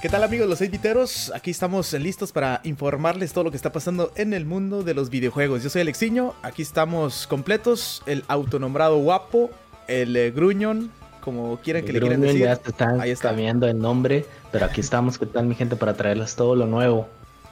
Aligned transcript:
¿Qué 0.00 0.08
tal 0.08 0.22
amigos 0.22 0.48
los 0.48 0.60
editeros? 0.60 1.32
Aquí 1.34 1.50
estamos 1.50 1.92
listos 1.94 2.30
para 2.30 2.60
informarles 2.62 3.32
todo 3.32 3.42
lo 3.42 3.50
que 3.50 3.56
está 3.56 3.72
pasando 3.72 4.12
en 4.14 4.32
el 4.32 4.44
mundo 4.44 4.84
de 4.84 4.94
los 4.94 5.10
videojuegos. 5.10 5.64
Yo 5.64 5.70
soy 5.70 5.80
Alexiño, 5.80 6.34
aquí 6.42 6.62
estamos 6.62 7.26
completos, 7.26 8.04
el 8.06 8.22
autonombrado 8.28 8.98
guapo, 8.98 9.50
el 9.88 10.16
eh, 10.16 10.30
gruñón, 10.30 10.92
como 11.20 11.58
quieran 11.62 11.84
que 11.84 11.92
le 11.92 12.00
quieran 12.00 12.20
decir. 12.20 12.42
Ya 12.42 12.52
están 12.52 13.00
Ahí 13.00 13.10
está. 13.10 13.30
cambiando 13.30 13.66
el 13.66 13.76
nombre, 13.76 14.24
pero 14.52 14.66
aquí 14.66 14.82
estamos, 14.82 15.18
¿qué 15.18 15.26
tal 15.26 15.46
mi 15.46 15.56
gente? 15.56 15.74
Para 15.74 15.94
traerles 15.94 16.36
todo 16.36 16.54
lo 16.54 16.66
nuevo. 16.66 17.08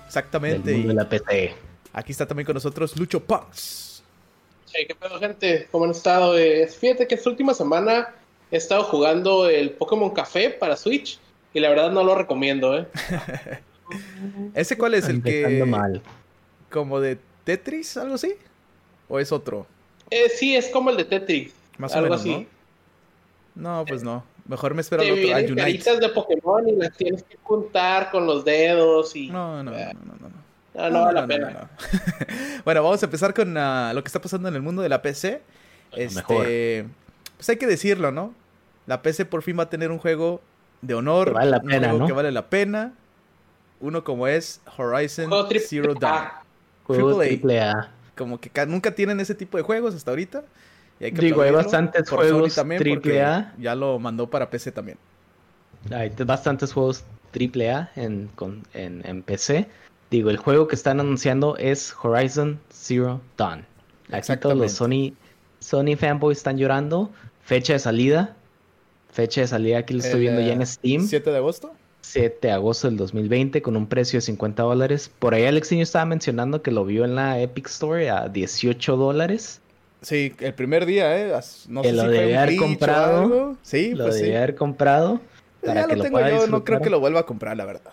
Exactamente. 0.06 0.70
Del 0.70 0.78
mundo 0.78 0.88
de 0.90 0.94
la 0.94 1.08
PC. 1.08 1.52
Aquí 1.94 2.12
está 2.12 2.26
también 2.26 2.46
con 2.46 2.54
nosotros 2.54 2.96
Lucho 2.96 3.18
Punks. 3.24 4.04
Hey, 4.72 4.84
¿qué 4.86 4.94
pedo 4.94 5.18
gente? 5.18 5.66
¿Cómo 5.72 5.86
han 5.86 5.90
estado? 5.90 6.38
Eh, 6.38 6.68
fíjate 6.68 7.08
que 7.08 7.16
esta 7.16 7.28
última 7.28 7.54
semana 7.54 8.14
he 8.52 8.56
estado 8.56 8.84
jugando 8.84 9.48
el 9.48 9.70
Pokémon 9.70 10.10
Café 10.10 10.50
para 10.50 10.76
Switch 10.76 11.18
y 11.56 11.60
la 11.60 11.70
verdad 11.70 11.90
no 11.90 12.04
lo 12.04 12.14
recomiendo, 12.14 12.76
¿eh? 12.76 12.86
¿Ese 14.54 14.76
cuál 14.76 14.92
es 14.92 15.08
el 15.08 15.22
que... 15.22 15.64
mal. 15.66 16.02
¿Como 16.70 17.00
de 17.00 17.16
Tetris, 17.44 17.96
algo 17.96 18.16
así? 18.16 18.34
¿O 19.08 19.18
es 19.18 19.32
otro? 19.32 19.66
Eh, 20.10 20.28
sí, 20.28 20.54
es 20.54 20.68
como 20.68 20.90
el 20.90 20.98
de 20.98 21.06
Tetris. 21.06 21.54
Más 21.78 21.96
o 21.96 22.02
menos, 22.02 22.26
¿no? 22.26 22.44
No, 23.54 23.84
pues 23.86 24.02
no. 24.02 24.22
Mejor 24.46 24.74
me 24.74 24.82
espero 24.82 25.00
al 25.00 25.10
otro, 25.12 25.34
al 25.34 25.50
Unite. 25.50 25.98
de 25.98 26.08
Pokémon 26.10 26.68
y 26.68 26.72
las 26.72 26.94
tienes 26.94 27.22
que 27.22 27.38
juntar 27.42 28.10
con 28.10 28.26
los 28.26 28.44
dedos 28.44 29.16
y... 29.16 29.28
No, 29.28 29.62
no, 29.62 29.70
no, 29.70 29.78
no, 29.78 30.28
no. 30.28 30.46
No, 30.74 30.90
no, 30.90 31.04
vale 31.04 31.20
la 31.22 31.26
pena. 31.26 31.70
bueno, 32.66 32.82
vamos 32.82 33.02
a 33.02 33.06
empezar 33.06 33.32
con 33.32 33.56
uh, 33.56 33.94
lo 33.94 34.02
que 34.04 34.08
está 34.08 34.20
pasando 34.20 34.46
en 34.48 34.56
el 34.56 34.60
mundo 34.60 34.82
de 34.82 34.90
la 34.90 35.00
PC. 35.00 35.40
Este, 35.92 36.16
mejor. 36.16 36.46
Pues 37.38 37.48
hay 37.48 37.56
que 37.56 37.66
decirlo, 37.66 38.12
¿no? 38.12 38.34
La 38.86 39.00
PC 39.00 39.24
por 39.24 39.40
fin 39.40 39.58
va 39.58 39.62
a 39.62 39.70
tener 39.70 39.90
un 39.90 39.98
juego 39.98 40.42
de 40.82 40.94
honor. 40.94 41.28
Que 41.28 41.34
vale 41.34 41.50
la 41.50 41.60
pena, 41.60 41.92
¿no? 41.92 42.06
Que 42.06 42.12
vale 42.12 42.32
la 42.32 42.48
pena. 42.48 42.92
Uno 43.80 44.04
como 44.04 44.26
es 44.26 44.60
Horizon 44.76 45.30
Zero 45.58 45.94
Dawn. 45.94 46.28
Triple 46.86 47.60
A. 47.60 47.90
Como 48.16 48.40
que 48.40 48.50
nunca 48.66 48.94
tienen 48.94 49.20
ese 49.20 49.34
tipo 49.34 49.58
de 49.58 49.62
juegos 49.62 49.94
hasta 49.94 50.10
ahorita. 50.10 50.44
Y 50.98 51.04
hay 51.04 51.12
que 51.12 51.20
Digo, 51.20 51.42
hay 51.42 51.50
bastantes 51.50 52.08
juegos 52.08 52.54
también 52.54 52.80
triple 52.80 53.22
A. 53.22 53.54
Ya 53.58 53.74
lo 53.74 53.98
mandó 53.98 54.30
para 54.30 54.48
PC 54.48 54.72
también. 54.72 54.98
Hay 55.90 56.10
bastantes 56.24 56.72
juegos 56.72 57.04
triple 57.32 57.70
A 57.70 57.90
en, 57.96 58.30
en, 58.72 59.02
en, 59.04 59.22
PC. 59.22 59.68
Digo, 60.10 60.30
el 60.30 60.38
juego 60.38 60.68
que 60.68 60.74
están 60.74 61.00
anunciando 61.00 61.56
es 61.58 61.94
Horizon 62.02 62.58
Zero 62.70 63.20
Dawn. 63.36 63.66
Aquí 64.12 64.34
todos 64.36 64.56
los 64.56 64.72
Sony, 64.72 65.12
Sony 65.58 65.96
fanboys 65.98 66.38
están 66.38 66.56
llorando. 66.56 67.10
Fecha 67.42 67.74
de 67.74 67.78
salida 67.78 68.34
Fecha 69.16 69.40
de 69.40 69.46
salida 69.46 69.78
aquí 69.78 69.94
lo 69.94 70.00
estoy 70.00 70.20
viendo 70.20 70.42
ya 70.42 70.52
en 70.52 70.60
eh, 70.60 70.66
Steam. 70.66 71.08
¿7 71.08 71.22
de 71.22 71.38
agosto? 71.38 71.72
7 72.02 72.48
de 72.48 72.52
agosto 72.52 72.86
del 72.86 72.98
2020 72.98 73.62
con 73.62 73.74
un 73.74 73.86
precio 73.86 74.18
de 74.18 74.20
50 74.20 74.62
dólares. 74.62 75.10
Por 75.18 75.32
ahí 75.32 75.46
Alexiño 75.46 75.82
estaba 75.82 76.04
mencionando 76.04 76.60
que 76.60 76.70
lo 76.70 76.84
vio 76.84 77.06
en 77.06 77.14
la 77.14 77.40
Epic 77.40 77.66
Store 77.66 78.10
a 78.10 78.28
18 78.28 78.96
dólares. 78.98 79.62
Sí, 80.02 80.34
el 80.40 80.52
primer 80.52 80.84
día, 80.84 81.18
¿eh? 81.18 81.32
No 81.66 81.82
sé 81.82 81.92
lo 81.94 82.02
si 82.02 82.08
debía 82.08 82.42
haber 82.42 82.56
comprado. 82.56 83.56
Sí, 83.62 83.94
lo 83.94 84.04
pues 84.04 84.16
debía 84.16 84.36
haber 84.36 84.54
comprado. 84.54 85.18
Para 85.64 85.80
ya 85.80 85.88
que 85.88 85.96
lo 85.96 86.02
tengo 86.04 86.20
yo, 86.20 86.46
no 86.48 86.62
creo 86.62 86.82
que 86.82 86.90
lo 86.90 87.00
vuelva 87.00 87.20
a 87.20 87.24
comprar, 87.24 87.56
la 87.56 87.64
verdad. 87.64 87.92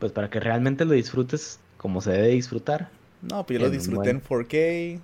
Pues 0.00 0.10
para 0.10 0.28
que 0.28 0.40
realmente 0.40 0.84
lo 0.84 0.94
disfrutes 0.94 1.60
como 1.76 2.00
se 2.00 2.10
debe 2.10 2.28
disfrutar. 2.30 2.88
No, 3.22 3.46
pues 3.46 3.60
yo 3.60 3.66
lo 3.66 3.70
disfruté 3.70 4.10
en 4.10 4.20
4K. 4.20 4.98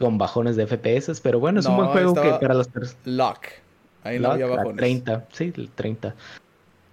Con 0.00 0.18
bajones 0.18 0.56
de 0.56 0.66
FPS, 0.66 1.20
pero 1.20 1.38
bueno, 1.38 1.60
es 1.60 1.66
un 1.66 1.76
buen 1.76 1.88
juego 1.90 2.14
que 2.14 2.30
para 2.40 2.54
los... 2.54 2.68
Lock. 3.04 3.46
Ahí 4.08 4.18
la, 4.18 4.34
abajo. 4.34 4.74
30, 4.74 5.26
sí, 5.32 5.52
el 5.56 5.70
30. 5.70 6.14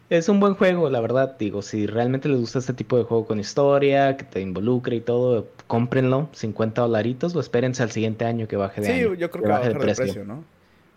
Es 0.09 0.29
un 0.29 0.39
buen 0.39 0.53
juego, 0.53 0.89
la 0.89 1.01
verdad. 1.01 1.35
Digo, 1.39 1.61
si 1.61 1.87
realmente 1.87 2.29
les 2.29 2.39
gusta 2.39 2.59
este 2.59 2.73
tipo 2.73 2.97
de 2.97 3.03
juego 3.03 3.25
con 3.25 3.39
historia, 3.39 4.17
que 4.17 4.23
te 4.23 4.41
involucre 4.41 4.97
y 4.97 5.01
todo, 5.01 5.47
cómprenlo, 5.65 6.29
50 6.33 6.81
dolaritos, 6.81 7.35
o 7.35 7.39
espérense 7.39 7.81
al 7.81 7.91
siguiente 7.91 8.25
año 8.25 8.47
que 8.47 8.55
baje 8.55 8.81
de 8.81 8.87
Sí, 8.87 8.99
yo 9.17 9.31
creo 9.31 9.43
que, 9.43 9.49
baje 9.49 9.69
de 9.69 9.75
precio. 9.75 10.23
¿no? 10.23 10.43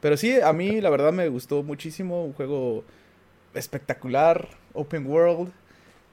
Pero 0.01 0.17
sí, 0.17 0.39
a 0.41 0.53
mí 0.53 0.81
la 0.81 0.91
verdad 0.91 1.13
me 1.13 1.29
gustó 1.29 1.63
muchísimo, 1.63 2.25
un 2.25 2.35
juego 2.35 2.85
espectacular, 3.55 4.49
open 4.75 5.07
world, 5.07 5.51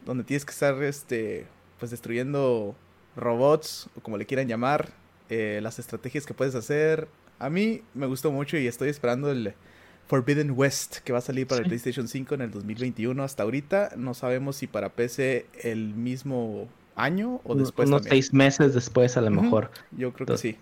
donde 0.06 0.24
tienes 0.24 0.46
que 0.46 0.52
estar, 0.52 0.82
este, 0.82 1.48
pues 1.80 1.92
destruyendo 1.92 2.76
robots, 3.18 3.90
o 3.98 4.02
como 4.02 4.18
le 4.18 4.26
quieran 4.26 4.48
llamar, 4.48 4.90
eh, 5.30 5.60
las 5.62 5.80
estrategias 5.80 6.26
que 6.26 6.34
puedes 6.34 6.56
hacer. 6.56 7.10
A 7.40 7.50
mí 7.50 7.82
me 7.94 8.06
gustó 8.06 8.32
mucho 8.32 8.58
y 8.58 8.68
estoy 8.68 8.88
esperando 8.88 9.30
el 9.32 9.54
Forbidden 10.08 10.52
West, 10.52 10.98
que 11.00 11.14
va 11.14 11.20
a 11.20 11.22
salir 11.22 11.48
para 11.48 11.62
el 11.62 11.68
PlayStation 11.68 12.08
5 12.08 12.36
en 12.36 12.42
el 12.42 12.52
2021. 12.52 13.24
Hasta 13.24 13.44
ahorita 13.44 13.92
no 13.98 14.14
sabemos 14.14 14.58
si 14.58 14.68
para 14.68 14.90
PC 14.90 15.48
el 15.64 15.94
mismo 15.96 16.68
año 16.96 17.42
o 17.44 17.56
después. 17.56 17.88
Unos 17.88 18.04
seis 18.04 18.34
meses 18.34 18.74
después, 18.74 19.18
a 19.18 19.22
lo 19.22 19.32
mejor. 19.32 19.72
Yo 19.92 20.14
creo 20.14 20.28
que 20.28 20.38
sí. 20.38 20.58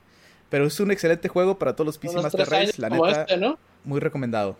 Pero 0.49 0.65
es 0.65 0.79
un 0.79 0.91
excelente 0.91 1.27
juego 1.27 1.57
para 1.57 1.75
todos 1.75 1.85
los 1.85 1.97
PC 1.97 2.21
Master 2.21 2.47
Race, 2.47 2.73
la 2.81 2.89
neta. 2.89 3.23
Este, 3.23 3.55
muy 3.83 3.99
recomendado. 3.99 4.57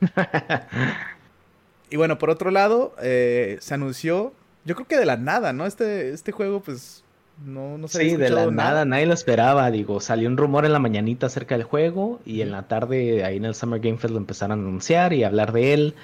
y 1.90 1.96
bueno, 1.96 2.18
por 2.18 2.30
otro 2.30 2.50
lado, 2.50 2.94
eh, 3.02 3.58
se 3.60 3.74
anunció, 3.74 4.32
yo 4.64 4.74
creo 4.76 4.86
que 4.86 4.96
de 4.96 5.04
la 5.04 5.16
nada, 5.16 5.52
¿no? 5.52 5.66
Este, 5.66 6.10
este 6.10 6.32
juego, 6.32 6.60
pues 6.60 7.04
no, 7.44 7.78
no 7.78 7.88
Sí, 7.88 8.16
de 8.16 8.30
la 8.30 8.50
nada. 8.50 8.84
nadie 8.84 9.06
lo 9.06 9.14
esperaba. 9.14 9.70
Digo, 9.70 10.00
salió 10.00 10.28
un 10.28 10.36
rumor 10.36 10.64
en 10.64 10.72
la 10.72 10.78
mañanita 10.78 11.26
acerca 11.26 11.56
del 11.56 11.64
juego 11.64 12.20
y 12.24 12.40
en 12.40 12.50
la 12.50 12.62
tarde 12.68 13.24
ahí 13.24 13.36
en 13.36 13.44
el 13.44 13.54
Summer 13.54 13.80
Game 13.80 13.98
Fest 13.98 14.12
lo 14.12 14.18
empezaron 14.18 14.58
a 14.58 14.62
anunciar 14.62 15.12
y 15.12 15.24
hablar 15.24 15.52
de 15.52 15.74
él. 15.74 15.94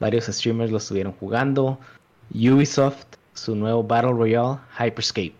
Varios 0.00 0.26
streamers 0.26 0.70
lo 0.70 0.78
estuvieron 0.78 1.12
jugando. 1.12 1.78
Ubisoft, 2.34 3.04
su 3.34 3.54
nuevo 3.54 3.84
Battle 3.84 4.12
Royale, 4.12 4.58
Hyperscape. 4.78 5.34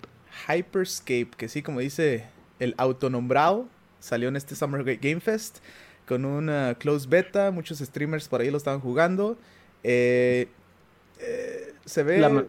Hyperscape, 0.48 1.30
que 1.36 1.48
sí, 1.48 1.62
como 1.62 1.80
dice 1.80 2.26
el 2.58 2.74
autonombrado, 2.76 3.66
salió 4.00 4.28
en 4.28 4.36
este 4.36 4.54
Summer 4.54 4.84
Game 4.84 5.20
Fest 5.20 5.58
con 6.06 6.24
una 6.24 6.74
close 6.78 7.08
beta. 7.08 7.50
Muchos 7.50 7.78
streamers 7.78 8.28
por 8.28 8.40
ahí 8.40 8.50
lo 8.50 8.56
estaban 8.56 8.80
jugando. 8.80 9.38
Eh, 9.82 10.48
eh, 11.20 11.74
se 11.84 12.02
ve. 12.02 12.46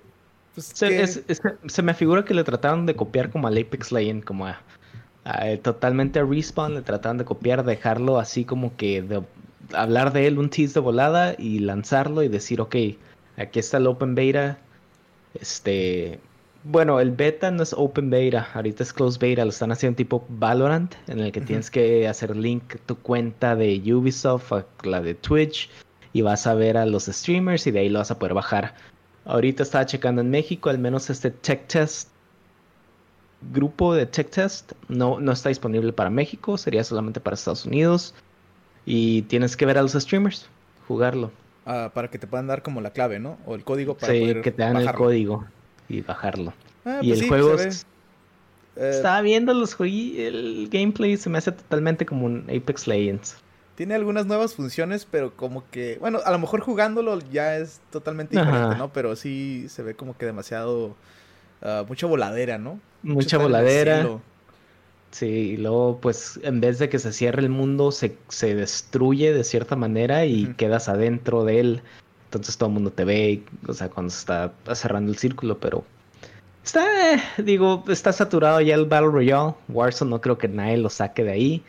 Pues 0.54 0.74
se, 0.74 1.82
me 1.82 1.94
figura 1.94 2.26
que 2.26 2.34
le 2.34 2.44
trataron 2.44 2.86
de 2.86 2.96
copiar 2.96 3.30
como 3.30 3.48
al 3.48 3.58
Apex 3.58 3.92
Legend, 3.92 4.24
como 4.24 4.48
a, 4.48 4.62
totalmente 5.62 6.20
a 6.20 6.26
Respawn, 6.26 6.76
le 6.76 6.82
trataron 6.82 7.18
de 7.18 7.26
copiar, 7.26 7.64
dejarlo 7.64 8.20
así 8.20 8.44
como 8.44 8.76
que 8.76 9.02
de, 9.02 9.24
hablar 9.74 10.14
de 10.14 10.28
él 10.28 10.40
un 10.40 10.50
tease 10.50 10.74
de 10.76 10.80
volada 10.80 11.36
y 11.38 11.60
lanzarlo 11.60 12.24
y 12.24 12.28
decir, 12.28 12.62
ok, 12.62 12.76
aquí 13.38 13.60
está 13.60 13.78
el 13.78 13.88
Open 13.88 14.16
Beta. 14.16 14.58
Este, 15.34 16.20
bueno, 16.64 17.00
el 17.00 17.12
beta 17.12 17.50
no 17.50 17.64
es 17.64 17.74
Open 17.74 18.10
Beta, 18.10 18.48
ahorita 18.54 18.84
es 18.84 18.94
Close 18.94 19.18
Beta, 19.20 19.44
lo 19.44 19.50
están 19.50 19.72
haciendo 19.72 19.96
tipo 19.96 20.26
Valorant, 20.30 20.94
en 21.08 21.20
el 21.20 21.32
que 21.32 21.42
tienes 21.42 21.72
que 21.72 22.08
hacer 22.08 22.36
link 22.36 22.76
tu 22.86 22.98
cuenta 22.98 23.56
de 23.56 23.82
Ubisoft 23.94 24.52
a 24.52 24.66
la 24.84 25.02
de 25.02 25.16
Twitch 25.16 25.70
y 26.14 26.22
vas 26.22 26.46
a 26.46 26.54
ver 26.54 26.78
a 26.78 26.86
los 26.86 27.06
streamers 27.06 27.66
y 27.68 27.72
de 27.72 27.80
ahí 27.80 27.90
lo 27.90 28.00
vas 28.00 28.12
a 28.12 28.20
poder 28.20 28.34
bajar. 28.34 28.76
Ahorita 29.26 29.64
estaba 29.64 29.86
checando 29.86 30.22
en 30.22 30.30
México, 30.30 30.70
al 30.70 30.80
menos 30.80 31.10
este 31.10 31.32
Tech 31.32 31.68
Test 31.68 32.10
grupo 33.54 33.94
de 33.94 34.06
Tech 34.06 34.30
Test 34.30 34.74
no, 34.88 35.20
no 35.20 35.32
está 35.32 35.50
disponible 35.50 35.94
para 35.94 36.10
México, 36.10 36.58
sería 36.58 36.84
solamente 36.84 37.20
para 37.20 37.36
Estados 37.36 37.66
Unidos. 37.66 38.14
Y 38.86 39.24
tienes 39.24 39.58
que 39.58 39.66
ver 39.66 39.78
a 39.78 39.82
los 39.82 39.94
streamers, 39.94 40.48
jugarlo. 40.88 41.32
Ah, 41.66 41.92
para 41.94 42.10
que 42.10 42.18
te 42.18 42.28
puedan 42.28 42.48
dar 42.48 42.64
como 42.64 42.82
la 42.82 42.92
clave, 42.92 43.20
¿no? 43.20 43.38
O 43.46 43.56
el 43.56 43.64
código 43.64 43.96
para 43.96 44.14
sí, 44.14 44.36
que 44.42 44.52
te 44.52 44.64
dan 44.64 44.78
el 44.78 44.92
código 44.94 45.46
y 45.88 46.02
bajarlo. 46.02 46.54
Ah, 46.86 47.00
y 47.02 47.10
pues 47.10 47.22
el 47.22 47.28
juego 47.28 47.56
eh, 47.60 47.70
Estaba 48.76 49.22
viendo 49.22 49.54
los 49.54 49.80
el 49.80 50.70
gameplay 50.72 51.18
se 51.18 51.30
me 51.30 51.38
hace 51.38 51.52
totalmente 51.52 52.06
como 52.06 52.26
un 52.26 52.46
Apex 52.50 52.88
Legends. 52.88 53.38
Tiene 53.76 53.96
algunas 53.96 54.26
nuevas 54.26 54.54
funciones, 54.54 55.08
pero 55.10 55.36
como 55.36 55.64
que, 55.72 55.98
bueno, 56.00 56.20
a 56.24 56.32
lo 56.32 56.40
mejor 56.40 56.62
jugándolo 56.62 57.20
ya 57.32 57.58
es 57.58 57.82
totalmente 57.90 58.38
diferente, 58.38 58.76
¿no? 58.78 58.92
Pero 58.94 59.16
sí 59.16 59.66
se 59.70 59.82
ve 59.82 59.96
como 59.96 60.18
que 60.18 60.26
demasiado, 60.26 60.96
uh, 61.62 61.86
mucha 61.88 62.06
voladera, 62.06 62.58
¿no? 62.58 62.80
Mucha 63.02 63.38
voladera. 63.38 64.08
Sí, 65.12 65.26
y 65.26 65.58
luego 65.58 66.00
pues 66.02 66.40
en 66.44 66.62
vez 66.62 66.80
de 66.80 66.90
que 66.90 66.98
se 66.98 67.12
cierre 67.12 67.42
el 67.42 67.50
mundo, 67.50 67.92
se, 67.92 68.18
se 68.30 68.56
destruye 68.56 69.34
de 69.34 69.44
cierta 69.44 69.76
manera 69.76 70.26
y 70.26 70.54
quedas 70.56 70.88
adentro 70.88 71.44
de 71.44 71.60
él. 71.60 71.82
Entonces 72.26 72.58
todo 72.58 72.70
el 72.70 72.74
mundo 72.76 72.92
te 72.92 73.04
ve, 73.04 73.44
o 73.68 73.74
sea, 73.74 73.90
cuando 73.90 74.10
se 74.10 74.20
está 74.20 74.54
cerrando 74.74 75.12
el 75.12 75.18
círculo, 75.18 75.60
pero 75.60 75.84
está, 76.64 76.86
digo, 77.38 77.84
está 77.90 78.14
saturado 78.14 78.62
ya 78.62 78.76
el 78.76 78.86
Battle 78.86 79.10
Royale. 79.10 79.54
Warzone 79.68 80.12
no 80.12 80.22
creo 80.22 80.38
que 80.38 80.48
nadie 80.48 80.78
lo 80.78 80.90
saque 80.90 81.26
de 81.26 81.32
ahí. 81.32 81.64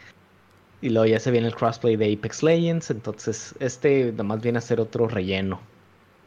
Y 0.82 0.90
luego 0.90 1.06
ya 1.06 1.20
se 1.20 1.31
viene 1.31 1.46
el 1.46 1.55
crossplay 1.55 1.96
de 1.96 2.12
Apex 2.12 2.43
Legends. 2.43 2.90
Entonces, 2.90 3.55
este 3.61 4.11
nada 4.11 4.25
más 4.25 4.43
viene 4.43 4.58
a 4.58 4.61
ser 4.61 4.81
otro 4.81 5.08
relleno. 5.08 5.61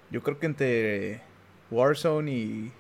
Yo 0.10 0.24
creo 0.24 0.40
que 0.40 0.46
entre 0.46 1.22
Warzone 1.70 2.32
y. 2.32 2.72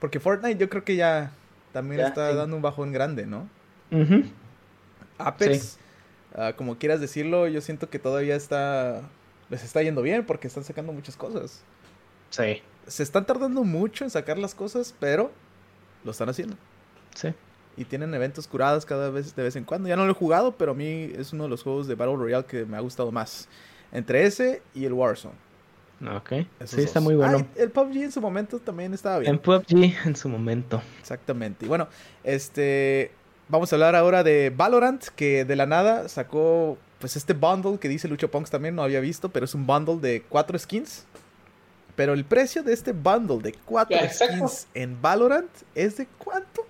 Porque 0.00 0.18
Fortnite 0.18 0.58
yo 0.58 0.68
creo 0.68 0.84
que 0.84 0.96
ya 0.96 1.32
también 1.72 2.00
está 2.00 2.34
dando 2.34 2.56
un 2.56 2.62
bajón 2.62 2.92
grande, 2.92 3.26
¿no? 3.26 3.48
Apex, 5.18 5.78
ah, 6.34 6.54
como 6.56 6.78
quieras 6.78 7.00
decirlo, 7.00 7.46
yo 7.46 7.60
siento 7.60 7.88
que 7.90 7.98
todavía 7.98 8.34
está. 8.34 9.02
Les 9.50 9.62
está 9.62 9.82
yendo 9.82 10.02
bien 10.02 10.26
porque 10.26 10.48
están 10.48 10.64
sacando 10.64 10.92
muchas 10.92 11.16
cosas. 11.16 11.62
Sí. 12.30 12.62
Se 12.86 13.02
están 13.02 13.24
tardando 13.24 13.62
mucho 13.62 14.04
en 14.04 14.10
sacar 14.10 14.38
las 14.38 14.54
cosas, 14.54 14.94
pero 14.98 15.30
lo 16.04 16.10
están 16.10 16.28
haciendo. 16.28 16.56
Sí. 17.14 17.32
Y 17.76 17.84
tienen 17.84 18.12
eventos 18.14 18.46
curados 18.46 18.84
cada 18.84 19.10
vez 19.10 19.34
de 19.34 19.42
vez 19.42 19.56
en 19.56 19.64
cuando. 19.64 19.88
Ya 19.88 19.96
no 19.96 20.04
lo 20.04 20.12
he 20.12 20.14
jugado, 20.14 20.52
pero 20.52 20.72
a 20.72 20.74
mí 20.74 21.12
es 21.16 21.32
uno 21.32 21.44
de 21.44 21.50
los 21.50 21.62
juegos 21.62 21.86
de 21.86 21.94
Battle 21.94 22.16
Royale 22.16 22.44
que 22.44 22.64
me 22.64 22.76
ha 22.76 22.80
gustado 22.80 23.10
más. 23.12 23.48
Entre 23.92 24.24
ese 24.24 24.62
y 24.74 24.84
el 24.84 24.92
Warzone. 24.92 25.34
Ok. 26.16 26.32
sí, 26.64 26.80
está 26.80 27.00
muy 27.00 27.14
bueno. 27.14 27.46
el 27.56 27.70
PUBG 27.70 28.04
en 28.04 28.12
su 28.12 28.20
momento 28.20 28.58
también 28.58 28.94
estaba 28.94 29.18
bien. 29.18 29.34
En 29.34 29.38
PUBG 29.38 30.06
en 30.06 30.16
su 30.16 30.28
momento. 30.28 30.82
Exactamente. 31.00 31.66
Y 31.66 31.68
bueno, 31.68 31.88
este. 32.24 33.12
Vamos 33.48 33.72
a 33.72 33.76
hablar 33.76 33.96
ahora 33.96 34.22
de 34.22 34.52
Valorant, 34.56 35.04
que 35.16 35.44
de 35.44 35.56
la 35.56 35.66
nada 35.66 36.08
sacó 36.08 36.78
pues 37.00 37.16
este 37.16 37.32
bundle 37.32 37.78
que 37.78 37.88
dice 37.88 38.06
Lucho 38.06 38.30
Punks 38.30 38.50
también, 38.50 38.76
no 38.76 38.82
había 38.82 39.00
visto, 39.00 39.30
pero 39.30 39.46
es 39.46 39.54
un 39.54 39.66
bundle 39.66 39.96
de 39.96 40.22
cuatro 40.22 40.56
skins. 40.58 41.04
Pero 41.96 42.12
el 42.12 42.24
precio 42.24 42.62
de 42.62 42.72
este 42.72 42.92
bundle 42.92 43.38
de 43.38 43.52
cuatro 43.64 43.98
skins 44.08 44.68
en 44.74 45.00
Valorant 45.02 45.50
es 45.74 45.96
de 45.96 46.06
cuánto? 46.18 46.64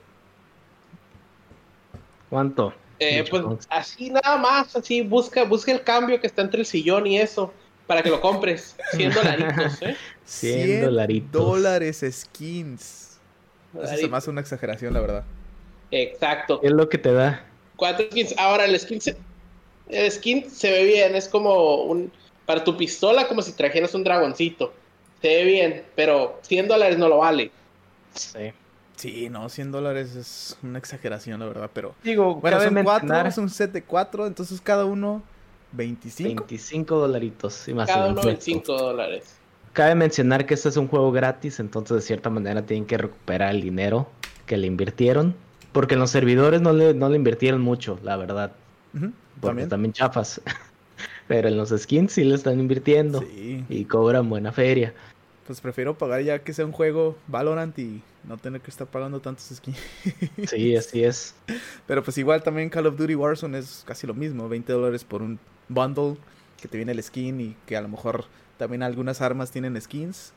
¿Cuánto? 2.31 2.73
Eh, 3.01 3.25
pues 3.31 3.67
así 3.71 4.11
nada 4.11 4.37
más, 4.37 4.77
así 4.77 5.01
busca, 5.01 5.45
busca 5.45 5.73
el 5.73 5.83
cambio 5.83 6.21
que 6.21 6.27
está 6.27 6.43
entre 6.43 6.61
el 6.61 6.67
sillón 6.67 7.07
y 7.07 7.19
eso, 7.19 7.53
para 7.87 8.03
que 8.03 8.11
lo 8.11 8.21
compres. 8.21 8.77
100 8.93 9.13
dolaritos, 9.13 9.83
¿eh? 9.83 9.97
100 10.25 10.83
dolaritos. 10.83 11.33
dólares 11.33 12.05
skins. 12.09 13.19
Eso 13.75 13.97
se 13.97 14.09
me 14.09 14.17
hace 14.17 14.31
una 14.31 14.41
exageración, 14.41 14.93
la 14.95 15.01
verdad. 15.01 15.25
Exacto. 15.91 16.61
¿Qué 16.61 16.69
es 16.69 16.73
lo 16.73 16.89
que 16.89 16.99
te 16.99 17.13
da? 17.13 17.45
Cuatro 17.77 18.07
skins. 18.11 18.35
Ahora, 18.37 18.67
el 18.67 18.79
skin 18.79 19.01
se, 19.01 19.17
el 19.89 20.11
skin 20.11 20.51
se 20.51 20.71
ve 20.71 20.85
bien, 20.85 21.17
es 21.17 21.29
como 21.29 21.85
un... 21.85 22.13
Para 22.47 22.65
tu 22.65 22.77
pistola, 22.77 23.29
como 23.29 23.43
si 23.43 23.53
trajeras 23.53 23.95
un 23.95 24.05
dragoncito. 24.05 24.73
Se 25.23 25.29
ve 25.29 25.45
bien, 25.45 25.85
pero 25.95 26.39
100 26.43 26.69
dólares 26.69 26.99
no 26.99 27.09
lo 27.09 27.19
vale. 27.19 27.51
Sí. 28.15 28.53
Sí, 29.01 29.31
no, 29.31 29.49
100 29.49 29.73
dólares 29.73 30.15
es 30.15 30.59
una 30.63 30.79
exageración, 30.79 31.41
la 31.41 31.47
verdad, 31.47 31.71
pero... 31.73 31.95
Digo, 32.05 32.35
bueno, 32.35 32.61
son 32.61 32.85
cuatro, 32.85 33.27
es 33.27 33.39
un 33.39 33.49
set 33.49 33.73
de 33.73 33.83
cuatro, 33.83 34.27
entonces 34.27 34.61
cada 34.61 34.85
uno 34.85 35.23
25. 35.73 36.43
25 36.43 36.99
dolaritos 36.99 37.67
y 37.67 37.73
más. 37.73 37.89
Cada 37.89 38.11
uno 38.11 38.21
25 38.21 38.77
dólares. 38.77 39.37
Cabe 39.73 39.95
mencionar 39.95 40.45
que 40.45 40.53
este 40.53 40.69
es 40.69 40.77
un 40.77 40.87
juego 40.87 41.13
gratis, 41.13 41.61
entonces 41.61 41.95
de 41.95 42.03
cierta 42.03 42.29
manera 42.29 42.61
tienen 42.67 42.85
que 42.85 42.99
recuperar 42.99 43.55
el 43.55 43.63
dinero 43.63 44.07
que 44.45 44.59
le 44.59 44.67
invirtieron, 44.67 45.35
porque 45.73 45.95
en 45.95 46.01
los 46.01 46.11
servidores 46.11 46.61
no 46.61 46.75
le, 46.75 46.93
no 46.93 47.09
le 47.09 47.17
invirtieron 47.17 47.63
mucho, 47.63 47.99
la 48.03 48.19
verdad. 48.19 48.53
Porque 49.41 49.67
¿También? 49.67 49.95
chafas. 49.95 50.43
Pero 51.27 51.49
en 51.49 51.57
los 51.57 51.71
skins 51.71 52.13
sí 52.13 52.25
le 52.25 52.35
están 52.35 52.61
invirtiendo 52.61 53.25
y 53.33 53.85
cobran 53.87 54.29
buena 54.29 54.53
feria. 54.53 54.93
Pues 55.51 55.61
prefiero 55.61 55.99
pagar 55.99 56.23
ya 56.23 56.39
que 56.39 56.53
sea 56.53 56.65
un 56.65 56.71
juego 56.71 57.17
Valorant 57.27 57.77
y 57.77 58.03
no 58.23 58.37
tener 58.37 58.61
que 58.61 58.71
estar 58.71 58.87
pagando 58.87 59.19
tantos 59.19 59.51
skins. 59.53 59.77
Sí, 60.47 60.77
así 60.77 61.03
es. 61.03 61.35
Pero 61.89 62.05
pues 62.05 62.17
igual 62.19 62.45
también 62.45 62.71
Call 62.71 62.87
of 62.87 62.97
Duty 62.97 63.17
Warzone 63.17 63.59
es 63.59 63.83
casi 63.85 64.07
lo 64.07 64.15
mismo, 64.15 64.49
20 64.49 64.73
dólares 64.73 65.03
por 65.03 65.23
un 65.23 65.41
bundle 65.69 66.19
que 66.63 66.69
te 66.69 66.77
viene 66.77 66.93
el 66.93 67.03
skin 67.03 67.41
y 67.41 67.57
que 67.67 67.77
a 67.77 67.81
lo 67.81 67.89
mejor 67.89 68.27
también 68.59 68.85
algunas 68.85 69.21
armas 69.23 69.51
tienen 69.51 69.81
skins. 69.81 70.33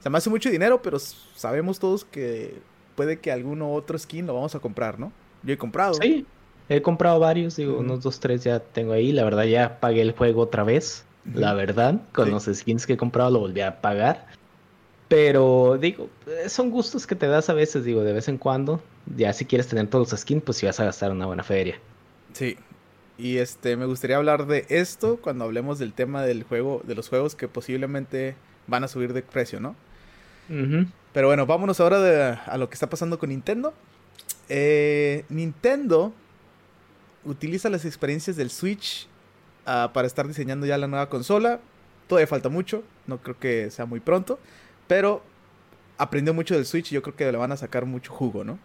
Se 0.00 0.08
me 0.08 0.16
hace 0.16 0.30
mucho 0.30 0.48
dinero, 0.48 0.80
pero 0.80 0.98
sabemos 0.98 1.78
todos 1.78 2.06
que 2.06 2.54
puede 2.96 3.18
que 3.18 3.30
alguno 3.30 3.74
otro 3.74 3.98
skin 3.98 4.26
lo 4.26 4.32
vamos 4.32 4.54
a 4.54 4.60
comprar, 4.60 4.98
¿no? 4.98 5.12
Yo 5.42 5.52
he 5.52 5.58
comprado. 5.58 5.92
Sí, 5.92 6.24
he 6.70 6.80
comprado 6.80 7.20
varios, 7.20 7.56
digo, 7.56 7.80
unos 7.80 8.02
dos, 8.02 8.18
tres 8.18 8.44
ya 8.44 8.60
tengo 8.60 8.94
ahí. 8.94 9.12
La 9.12 9.24
verdad 9.24 9.44
ya 9.44 9.78
pagué 9.78 10.00
el 10.00 10.12
juego 10.12 10.40
otra 10.40 10.64
vez. 10.64 11.04
La 11.34 11.52
verdad, 11.52 12.00
con 12.14 12.30
los 12.30 12.44
skins 12.44 12.86
que 12.86 12.94
he 12.94 12.96
comprado 12.96 13.30
lo 13.30 13.40
volví 13.40 13.60
a 13.60 13.82
pagar. 13.82 14.37
Pero 15.08 15.78
digo, 15.80 16.10
son 16.48 16.70
gustos 16.70 17.06
que 17.06 17.14
te 17.14 17.26
das 17.26 17.48
a 17.48 17.54
veces, 17.54 17.84
digo, 17.84 18.02
de 18.02 18.12
vez 18.12 18.28
en 18.28 18.36
cuando. 18.36 18.82
Ya 19.16 19.32
si 19.32 19.46
quieres 19.46 19.66
tener 19.66 19.88
todos 19.88 20.12
los 20.12 20.20
skins, 20.20 20.42
pues 20.42 20.58
si 20.58 20.66
vas 20.66 20.78
a 20.80 20.84
gastar 20.84 21.10
una 21.10 21.26
buena 21.26 21.42
feria. 21.42 21.80
Sí. 22.34 22.58
Y 23.16 23.38
este, 23.38 23.76
me 23.76 23.86
gustaría 23.86 24.16
hablar 24.16 24.46
de 24.46 24.66
esto 24.68 25.18
cuando 25.20 25.44
hablemos 25.44 25.78
del 25.78 25.92
tema 25.94 26.22
del 26.22 26.44
juego, 26.44 26.82
de 26.84 26.94
los 26.94 27.08
juegos 27.08 27.34
que 27.34 27.48
posiblemente 27.48 28.36
van 28.66 28.84
a 28.84 28.88
subir 28.88 29.12
de 29.12 29.22
precio, 29.22 29.60
¿no? 29.60 29.74
Pero 31.12 31.26
bueno, 31.26 31.44
vámonos 31.44 31.80
ahora 31.80 32.44
a 32.46 32.56
lo 32.56 32.68
que 32.70 32.74
está 32.74 32.88
pasando 32.88 33.18
con 33.18 33.30
Nintendo. 33.30 33.74
Eh, 34.48 35.24
Nintendo 35.28 36.12
utiliza 37.24 37.68
las 37.68 37.84
experiencias 37.84 38.36
del 38.36 38.50
Switch 38.50 39.08
ah, 39.66 39.90
para 39.92 40.06
estar 40.06 40.26
diseñando 40.26 40.64
ya 40.66 40.78
la 40.78 40.86
nueva 40.86 41.08
consola. 41.08 41.60
Todavía 42.06 42.26
falta 42.26 42.48
mucho, 42.48 42.82
no 43.06 43.18
creo 43.18 43.38
que 43.38 43.70
sea 43.70 43.84
muy 43.84 44.00
pronto. 44.00 44.38
Pero 44.88 45.22
aprendió 45.98 46.34
mucho 46.34 46.54
del 46.54 46.66
Switch 46.66 46.90
y 46.90 46.94
yo 46.94 47.02
creo 47.02 47.14
que 47.14 47.30
le 47.30 47.38
van 47.38 47.52
a 47.52 47.56
sacar 47.56 47.84
mucho 47.84 48.12
jugo, 48.12 48.42
¿no? 48.42 48.58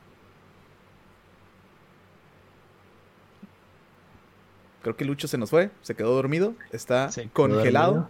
Creo 4.82 4.98
que 4.98 5.06
Lucho 5.06 5.30
se 5.30 5.38
nos 5.38 5.50
fue, 5.50 5.72
se 5.82 5.96
quedó 5.96 6.14
dormido, 6.14 6.56
está 6.72 7.10
congelado. 7.32 8.10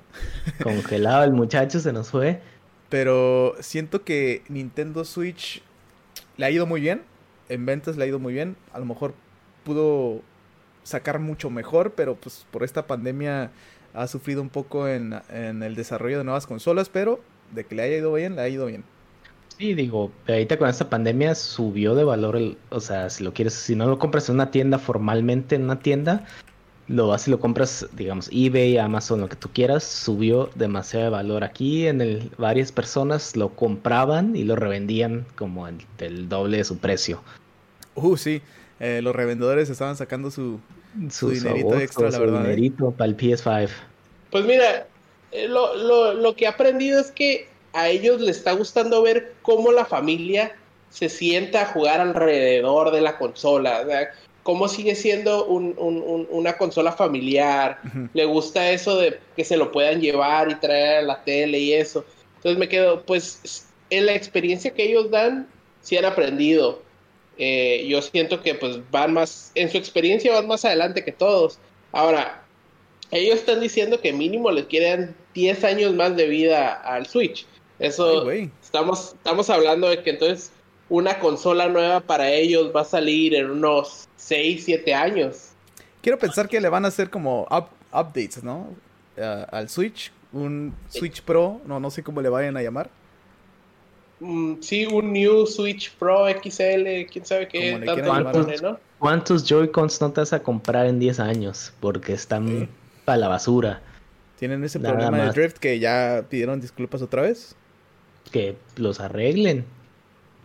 Congelado 0.63 1.23
el 1.23 1.31
muchacho, 1.31 1.79
se 1.79 1.93
nos 1.93 2.09
fue. 2.09 2.41
Pero 2.89 3.55
siento 3.59 4.03
que 4.03 4.43
Nintendo 4.49 5.05
Switch 5.05 5.61
le 6.37 6.45
ha 6.45 6.49
ido 6.49 6.65
muy 6.65 6.81
bien, 6.81 7.03
en 7.49 7.65
ventas 7.67 7.95
le 7.95 8.05
ha 8.05 8.07
ido 8.07 8.17
muy 8.17 8.33
bien. 8.33 8.55
A 8.71 8.79
lo 8.79 8.85
mejor 8.85 9.13
pudo 9.63 10.21
sacar 10.81 11.19
mucho 11.19 11.51
mejor, 11.51 11.93
pero 11.93 12.15
pues 12.15 12.45
por 12.49 12.63
esta 12.63 12.87
pandemia 12.87 13.51
ha 13.93 14.07
sufrido 14.07 14.41
un 14.41 14.49
poco 14.49 14.87
en, 14.87 15.21
en 15.29 15.61
el 15.61 15.75
desarrollo 15.75 16.17
de 16.17 16.23
nuevas 16.23 16.47
consolas, 16.47 16.89
pero 16.89 17.21
de 17.51 17.65
que 17.65 17.75
le 17.75 17.83
haya 17.83 17.97
ido 17.97 18.13
bien, 18.13 18.35
le 18.35 18.41
ha 18.41 18.49
ido 18.49 18.65
bien. 18.65 18.83
Sí, 19.57 19.75
digo, 19.75 20.11
ahorita 20.27 20.57
con 20.57 20.67
esta 20.67 20.89
pandemia 20.89 21.35
subió 21.35 21.93
de 21.93 22.03
valor 22.03 22.35
el, 22.35 22.57
o 22.69 22.79
sea, 22.79 23.09
si 23.09 23.23
lo 23.23 23.33
quieres, 23.33 23.53
si 23.53 23.75
no 23.75 23.85
lo 23.87 23.99
compras 23.99 24.29
en 24.29 24.35
una 24.35 24.49
tienda 24.49 24.79
formalmente 24.79 25.55
en 25.55 25.63
una 25.63 25.79
tienda, 25.79 26.25
lo 26.87 27.07
vas 27.07 27.27
y 27.27 27.31
lo 27.31 27.39
compras, 27.39 27.87
digamos, 27.93 28.29
eBay, 28.31 28.77
Amazon, 28.77 29.21
lo 29.21 29.29
que 29.29 29.35
tú 29.35 29.49
quieras, 29.53 29.83
subió 29.83 30.49
demasiado 30.55 31.05
de 31.05 31.11
valor. 31.11 31.43
Aquí 31.43 31.87
en 31.87 32.01
el, 32.01 32.31
varias 32.37 32.71
personas 32.71 33.35
lo 33.35 33.49
compraban 33.49 34.35
y 34.35 34.43
lo 34.43 34.55
revendían 34.55 35.25
como 35.35 35.67
el, 35.67 36.29
doble 36.29 36.57
de 36.57 36.63
su 36.63 36.79
precio. 36.79 37.21
Uh, 37.95 38.17
sí, 38.17 38.41
eh, 38.79 39.01
los 39.01 39.15
revendedores 39.15 39.69
estaban 39.69 39.95
sacando 39.95 40.31
su, 40.31 40.59
su, 41.09 41.29
dinerito 41.29 41.79
extra, 41.79 42.09
la 42.09 42.19
verdad. 42.19 42.41
Su 42.41 42.47
¿eh? 42.47 42.49
dinerito 42.49 42.91
para 42.91 43.09
el 43.09 43.17
PS5. 43.17 43.69
Pues 44.31 44.45
mira, 44.45 44.65
eh, 44.79 44.85
lo, 45.47 45.75
lo, 45.75 46.13
lo 46.13 46.35
que 46.35 46.45
he 46.45 46.47
aprendido 46.47 46.99
es 46.99 47.11
que 47.11 47.47
a 47.73 47.89
ellos 47.89 48.21
les 48.21 48.37
está 48.37 48.51
gustando 48.53 49.01
ver 49.01 49.33
cómo 49.41 49.71
la 49.71 49.85
familia 49.85 50.55
se 50.89 51.09
sienta 51.09 51.63
a 51.63 51.65
jugar 51.65 51.99
alrededor 51.99 52.91
de 52.91 53.01
la 53.01 53.17
consola. 53.17 53.81
O 53.81 54.23
cómo 54.43 54.67
sigue 54.67 54.95
siendo 54.95 55.45
un, 55.45 55.73
un, 55.77 56.27
una 56.29 56.57
consola 56.57 56.91
familiar. 56.91 57.79
Le 58.13 58.25
gusta 58.25 58.71
eso 58.71 58.97
de 58.97 59.19
que 59.35 59.43
se 59.43 59.57
lo 59.57 59.71
puedan 59.71 60.01
llevar 60.01 60.51
y 60.51 60.55
traer 60.55 60.99
a 60.99 61.01
la 61.01 61.23
tele 61.23 61.59
y 61.59 61.73
eso. 61.73 62.05
Entonces 62.35 62.59
me 62.59 62.67
quedo, 62.67 63.03
pues, 63.03 63.67
en 63.89 64.05
la 64.05 64.13
experiencia 64.13 64.71
que 64.71 64.83
ellos 64.83 65.09
dan, 65.09 65.47
sí 65.81 65.97
han 65.97 66.05
aprendido. 66.05 66.81
Eh, 67.37 67.85
yo 67.87 68.01
siento 68.01 68.43
que 68.43 68.53
pues 68.53 68.79
van 68.91 69.13
más, 69.13 69.51
en 69.55 69.71
su 69.71 69.77
experiencia 69.77 70.33
van 70.33 70.47
más 70.47 70.65
adelante 70.65 71.03
que 71.03 71.11
todos. 71.11 71.57
Ahora, 71.91 72.43
ellos 73.11 73.35
están 73.35 73.61
diciendo 73.61 73.99
que 74.01 74.13
mínimo 74.13 74.51
les 74.51 74.65
quieren 74.65 75.15
10 75.33 75.63
años 75.63 75.93
más 75.93 76.15
de 76.15 76.27
vida 76.27 76.73
al 76.73 77.05
Switch. 77.05 77.45
Eso 77.79 78.29
estamos, 78.31 79.13
estamos 79.13 79.49
hablando 79.49 79.89
de 79.89 80.01
que 80.03 80.11
entonces 80.11 80.51
una 80.89 81.19
consola 81.19 81.67
nueva 81.67 82.01
para 82.01 82.29
ellos 82.29 82.71
va 82.75 82.81
a 82.81 82.85
salir 82.85 83.33
en 83.33 83.49
unos 83.49 84.07
6, 84.17 84.63
7 84.65 84.93
años. 84.93 85.49
Quiero 86.01 86.19
pensar 86.19 86.47
que 86.47 86.61
le 86.61 86.69
van 86.69 86.85
a 86.85 86.89
hacer 86.89 87.09
como 87.09 87.47
updates, 87.91 88.43
¿no? 88.43 88.67
al 89.51 89.69
Switch, 89.69 90.11
un 90.31 90.73
Switch 90.89 91.21
Pro, 91.21 91.61
no, 91.65 91.79
no 91.79 91.91
sé 91.91 92.03
cómo 92.03 92.21
le 92.21 92.29
vayan 92.29 92.57
a 92.57 92.61
llamar. 92.61 92.89
Mm, 94.19 94.61
sí, 94.61 94.85
un 94.85 95.11
New 95.11 95.45
Switch 95.45 95.91
Pro 95.95 96.27
XL, 96.27 97.05
quién 97.11 97.25
sabe 97.25 97.47
qué. 97.47 97.83
¿Cuántos, 98.97 99.43
Joy-Cons 99.45 99.99
no 99.99 100.11
te 100.11 100.21
vas 100.21 100.33
a 100.33 100.41
comprar 100.41 100.85
en 100.85 100.99
10 100.99 101.19
años? 101.19 101.73
Porque 101.79 102.13
están 102.13 102.69
para 103.05 103.17
la 103.17 103.27
basura. 103.27 103.81
Tienen 104.43 104.61
ese 104.65 104.77
problema 104.77 105.17
de 105.19 105.31
drift 105.31 105.57
que 105.57 105.79
ya 105.79 106.25
pidieron 106.29 106.59
disculpas 106.59 107.01
otra 107.01 107.21
vez. 107.21 107.55
Que 108.29 108.57
los 108.75 108.99
arreglen. 108.99 109.63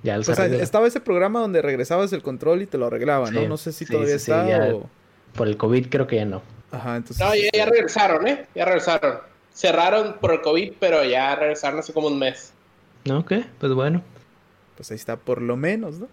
Ya 0.05 0.21
o 0.21 0.23
sea, 0.23 0.47
estaba 0.47 0.87
ese 0.87 1.01
programa 1.01 1.41
donde 1.41 1.63
regresabas 1.63 2.13
el 2.13 2.23
control 2.23 2.63
y 2.63 2.67
te 2.67 2.79
lo 2.79 2.87
arreglaban, 2.87 3.35
¿no? 3.35 3.49
No 3.49 3.57
sé 3.57 3.73
si 3.73 3.87
todavía 3.87 4.15
está 4.15 4.73
o... 4.73 4.89
Por 5.35 5.49
el 5.49 5.57
COVID 5.57 5.89
creo 5.89 6.07
que 6.07 6.15
ya 6.15 6.27
no. 6.27 6.43
Ajá, 6.71 6.95
entonces... 6.95 7.27
No, 7.27 7.33
ya, 7.35 7.67
regresaron, 7.67 8.25
¿eh? 8.29 8.47
Ya 8.55 8.67
regresaron. 8.67 9.19
Cerraron 9.53 10.19
por 10.21 10.33
el 10.33 10.43
COVID, 10.43 10.75
pero 10.79 11.03
ya 11.03 11.35
regresaron 11.35 11.81
hace 11.81 11.93
como 11.93 12.07
un 12.07 12.21
mes. 12.21 12.53
Ok, 13.11 13.33
pues 13.59 13.73
bueno. 13.73 14.05
Pues 14.77 14.93
ahí 14.93 14.97
está, 14.97 15.17
por 15.17 15.43
lo 15.43 15.57
menos, 15.57 15.99
¿no? 15.99 16.07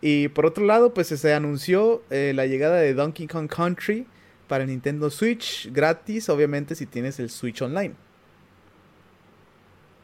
Y 0.00 0.26
por 0.26 0.44
otro 0.44 0.64
lado, 0.64 0.92
pues 0.92 1.06
se 1.06 1.34
anunció 1.34 2.02
eh, 2.10 2.32
la 2.34 2.46
llegada 2.46 2.78
de 2.78 2.94
Donkey 2.94 3.28
Kong 3.28 3.48
Country 3.48 4.08
para 4.48 4.66
Nintendo 4.66 5.10
Switch, 5.10 5.68
gratis, 5.70 6.28
obviamente, 6.28 6.74
si 6.74 6.86
tienes 6.86 7.20
el 7.20 7.30
Switch 7.30 7.62
Online. 7.62 7.94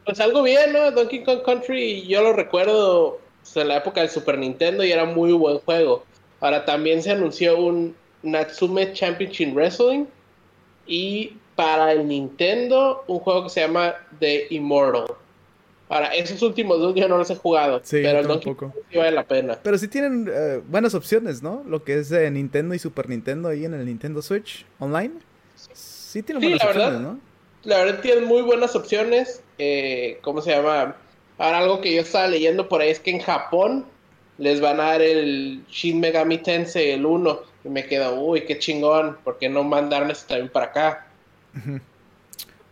Pues 0.05 0.19
algo 0.19 0.43
bien, 0.43 0.71
¿no? 0.71 0.91
Donkey 0.91 1.23
Kong 1.23 1.41
Country, 1.43 2.05
yo 2.07 2.21
lo 2.21 2.33
recuerdo 2.33 3.19
pues, 3.41 3.57
en 3.57 3.67
la 3.67 3.77
época 3.77 4.01
del 4.01 4.09
Super 4.09 4.37
Nintendo 4.37 4.83
y 4.83 4.91
era 4.91 5.05
muy 5.05 5.33
buen 5.33 5.57
juego. 5.59 6.05
Ahora 6.39 6.63
también 6.63 7.01
se 7.01 7.11
anunció 7.11 7.57
un 7.57 7.95
Natsume 8.21 8.93
Championship 8.93 9.53
Wrestling 9.53 10.05
y 10.85 11.33
para 11.55 11.91
el 11.91 12.07
Nintendo 12.07 13.03
un 13.07 13.19
juego 13.19 13.43
que 13.43 13.49
se 13.49 13.61
llama 13.61 13.95
The 14.19 14.47
Immortal. 14.51 15.07
Ahora, 15.87 16.07
esos 16.15 16.41
últimos 16.41 16.79
dos 16.79 16.95
yo 16.95 17.07
no 17.07 17.17
los 17.17 17.29
he 17.29 17.35
jugado, 17.35 17.81
pero 17.89 18.19
el 18.19 18.27
Donkey 18.27 18.55
Kong 18.55 18.71
sí 18.89 18.97
vale 18.97 19.11
la 19.11 19.23
pena. 19.23 19.59
Pero 19.61 19.77
sí 19.77 19.87
tienen 19.87 20.27
eh, 20.31 20.61
buenas 20.67 20.95
opciones, 20.95 21.43
¿no? 21.43 21.63
Lo 21.67 21.83
que 21.83 21.99
es 21.99 22.11
Nintendo 22.11 22.73
y 22.73 22.79
Super 22.79 23.07
Nintendo 23.07 23.49
ahí 23.49 23.65
en 23.65 23.75
el 23.75 23.85
Nintendo 23.85 24.21
Switch 24.21 24.65
online. 24.79 25.13
Sí 25.73 26.23
tienen 26.23 26.41
buenas 26.41 26.59
la 26.59 26.65
opciones, 26.69 26.91
verdad, 26.91 27.11
¿no? 27.11 27.19
La 27.63 27.77
verdad 27.83 28.01
tienen 28.01 28.25
muy 28.25 28.41
buenas 28.41 28.75
opciones. 28.75 29.43
Eh, 29.57 30.17
¿Cómo 30.21 30.41
se 30.41 30.51
llama? 30.51 30.95
Ahora 31.37 31.59
algo 31.59 31.81
que 31.81 31.93
yo 31.93 32.01
estaba 32.01 32.27
leyendo 32.27 32.67
por 32.67 32.81
ahí 32.81 32.89
es 32.89 32.99
que 32.99 33.11
en 33.11 33.19
Japón 33.19 33.85
les 34.37 34.61
van 34.61 34.79
a 34.79 34.85
dar 34.85 35.01
el 35.01 35.63
Shin 35.69 35.99
Megami 35.99 36.39
Tensei, 36.39 36.91
el 36.91 37.05
1. 37.05 37.39
Y 37.65 37.69
me 37.69 37.85
quedo, 37.85 38.19
uy, 38.19 38.41
qué 38.41 38.57
chingón, 38.59 39.17
¿por 39.23 39.37
qué 39.37 39.49
no 39.49 39.63
mandarme 39.63 40.13
esto 40.13 40.27
también 40.29 40.49
para 40.49 40.65
acá? 40.67 41.07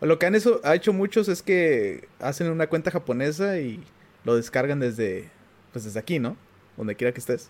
Lo 0.03 0.19
que 0.19 0.25
han 0.25 0.35
eso, 0.35 0.59
ha 0.63 0.75
hecho 0.75 0.91
muchos 0.91 1.29
es 1.29 1.41
que 1.41 2.07
hacen 2.19 2.49
una 2.49 2.67
cuenta 2.67 2.91
japonesa 2.91 3.59
y 3.59 3.81
lo 4.25 4.35
descargan 4.35 4.79
desde, 4.79 5.29
pues 5.71 5.85
desde 5.85 5.99
aquí, 5.99 6.19
¿no? 6.19 6.35
Donde 6.75 6.95
quiera 6.95 7.13
que 7.13 7.19
estés. 7.21 7.49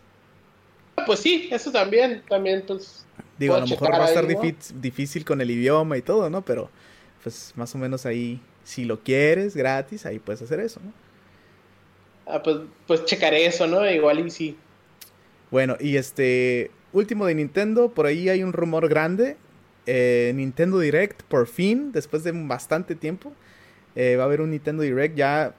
Pues 1.08 1.20
sí, 1.20 1.50
eso 1.52 1.72
también, 1.72 2.22
también, 2.30 2.64
pues... 2.68 3.06
Digo, 3.40 3.56
a 3.56 3.60
lo 3.60 3.68
mejor 3.68 3.92
va 3.92 4.06
a 4.06 4.08
estar 4.08 4.28
difícil 4.76 5.26
con 5.26 5.42
el 5.42 5.50
idioma 5.50 5.98
y 5.98 6.04
todo, 6.04 6.30
¿no? 6.30 6.44
Pero, 6.44 6.70
pues, 7.24 7.54
más 7.56 7.74
o 7.74 7.80
menos 7.80 8.06
ahí, 8.06 8.40
si 8.64 8.86
lo 8.86 9.00
quieres 9.00 9.56
gratis, 9.56 10.06
ahí 10.06 10.20
puedes 10.20 10.42
hacer 10.44 10.60
eso, 10.60 10.80
¿no? 10.84 10.94
Ah, 12.32 12.44
pues, 12.44 12.58
pues 12.86 13.06
checaré 13.06 13.48
eso, 13.48 13.66
¿no? 13.66 13.90
Igual 13.90 14.20
y 14.20 14.30
sí. 14.30 14.58
Bueno, 15.50 15.76
y 15.80 15.98
este, 15.98 16.70
último 16.94 17.26
de 17.26 17.34
Nintendo, 17.34 17.90
por 17.90 18.06
ahí 18.06 18.30
hay 18.30 18.44
un 18.44 18.54
rumor 18.54 18.88
grande 18.88 19.38
eh, 19.86 20.32
Nintendo 20.36 20.80
Direct, 20.80 21.24
por 21.24 21.48
fin, 21.48 21.92
después 21.92 22.24
de 22.24 22.32
bastante 22.32 22.96
tiempo, 22.96 23.34
eh, 23.96 24.16
va 24.16 24.24
a 24.24 24.26
haber 24.26 24.42
un 24.42 24.52
Nintendo 24.52 24.84
Direct 24.84 25.16
ya 25.16 25.54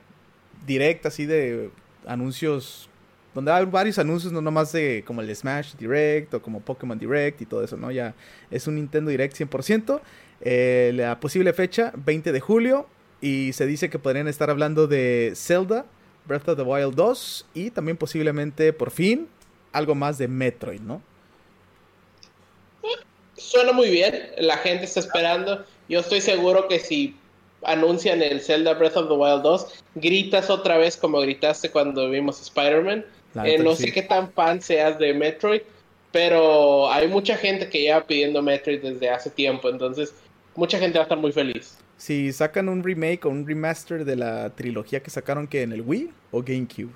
direct, 0.66 1.06
así 1.06 1.26
de 1.26 1.70
anuncios, 2.06 2.88
donde 3.34 3.52
hay 3.52 3.64
varios 3.66 3.98
anuncios, 3.98 4.32
no 4.32 4.40
nomás 4.40 4.72
de 4.72 5.04
como 5.06 5.20
el 5.20 5.34
Smash 5.34 5.74
Direct 5.76 6.32
o 6.34 6.42
como 6.42 6.60
Pokémon 6.60 6.98
Direct 6.98 7.42
y 7.42 7.46
todo 7.46 7.62
eso, 7.62 7.76
¿no? 7.76 7.90
Ya 7.90 8.14
es 8.50 8.66
un 8.66 8.76
Nintendo 8.76 9.10
Direct 9.10 9.36
100%. 9.36 10.00
Eh, 10.40 10.92
la 10.94 11.20
posible 11.20 11.52
fecha, 11.52 11.92
20 11.96 12.32
de 12.32 12.40
julio, 12.40 12.86
y 13.20 13.52
se 13.52 13.66
dice 13.66 13.88
que 13.90 13.98
podrían 13.98 14.28
estar 14.28 14.50
hablando 14.50 14.86
de 14.86 15.32
Zelda, 15.34 15.86
Breath 16.26 16.48
of 16.48 16.56
the 16.56 16.62
Wild 16.62 16.94
2 16.94 17.46
y 17.54 17.70
también 17.70 17.96
posiblemente, 17.96 18.72
por 18.72 18.90
fin, 18.90 19.28
algo 19.72 19.94
más 19.94 20.18
de 20.18 20.28
Metroid, 20.28 20.80
¿no? 20.80 21.02
Suena 23.54 23.72
muy 23.72 23.90
bien, 23.90 24.30
la 24.38 24.56
gente 24.58 24.84
está 24.84 25.00
esperando. 25.00 25.64
Yo 25.88 26.00
estoy 26.00 26.20
seguro 26.20 26.66
que 26.68 26.80
si 26.80 27.16
anuncian 27.62 28.20
el 28.20 28.40
Zelda 28.40 28.74
Breath 28.74 28.96
of 28.96 29.08
the 29.08 29.14
Wild 29.14 29.42
2, 29.42 29.84
gritas 29.94 30.50
otra 30.50 30.76
vez 30.76 30.96
como 30.96 31.20
gritaste 31.20 31.70
cuando 31.70 32.10
vimos 32.10 32.42
Spider-Man. 32.42 33.04
Eh, 33.44 33.58
no 33.58 33.74
sé 33.74 33.92
qué 33.92 34.02
tan 34.02 34.30
fan 34.32 34.60
seas 34.60 34.98
de 34.98 35.14
Metroid, 35.14 35.62
pero 36.12 36.90
hay 36.92 37.08
mucha 37.08 37.36
gente 37.36 37.68
que 37.68 37.80
lleva 37.80 38.06
pidiendo 38.06 38.42
Metroid 38.42 38.80
desde 38.80 39.08
hace 39.08 39.30
tiempo, 39.30 39.68
entonces 39.68 40.14
mucha 40.54 40.78
gente 40.78 40.98
va 40.98 41.02
a 41.02 41.06
estar 41.06 41.18
muy 41.18 41.32
feliz. 41.32 41.78
Si 41.96 42.32
sacan 42.32 42.68
un 42.68 42.82
remake 42.82 43.24
o 43.24 43.30
un 43.30 43.46
remaster 43.46 44.04
de 44.04 44.16
la 44.16 44.50
trilogía 44.50 45.00
que 45.00 45.10
sacaron 45.10 45.46
que 45.46 45.62
en 45.62 45.72
el 45.72 45.80
Wii 45.80 46.10
o 46.32 46.42
GameCube. 46.42 46.92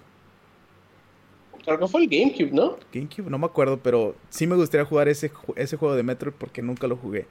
Creo 1.65 1.79
que 1.79 1.87
fue 1.89 2.03
el 2.03 2.09
GameCube, 2.09 2.53
¿no? 2.53 2.77
GameCube, 2.93 3.31
no 3.31 3.39
me 3.39 3.47
acuerdo, 3.47 3.79
pero 3.83 4.15
sí 4.31 4.47
me 4.47 4.57
gustaría 4.57 4.85
jugar 4.85 5.09
ese, 5.09 5.31
ese 5.57 5.77
juego 5.77 5.95
de 5.95 6.03
Metroid 6.03 6.35
porque 6.35 6.63
nunca 6.63 6.87
lo 6.87 6.97
jugué. 6.97 7.27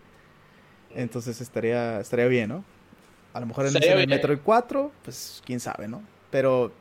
Entonces 0.96 1.42
estaría, 1.42 2.00
estaría 2.00 2.28
bien, 2.28 2.50
¿no? 2.50 2.64
A 3.34 3.40
lo 3.40 3.46
mejor 3.46 3.68
en 3.68 3.76
el 3.76 4.08
Metroid 4.08 4.40
4, 4.44 4.92
pues 5.04 5.44
quién 5.46 5.60
sabe, 5.60 5.88
¿no? 5.88 6.02
Pero 6.32 6.72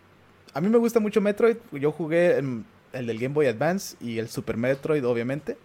a 0.54 0.60
mí 0.60 0.68
me 0.68 0.78
gusta 0.78 1.00
mucho 1.00 1.20
Metroid. 1.20 1.56
Yo 1.72 1.92
jugué 1.92 2.38
el, 2.38 2.64
del 2.92 3.18
Game 3.18 3.34
Boy 3.34 3.46
Advance 3.46 3.96
y 4.00 4.18
el 4.18 4.28
Super 4.28 4.56
Metroid, 4.56 5.06
obviamente. 5.06 5.58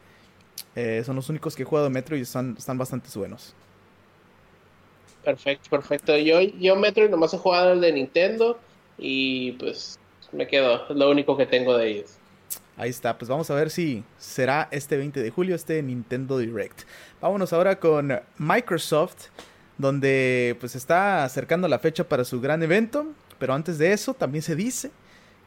Eh, 0.76 1.02
son 1.06 1.16
los 1.16 1.30
únicos 1.30 1.56
que 1.56 1.64
he 1.64 1.66
jugado 1.66 1.90
Metroid 1.90 2.20
y 2.20 2.24
están, 2.24 2.56
están 2.58 2.78
bastante 2.78 3.08
buenos. 3.18 3.56
Perfecto, 5.24 5.70
perfecto. 5.70 6.18
Yo, 6.18 6.42
yo 6.42 6.76
Metroid 6.76 7.10
nomás 7.10 7.34
he 7.34 7.38
jugado 7.38 7.72
el 7.72 7.80
de 7.80 7.94
Nintendo 7.94 8.60
y 8.98 9.54
pues 9.54 9.98
me 10.32 10.48
quedo, 10.48 10.88
es 10.90 10.96
lo 10.96 11.10
único 11.10 11.38
que 11.38 11.46
tengo 11.46 11.78
de 11.78 11.90
ellos. 11.90 12.18
Ahí 12.78 12.90
está, 12.90 13.18
pues 13.18 13.30
vamos 13.30 13.50
a 13.52 13.56
ver 13.56 13.70
si 13.70 14.04
será 14.18 14.68
este 14.72 14.98
20 14.98 15.22
de 15.22 15.30
julio 15.30 15.56
este 15.56 15.82
Nintendo 15.84 16.38
Direct. 16.38 16.82
Vámonos 17.20 17.54
ahora 17.54 17.80
con 17.80 18.20
Microsoft, 18.38 19.28
donde 19.78 20.58
pues 20.60 20.76
está 20.76 21.24
acercando 21.24 21.68
la 21.68 21.80
fecha 21.80 22.04
para 22.06 22.24
su 22.24 22.42
gran 22.42 22.64
evento, 22.64 23.06
pero 23.38 23.54
antes 23.54 23.78
de 23.78 23.94
eso 23.94 24.14
también 24.14 24.42
se 24.42 24.56
dice 24.56 24.92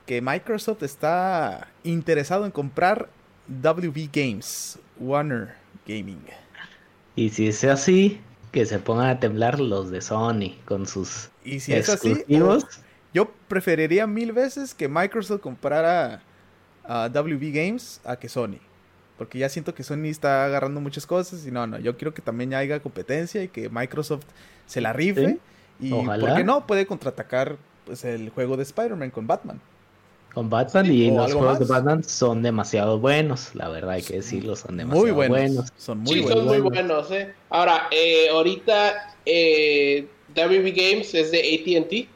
que 0.07 0.21
Microsoft 0.21 0.83
está 0.83 1.69
interesado 1.83 2.45
en 2.45 2.51
comprar 2.51 3.09
WB 3.49 4.11
Games, 4.13 4.79
Warner 4.99 5.55
Gaming. 5.87 6.25
Y 7.17 7.31
si 7.31 7.49
es 7.49 7.65
así, 7.65 8.21
que 8.53 8.67
se 8.67 8.79
pongan 8.79 9.09
a 9.09 9.21
temblar 9.21 9.59
los 9.59 9.91
de 9.91 10.01
Sony 10.01 10.57
con 10.65 10.87
sus 10.87 11.31
y 11.45 11.61
si 11.61 11.75
exclusivos. 11.75 12.65
Es 12.65 12.65
así, 12.65 12.81
yo 13.15 13.31
preferiría 13.49 14.07
mil 14.07 14.33
veces 14.33 14.75
que 14.75 14.89
Microsoft 14.89 15.41
comprara 15.41 16.21
a 16.83 17.09
WB 17.09 17.53
Games 17.53 18.01
a 18.05 18.17
que 18.17 18.29
Sony. 18.29 18.59
Porque 19.17 19.39
ya 19.39 19.49
siento 19.49 19.73
que 19.75 19.85
Sony 19.85 20.07
está 20.07 20.45
agarrando 20.45 20.81
muchas 20.81 21.07
cosas 21.07 21.47
y 21.47 21.53
no, 21.53 21.67
no, 21.69 21.79
yo 21.79 21.97
quiero 21.97 22.13
que 22.13 22.21
también 22.21 22.53
haya 22.53 22.81
competencia 22.81 23.45
y 23.45 23.49
que 23.49 23.71
Microsoft 23.71 24.25
se 24.67 24.81
la 24.81 24.93
rife. 24.93 25.39
Y 25.79 25.91
¿por 25.91 26.35
qué 26.35 26.43
no? 26.43 26.67
Puede 26.67 26.87
contraatacar 26.87 27.57
pues, 27.87 28.05
el 28.05 28.31
juego 28.31 28.57
de 28.57 28.65
Spider-Man 28.65 29.11
con 29.11 29.29
Batman. 29.29 29.61
Con 30.35 30.51
Batman 30.51 30.93
y 30.93 31.13
los 31.13 31.33
juegos 31.33 31.61
de 31.61 31.65
Batman 31.67 32.03
son 32.03 32.43
demasiado 32.43 32.99
buenos, 32.99 33.55
la 33.55 33.69
verdad 33.69 33.91
hay 33.91 34.03
que 34.03 34.15
decirlo, 34.15 34.57
son 34.57 34.77
demasiado 34.77 35.15
muy 35.15 35.29
buenos. 35.29 35.73
Son 35.77 35.99
muy 35.99 36.15
sí, 36.15 36.21
buenos. 36.23 36.39
son 36.39 36.49
muy 36.49 36.61
buenos. 36.61 37.11
¿eh? 37.13 37.33
Ahora, 37.51 37.87
eh, 37.93 38.31
ahorita 38.31 39.15
eh, 39.25 40.09
WB 40.35 40.75
Games 40.75 41.15
es 41.15 41.31
de 41.31 41.39
ATT 41.39 42.14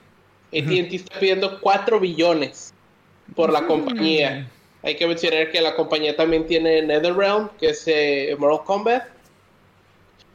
AT&T 0.53 0.97
está 0.97 1.19
pidiendo 1.19 1.61
4 1.61 2.01
billones 2.01 2.73
por 3.35 3.53
la 3.53 3.63
mm. 3.63 3.67
compañía. 3.67 4.49
Hay 4.83 4.97
que 4.97 5.07
mencionar 5.07 5.51
que 5.51 5.61
la 5.61 5.75
compañía 5.75 6.17
también 6.17 6.47
tiene 6.47 6.83
NetherRealm, 6.83 7.51
que 7.59 7.71
es 7.71 7.83
eh, 7.87 8.35
Mortal 8.39 8.65
Kombat. 8.65 9.05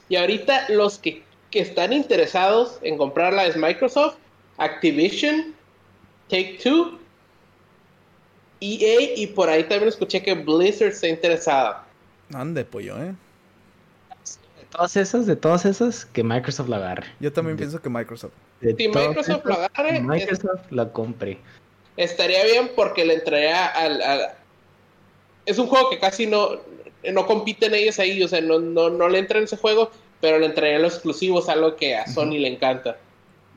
Y 0.10 0.16
ahorita 0.16 0.70
los 0.70 1.00
que, 1.00 1.24
están 1.52 1.94
interesados 1.94 2.80
en 2.82 2.98
comprarla 2.98 3.46
es 3.46 3.56
Microsoft, 3.56 4.16
Activision, 4.58 5.54
Take 6.28 6.58
Two, 6.64 6.98
EA 8.60 9.14
y 9.16 9.28
por 9.28 9.50
ahí 9.50 9.64
también 9.64 9.90
escuché 9.90 10.24
que 10.24 10.34
Blizzard 10.34 10.94
está 10.94 11.08
interesada. 11.08 11.86
Ande, 12.34 12.66
pollo, 12.66 13.00
¿eh? 13.04 13.14
De 14.74 14.78
todas 14.78 14.98
esas, 14.98 15.28
de 15.28 15.36
todas 15.36 15.66
esas, 15.66 16.06
que 16.06 16.24
Microsoft 16.24 16.68
la 16.68 16.78
agarre. 16.78 17.06
Yo 17.20 17.32
también 17.32 17.58
pienso 17.58 17.80
que 17.80 17.90
Microsoft 17.90 18.34
si 18.60 18.88
Microsoft 18.88 19.46
lo 19.46 19.54
agarre, 19.54 20.02
Microsoft 20.02 20.72
la 20.72 20.92
compre. 20.92 21.38
Estaría 21.96 22.44
bien 22.46 22.72
porque 22.76 23.06
le 23.06 23.16
entraría 23.16 23.68
al, 23.68 24.02
Es 25.46 25.60
un 25.60 25.68
juego 25.68 25.92
que 25.92 26.00
casi 26.00 26.26
no, 26.26 26.62
no 27.12 27.26
compiten 27.28 27.76
ellos 27.76 28.00
ahí, 28.00 28.24
o 28.24 28.28
sea, 28.28 28.42
no, 28.42 28.58
no, 28.58 28.90
no 28.90 29.10
le 29.10 29.20
entra 29.20 29.38
en 29.38 29.44
ese 29.44 29.58
juego, 29.58 29.92
pero 30.20 30.40
le 30.40 30.48
entraría 30.48 30.80
los 30.80 30.94
exclusivos, 30.94 31.50
algo 31.50 31.76
que 31.76 31.96
a 31.96 32.08
Sony 32.08 32.40
le 32.40 32.48
encanta. 32.48 32.98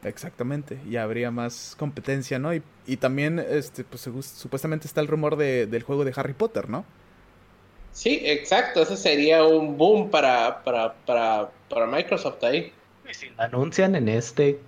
Exactamente, 0.05 0.79
y 0.87 0.97
habría 0.97 1.31
más 1.31 1.77
competencia, 1.79 2.39
¿no? 2.39 2.55
Y, 2.55 2.63
y 2.87 2.99
también, 2.99 3.39
este, 3.39 3.85
pues 3.85 4.03
supuestamente 4.03 4.87
está 4.87 5.01
el 5.01 5.09
rumor 5.09 5.37
de, 5.37 5.67
del 5.67 5.83
juego 5.83 6.05
de 6.05 6.13
Harry 6.15 6.35
Potter, 6.35 6.69
¿no? 6.69 6.85
Sí, 7.97 8.21
exacto, 8.25 8.83
ese 8.83 8.95
sería 8.95 9.43
un 9.47 9.79
boom 9.79 10.11
para, 10.11 10.63
para, 10.63 10.93
para, 11.07 11.49
para 11.71 11.87
Microsoft 11.87 12.45
ahí. 12.45 12.71
si 13.11 13.31
lo 13.31 13.43
anuncian 13.43 13.95
en 13.95 14.11
este 14.11 14.61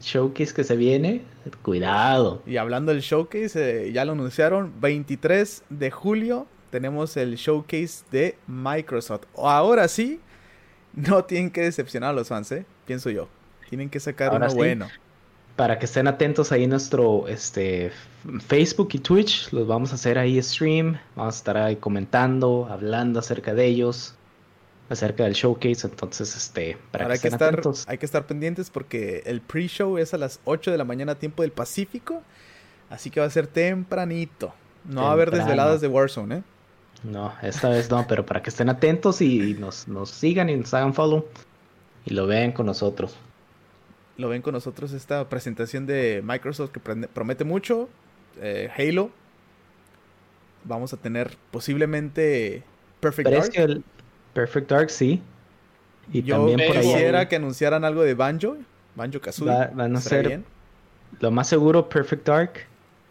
showcase 0.00 0.54
que 0.54 0.64
se 0.64 0.74
viene, 0.74 1.20
cuidado. 1.60 2.42
Y 2.46 2.56
hablando 2.56 2.90
del 2.90 3.02
showcase, 3.02 3.88
eh, 3.88 3.92
ya 3.92 4.06
lo 4.06 4.12
anunciaron, 4.12 4.80
23 4.80 5.62
de 5.68 5.90
julio 5.90 6.46
tenemos 6.70 7.18
el 7.18 7.36
showcase 7.36 8.02
de 8.10 8.38
Microsoft. 8.46 9.24
Ahora 9.36 9.86
sí, 9.86 10.18
no 10.94 11.22
tienen 11.22 11.50
que 11.50 11.60
decepcionar 11.60 12.10
a 12.10 12.12
los 12.14 12.28
fans, 12.28 12.50
¿eh? 12.50 12.64
pienso 12.86 13.10
yo. 13.10 13.28
Tienen 13.68 13.90
que 13.90 14.00
sacar 14.00 14.34
uno 14.34 14.48
bueno. 14.54 14.88
Para 15.56 15.78
que 15.78 15.84
estén 15.84 16.08
atentos 16.08 16.50
ahí 16.50 16.64
en 16.64 16.70
nuestro 16.70 17.28
este, 17.28 17.92
Facebook 18.46 18.88
y 18.92 18.98
Twitch, 18.98 19.52
los 19.52 19.66
vamos 19.66 19.92
a 19.92 19.94
hacer 19.94 20.18
ahí 20.18 20.42
stream. 20.42 20.98
Vamos 21.14 21.36
a 21.36 21.38
estar 21.38 21.56
ahí 21.56 21.76
comentando, 21.76 22.66
hablando 22.68 23.20
acerca 23.20 23.54
de 23.54 23.66
ellos. 23.66 24.14
acerca 24.90 25.24
del 25.24 25.34
showcase, 25.34 25.86
entonces 25.86 26.36
este 26.36 26.76
para 26.90 27.06
que 27.06 27.12
hay 27.12 27.18
que 27.18 27.28
estar 27.28 27.62
hay 27.86 27.98
que 27.98 28.06
estar 28.06 28.26
pendientes 28.26 28.68
porque 28.68 29.22
el 29.24 29.40
pre-show 29.40 29.96
es 29.96 30.12
a 30.12 30.18
las 30.18 30.40
8 30.44 30.70
de 30.70 30.78
la 30.78 30.84
mañana 30.84 31.14
tiempo 31.14 31.42
del 31.42 31.52
Pacífico, 31.52 32.22
así 32.90 33.10
que 33.10 33.20
va 33.20 33.26
a 33.26 33.30
ser 33.30 33.46
tempranito. 33.46 34.52
No 34.84 35.02
va 35.02 35.10
a 35.10 35.12
haber 35.12 35.30
desveladas 35.30 35.80
de 35.80 35.88
Warzone, 35.88 36.36
¿eh? 36.36 36.42
No, 37.04 37.32
esta 37.42 37.68
vez 37.68 37.90
no, 37.90 38.06
pero 38.06 38.24
para 38.26 38.42
que 38.42 38.50
estén 38.50 38.68
atentos 38.68 39.20
y 39.20 39.54
nos, 39.54 39.88
nos 39.88 40.10
sigan 40.10 40.48
y 40.48 40.56
nos 40.56 40.72
hagan 40.74 40.94
follow 40.94 41.26
y 42.04 42.14
lo 42.14 42.26
vean 42.26 42.52
con 42.52 42.66
nosotros. 42.66 43.16
Lo 44.16 44.28
ven 44.28 44.42
con 44.42 44.54
nosotros 44.54 44.92
esta 44.92 45.28
presentación 45.28 45.86
de 45.86 46.22
Microsoft 46.24 46.70
que 46.70 46.80
promete 46.80 47.44
mucho. 47.44 47.88
Eh, 48.40 48.70
Halo. 48.76 49.10
Vamos 50.64 50.92
a 50.92 50.96
tener 50.96 51.36
posiblemente 51.50 52.62
Perfect 53.00 53.28
Dark. 53.28 53.82
Perfect 54.32 54.70
Dark, 54.70 54.90
sí. 54.90 55.20
Y 56.12 56.22
Yo 56.22 56.36
también 56.36 56.60
por 56.66 56.80
quisiera 56.80 57.28
que 57.28 57.36
anunciaran 57.36 57.84
algo 57.84 58.02
de 58.02 58.14
Banjo. 58.14 58.56
Banjo 58.94 59.20
Kazooie. 59.20 59.70
van 59.74 59.96
a 59.96 60.00
ser 60.00 60.42
lo 61.20 61.30
más 61.30 61.48
seguro 61.48 61.88
Perfect 61.88 62.26
Dark, 62.26 62.52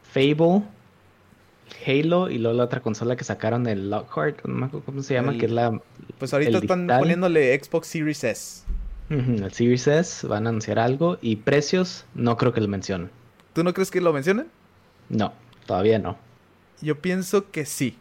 Fable 0.04 0.64
Halo 1.86 2.30
y 2.30 2.38
luego 2.38 2.58
la 2.58 2.66
otra 2.66 2.82
consola 2.82 3.16
que 3.16 3.24
sacaron, 3.24 3.68
el 3.68 3.90
Lockhart, 3.90 4.46
no 4.46 4.54
me 4.54 4.66
acuerdo 4.68 4.86
cómo 4.86 5.04
se 5.04 5.14
llama, 5.14 5.38
que 5.38 5.46
es 5.46 5.52
la. 5.52 5.82
Pues 6.18 6.34
ahorita 6.34 6.60
están 6.60 6.88
poniéndole 6.88 7.58
Xbox 7.62 7.88
Series 7.88 8.24
S. 8.24 8.64
el 9.14 9.54
Series 9.54 9.88
S, 9.88 10.28
van 10.28 10.46
a 10.46 10.50
anunciar 10.50 10.80
algo 10.80 11.18
y 11.22 11.38
precios, 11.38 12.06
no 12.14 12.38
creo 12.38 12.54
que 12.54 12.62
lo 12.62 12.68
mencionen. 12.68 13.10
¿Tú 13.54 13.64
no 13.64 13.74
crees 13.74 13.92
que 13.92 14.02
lo 14.02 14.14
mencionen? 14.14 14.48
No, 15.10 15.34
todavía 15.66 16.00
no. 16.00 16.18
Yo 16.82 17.00
pienso 17.00 17.50
que 17.52 17.66
sí. 17.66 17.98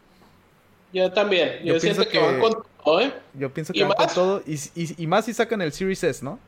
Yo 0.92 1.12
también. 1.12 1.60
Yo, 1.64 1.78
pienso 1.78 2.06
que, 2.06 2.18
van 2.18 2.40
con 2.40 2.62
todo, 2.84 3.00
¿eh? 3.00 3.12
Yo 3.34 3.52
pienso 3.52 3.72
que 3.72 3.84
van 3.84 3.92
con 3.92 4.06
todo. 4.08 4.42
Y, 4.46 5.06
más 5.06 5.24
si 5.24 5.34
sacan 5.34 5.62
el 5.62 5.72
Series 5.72 6.02
S, 6.02 6.24
¿no? 6.24 6.38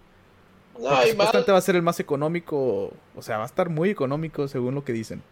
No, 0.79 0.91
Porque 1.17 1.53
va 1.53 1.59
a 1.59 1.61
ser 1.61 1.77
el 1.77 1.83
más 1.83 2.01
económico. 2.01 2.93
O 3.15 3.23
sea, 3.23 3.39
va 3.39 3.45
a 3.45 3.47
estar 3.47 3.69
muy 3.69 3.91
económico 3.91 4.49
según 4.49 4.75
lo 4.75 4.85
que 4.85 4.93
dicen. 4.93 5.23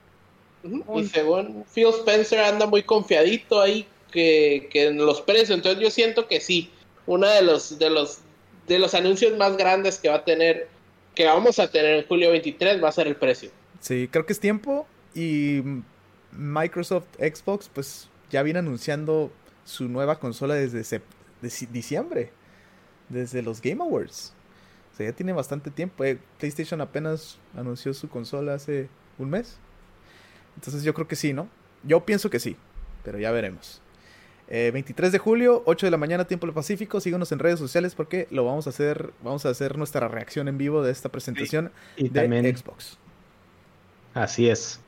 Y 0.64 1.06
según 1.06 1.64
Phil 1.74 1.88
Spencer 1.88 2.40
anda 2.40 2.66
muy 2.66 2.84
confiadito 2.84 3.60
ahí 3.60 3.86
que, 4.12 4.68
en 4.72 4.98
los 4.98 5.20
precios. 5.20 5.50
Entonces 5.50 5.82
yo 5.82 5.90
siento 5.90 6.28
que 6.28 6.40
sí, 6.40 6.70
uno 7.06 7.26
de 7.26 7.42
los, 7.42 7.78
de 7.78 7.90
los, 7.90 8.20
de 8.66 8.78
los 8.78 8.95
anuncios 8.95 9.37
más 9.37 9.57
grandes 9.57 9.99
que 9.99 10.09
va 10.09 10.16
a 10.16 10.25
tener, 10.25 10.69
que 11.14 11.26
vamos 11.26 11.59
a 11.59 11.71
tener 11.71 11.99
en 11.99 12.07
julio 12.07 12.31
23 12.31 12.83
va 12.83 12.88
a 12.88 12.92
ser 12.92 13.07
el 13.07 13.16
precio. 13.16 13.50
Sí, 13.81 14.09
creo 14.11 14.26
que 14.26 14.33
es 14.33 14.40
tiempo. 14.40 14.87
Y 15.14 15.62
Microsoft 16.33 17.07
Xbox, 17.19 17.69
pues 17.69 18.09
ya 18.31 18.42
viene 18.42 18.61
anunciando 18.61 19.31
su 19.64 19.88
nueva 19.88 20.19
consola 20.19 20.54
desde 20.54 21.02
diciembre. 21.71 22.31
Desde 23.09 23.42
los 23.42 23.61
Game 23.61 23.83
Awards. 23.83 24.33
O 24.92 24.97
sea, 24.97 25.11
ya 25.11 25.16
tiene 25.16 25.33
bastante 25.33 25.71
tiempo. 25.71 26.04
Eh, 26.04 26.19
PlayStation 26.38 26.81
apenas 26.81 27.38
anunció 27.57 27.92
su 27.92 28.09
consola 28.09 28.54
hace 28.54 28.88
un 29.19 29.31
mes. 29.31 29.59
Entonces 30.57 30.83
yo 30.83 30.95
creo 30.95 31.09
que 31.09 31.16
sí, 31.16 31.33
¿no? 31.33 31.49
Yo 31.83 32.04
pienso 32.04 32.31
que 32.31 32.38
sí, 32.38 32.57
pero 33.04 33.19
ya 33.19 33.31
veremos. 33.31 33.81
23 34.52 35.09
eh, 35.09 35.12
de 35.12 35.18
julio, 35.18 35.62
8 35.64 35.87
de 35.87 35.90
la 35.90 35.97
mañana, 35.97 36.26
tiempo 36.26 36.47
del 36.47 36.54
Pacífico. 36.54 37.00
Síguenos 37.00 37.32
en 37.32 37.38
redes 37.38 37.59
sociales 37.59 37.94
porque 37.94 38.28
lo 38.30 38.44
vamos 38.44 38.66
a 38.66 38.71
hacer. 38.71 39.12
Vamos 39.23 39.47
a 39.47 39.49
hacer 39.49 39.78
nuestra 39.78 40.09
reacción 40.09 40.47
en 40.47 40.59
vivo 40.59 40.82
de 40.82 40.92
esta 40.92 41.09
presentación 41.09 41.73
de 41.97 42.54
Xbox. 42.54 42.99
Así 44.12 44.50
es. 44.50 44.78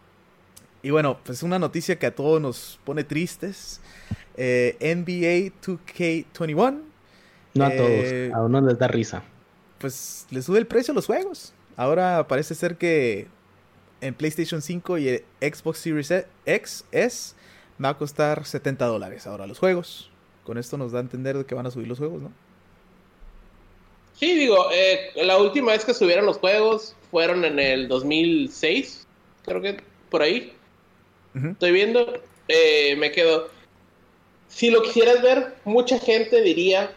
Y 0.83 0.91
bueno, 0.91 1.19
pues 1.25 1.43
una 1.43 1.59
noticia 1.59 1.99
que 1.99 2.05
a 2.05 2.15
todos 2.15 2.43
nos 2.43 2.79
pone 2.85 3.05
tristes. 3.05 3.81
Eh, 4.37 4.77
NBA 4.81 5.55
2K21. 5.65 6.83
No 7.55 7.65
a 7.65 7.71
todos, 7.71 7.89
eh, 7.91 8.33
a 8.35 8.43
uno 8.43 8.61
les 8.61 8.79
da 8.79 8.89
risa. 8.89 9.23
Pues 9.79 10.27
le 10.31 10.43
sube 10.43 10.59
el 10.59 10.67
precio 10.67 10.93
a 10.93 10.95
los 10.95 11.07
juegos. 11.07 11.55
Ahora 11.77 12.27
parece 12.29 12.55
ser 12.55 12.77
que 12.77 13.29
en 14.03 14.13
PlayStation 14.13 14.61
5 14.61 14.99
y 14.99 15.23
Xbox 15.41 15.79
Series 15.79 16.11
e, 16.11 16.27
X 16.45 16.85
S 16.93 17.35
va 17.83 17.91
a 17.91 17.99
costar 17.99 18.45
70 18.45 18.87
dólares 18.87 19.27
ahora 19.27 19.47
los 19.47 19.59
juegos. 19.59 20.11
Con 20.45 20.59
esto 20.59 20.77
nos 20.77 20.93
da 20.93 20.99
a 20.99 21.03
entender 21.03 21.45
que 21.47 21.55
van 21.55 21.67
a 21.67 21.71
subir 21.71 21.89
los 21.89 21.99
juegos, 21.99 22.23
¿no? 22.23 22.33
Sí, 24.15 24.37
digo, 24.37 24.69
eh, 24.73 25.11
la 25.17 25.39
última 25.39 25.73
vez 25.73 25.85
que 25.85 25.95
subieron 25.95 26.27
los 26.27 26.39
juegos 26.39 26.95
fueron 27.11 27.45
en 27.45 27.59
el 27.59 27.89
2006, 27.89 29.07
creo 29.45 29.61
que 29.61 29.81
por 30.11 30.23
ahí. 30.23 30.53
Estoy 31.35 31.73
viendo, 31.73 32.21
eh, 32.47 32.95
me 32.97 33.11
quedo. 33.11 33.49
Si 34.47 34.71
lo 34.71 34.83
quisieras 34.83 35.21
ver, 35.21 35.55
mucha 35.65 35.99
gente 35.99 36.43
diría 36.43 36.93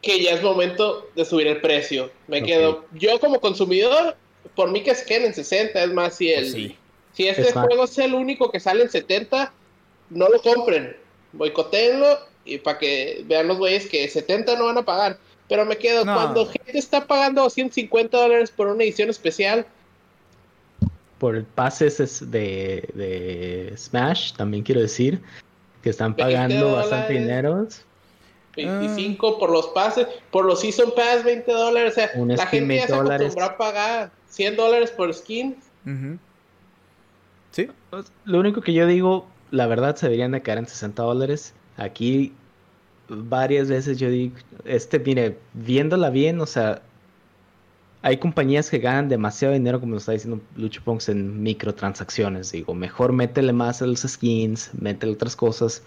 que 0.00 0.22
ya 0.22 0.32
es 0.32 0.42
momento 0.42 1.10
de 1.14 1.26
subir 1.26 1.46
el 1.46 1.60
precio. 1.60 2.10
Me 2.26 2.42
quedo. 2.42 2.86
Yo 2.94 3.20
como 3.20 3.38
consumidor 3.40 4.16
por 4.54 4.70
mí 4.70 4.82
que 4.82 4.94
se 4.94 5.04
queden 5.04 5.26
en 5.26 5.34
60, 5.34 5.84
es 5.84 5.92
más, 5.92 6.16
si 6.16 6.32
el, 6.32 6.76
si 7.12 7.28
este 7.28 7.52
juego 7.52 7.84
es 7.84 7.98
el 7.98 8.14
único 8.14 8.50
que 8.50 8.60
sale 8.60 8.82
en 8.82 8.90
70, 8.90 9.52
no 10.10 10.28
lo 10.28 10.40
compren, 10.40 10.96
boicotenlo 11.32 12.18
y 12.44 12.58
para 12.58 12.78
que 12.78 13.24
vean 13.26 13.48
los 13.48 13.58
güeyes 13.58 13.88
que 13.88 14.08
70 14.08 14.56
no 14.56 14.66
van 14.66 14.78
a 14.78 14.84
pagar. 14.84 15.18
Pero 15.48 15.64
me 15.64 15.76
quedo, 15.76 16.04
cuando 16.04 16.46
gente 16.46 16.78
está 16.78 17.06
pagando 17.06 17.42
250 17.42 18.16
dólares 18.16 18.50
por 18.50 18.66
una 18.66 18.84
edición 18.84 19.08
especial. 19.08 19.66
Por 21.18 21.36
el 21.36 21.44
pases 21.44 22.30
de, 22.30 22.88
de 22.94 23.72
Smash, 23.76 24.34
también 24.34 24.62
quiero 24.62 24.82
decir, 24.82 25.20
que 25.82 25.90
están 25.90 26.14
pagando 26.14 26.72
bastante 26.72 27.14
dinero. 27.14 27.66
25 28.56 29.38
por 29.38 29.50
los 29.50 29.68
pases, 29.68 30.06
por 30.30 30.44
los 30.44 30.60
Season 30.60 30.92
Pass 30.94 31.24
20 31.24 31.50
dólares, 31.50 31.92
o 31.92 31.94
sea, 31.94 32.10
la 32.26 32.46
gente 32.46 32.76
ya 32.76 32.86
se 32.86 32.94
acostumbró 32.94 33.44
a 33.44 33.56
pagar. 33.56 34.10
100 34.28 34.56
dólares 34.56 34.90
por 34.90 35.12
skin. 35.14 35.56
Sí. 37.52 37.68
Lo 38.24 38.40
único 38.40 38.60
que 38.60 38.72
yo 38.72 38.86
digo, 38.86 39.26
la 39.50 39.66
verdad, 39.66 39.96
se 39.96 40.06
deberían 40.06 40.32
de 40.32 40.42
caer 40.42 40.58
en 40.58 40.66
60 40.66 41.02
dólares. 41.02 41.54
Aquí 41.76 42.32
varias 43.08 43.68
veces 43.68 43.98
yo 43.98 44.10
digo, 44.10 44.36
este, 44.64 44.98
mire, 44.98 45.38
viéndola 45.54 46.10
bien, 46.10 46.40
o 46.40 46.46
sea, 46.46 46.82
hay 48.02 48.18
compañías 48.18 48.70
que 48.70 48.78
ganan 48.78 49.08
demasiado 49.08 49.54
dinero, 49.54 49.80
como 49.80 49.92
lo 49.92 49.98
está 49.98 50.12
diciendo 50.12 50.40
Lucho 50.56 50.82
Ponks, 50.84 51.08
en 51.08 51.42
microtransacciones. 51.42 52.52
Digo, 52.52 52.74
mejor 52.74 53.12
métele 53.12 53.52
más 53.52 53.82
a 53.82 53.86
los 53.86 54.00
skins, 54.00 54.70
métele 54.78 55.12
otras 55.12 55.34
cosas. 55.34 55.82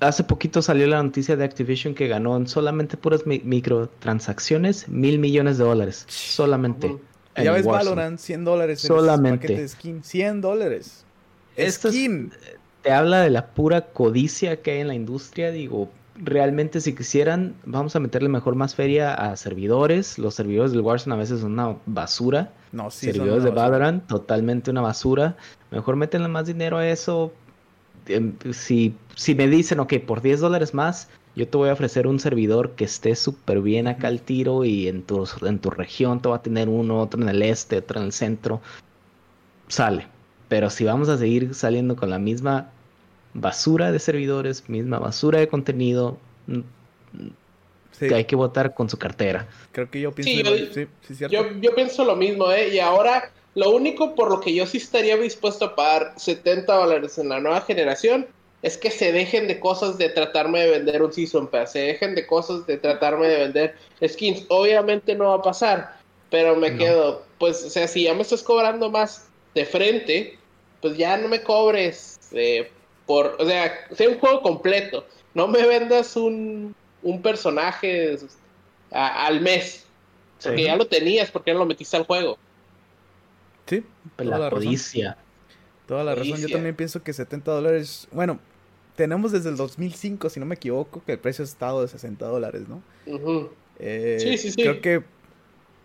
Hace 0.00 0.24
poquito 0.24 0.60
salió 0.60 0.86
la 0.88 1.02
noticia 1.02 1.36
de 1.36 1.44
Activision 1.44 1.94
que 1.94 2.08
ganó 2.08 2.36
en 2.36 2.48
solamente 2.48 2.96
puras 2.96 3.24
microtransacciones 3.26 4.88
mil 4.88 5.18
millones 5.18 5.58
de 5.58 5.64
dólares. 5.64 6.04
Solamente. 6.08 6.98
Ya 7.36 7.52
ves 7.52 7.64
Valorant, 7.64 8.18
100 8.18 8.44
dólares. 8.44 8.80
Solamente. 8.80 9.54
De 9.54 9.68
skin. 9.68 10.02
100 10.02 10.40
dólares. 10.40 11.03
Skin. 11.58 12.32
te 12.82 12.92
habla 12.92 13.20
de 13.20 13.30
la 13.30 13.46
pura 13.48 13.82
codicia 13.92 14.60
que 14.62 14.72
hay 14.72 14.80
en 14.80 14.88
la 14.88 14.94
industria. 14.94 15.50
Digo, 15.50 15.90
realmente 16.16 16.80
si 16.80 16.94
quisieran, 16.94 17.54
vamos 17.64 17.96
a 17.96 18.00
meterle 18.00 18.28
mejor 18.28 18.54
más 18.54 18.74
feria 18.74 19.14
a 19.14 19.36
servidores. 19.36 20.18
Los 20.18 20.34
servidores 20.34 20.72
del 20.72 20.80
Warzone 20.80 21.14
a 21.14 21.18
veces 21.18 21.40
son 21.40 21.52
una 21.52 21.76
basura. 21.86 22.52
No, 22.72 22.90
sí, 22.90 23.12
servidores 23.12 23.44
de 23.44 23.50
Valorant, 23.50 24.06
totalmente 24.06 24.70
una 24.70 24.80
basura. 24.80 25.36
Mejor 25.70 25.96
métenle 25.96 26.28
más 26.28 26.46
dinero 26.46 26.78
a 26.78 26.88
eso 26.88 27.32
Em, 28.06 28.34
si, 28.52 28.94
si 29.14 29.34
me 29.34 29.48
dicen, 29.48 29.80
ok, 29.80 29.94
por 30.06 30.20
10 30.20 30.40
dólares 30.40 30.74
más, 30.74 31.08
yo 31.36 31.48
te 31.48 31.56
voy 31.56 31.68
a 31.68 31.72
ofrecer 31.72 32.06
un 32.06 32.20
servidor 32.20 32.72
que 32.72 32.84
esté 32.84 33.14
súper 33.16 33.60
bien 33.60 33.88
acá 33.88 34.08
al 34.08 34.20
tiro 34.20 34.64
y 34.64 34.88
en 34.88 35.02
tu, 35.02 35.26
en 35.42 35.58
tu 35.58 35.70
región 35.70 36.20
te 36.20 36.28
va 36.28 36.36
a 36.36 36.42
tener 36.42 36.68
uno, 36.68 37.00
otro 37.00 37.20
en 37.22 37.28
el 37.28 37.42
este, 37.42 37.78
otro 37.78 38.00
en 38.00 38.06
el 38.06 38.12
centro, 38.12 38.60
sale. 39.68 40.06
Pero 40.48 40.70
si 40.70 40.84
vamos 40.84 41.08
a 41.08 41.18
seguir 41.18 41.54
saliendo 41.54 41.96
con 41.96 42.10
la 42.10 42.18
misma 42.18 42.70
basura 43.34 43.92
de 43.92 43.98
servidores, 43.98 44.68
misma 44.68 44.98
basura 44.98 45.40
de 45.40 45.48
contenido, 45.48 46.18
mm, 46.46 46.60
que 47.98 48.14
hay 48.14 48.24
que 48.24 48.36
votar 48.36 48.74
con 48.74 48.88
su 48.88 48.98
cartera. 48.98 49.46
Creo 49.72 49.90
que 49.90 50.00
yo 50.00 50.12
pienso, 50.12 50.54
yo, 51.28 51.60
yo, 51.60 51.74
pienso 51.74 52.04
lo 52.04 52.16
mismo, 52.16 52.50
¿eh? 52.50 52.74
Y 52.74 52.78
ahora 52.80 53.30
lo 53.54 53.70
único 53.70 54.14
por 54.14 54.30
lo 54.30 54.40
que 54.40 54.54
yo 54.54 54.66
sí 54.66 54.78
estaría 54.78 55.16
dispuesto 55.16 55.64
a 55.66 55.76
pagar 55.76 56.14
70 56.16 56.74
dólares 56.74 57.18
en 57.18 57.28
la 57.28 57.40
nueva 57.40 57.60
generación 57.60 58.26
es 58.62 58.78
que 58.78 58.90
se 58.90 59.12
dejen 59.12 59.46
de 59.46 59.60
cosas 59.60 59.98
de 59.98 60.08
tratarme 60.08 60.60
de 60.60 60.70
vender 60.70 61.02
un 61.02 61.12
Season 61.12 61.46
Pass, 61.46 61.72
se 61.72 61.80
dejen 61.80 62.14
de 62.14 62.26
cosas 62.26 62.66
de 62.66 62.78
tratarme 62.78 63.28
de 63.28 63.36
vender 63.40 63.74
skins. 64.06 64.46
Obviamente 64.48 65.14
no 65.14 65.28
va 65.28 65.34
a 65.36 65.42
pasar, 65.42 65.98
pero 66.30 66.56
me 66.56 66.76
quedo, 66.76 67.24
pues, 67.38 67.62
o 67.62 67.70
sea, 67.70 67.86
si 67.86 68.04
ya 68.04 68.14
me 68.14 68.22
estás 68.22 68.42
cobrando 68.42 68.90
más 68.90 69.28
de 69.54 69.64
frente, 69.64 70.38
pues 70.80 70.96
ya 70.96 71.16
no 71.16 71.28
me 71.28 71.42
cobres 71.42 72.18
eh, 72.32 72.70
por, 73.06 73.36
o 73.38 73.46
sea, 73.46 73.72
sea 73.92 74.08
un 74.08 74.18
juego 74.18 74.42
completo. 74.42 75.06
No 75.34 75.48
me 75.48 75.66
vendas 75.66 76.16
un, 76.16 76.74
un 77.02 77.22
personaje 77.22 78.18
al 78.90 79.40
mes, 79.40 79.86
porque 80.42 80.64
ya 80.64 80.76
lo 80.76 80.86
tenías, 80.86 81.30
porque 81.30 81.52
ya 81.52 81.58
lo 81.58 81.66
metiste 81.66 81.96
al 81.96 82.04
juego. 82.04 82.38
Sí, 83.66 83.82
la, 84.18 84.50
codicia. 84.50 85.16
Toda 85.86 86.04
la 86.04 86.14
razón. 86.14 86.40
Yo 86.40 86.48
también 86.48 86.76
pienso 86.76 87.02
que 87.02 87.12
70 87.12 87.50
dólares. 87.50 88.08
Bueno, 88.12 88.38
tenemos 88.96 89.32
desde 89.32 89.48
el 89.50 89.56
2005, 89.56 90.30
si 90.30 90.40
no 90.40 90.46
me 90.46 90.54
equivoco, 90.54 91.02
que 91.04 91.12
el 91.12 91.18
precio 91.18 91.42
ha 91.42 91.46
estado 91.46 91.82
de 91.82 91.88
60 91.88 92.26
dólares, 92.26 92.62
¿no? 92.68 92.82
Eh, 93.78 94.18
sí, 94.20 94.38
sí, 94.38 94.52
sí. 94.52 94.62
Creo 94.62 94.80
que 94.80 95.02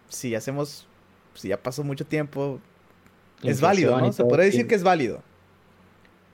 si 0.10 0.36
hacemos, 0.36 0.88
si 1.34 1.50
ya 1.50 1.62
pasó 1.62 1.84
mucho 1.84 2.06
tiempo, 2.06 2.60
es 3.44 3.62
válido, 3.62 4.00
¿no? 4.00 4.12
Se 4.14 4.24
puede 4.24 4.46
decir 4.46 4.68
que 4.68 4.76
es 4.76 4.84
válido. 4.84 5.22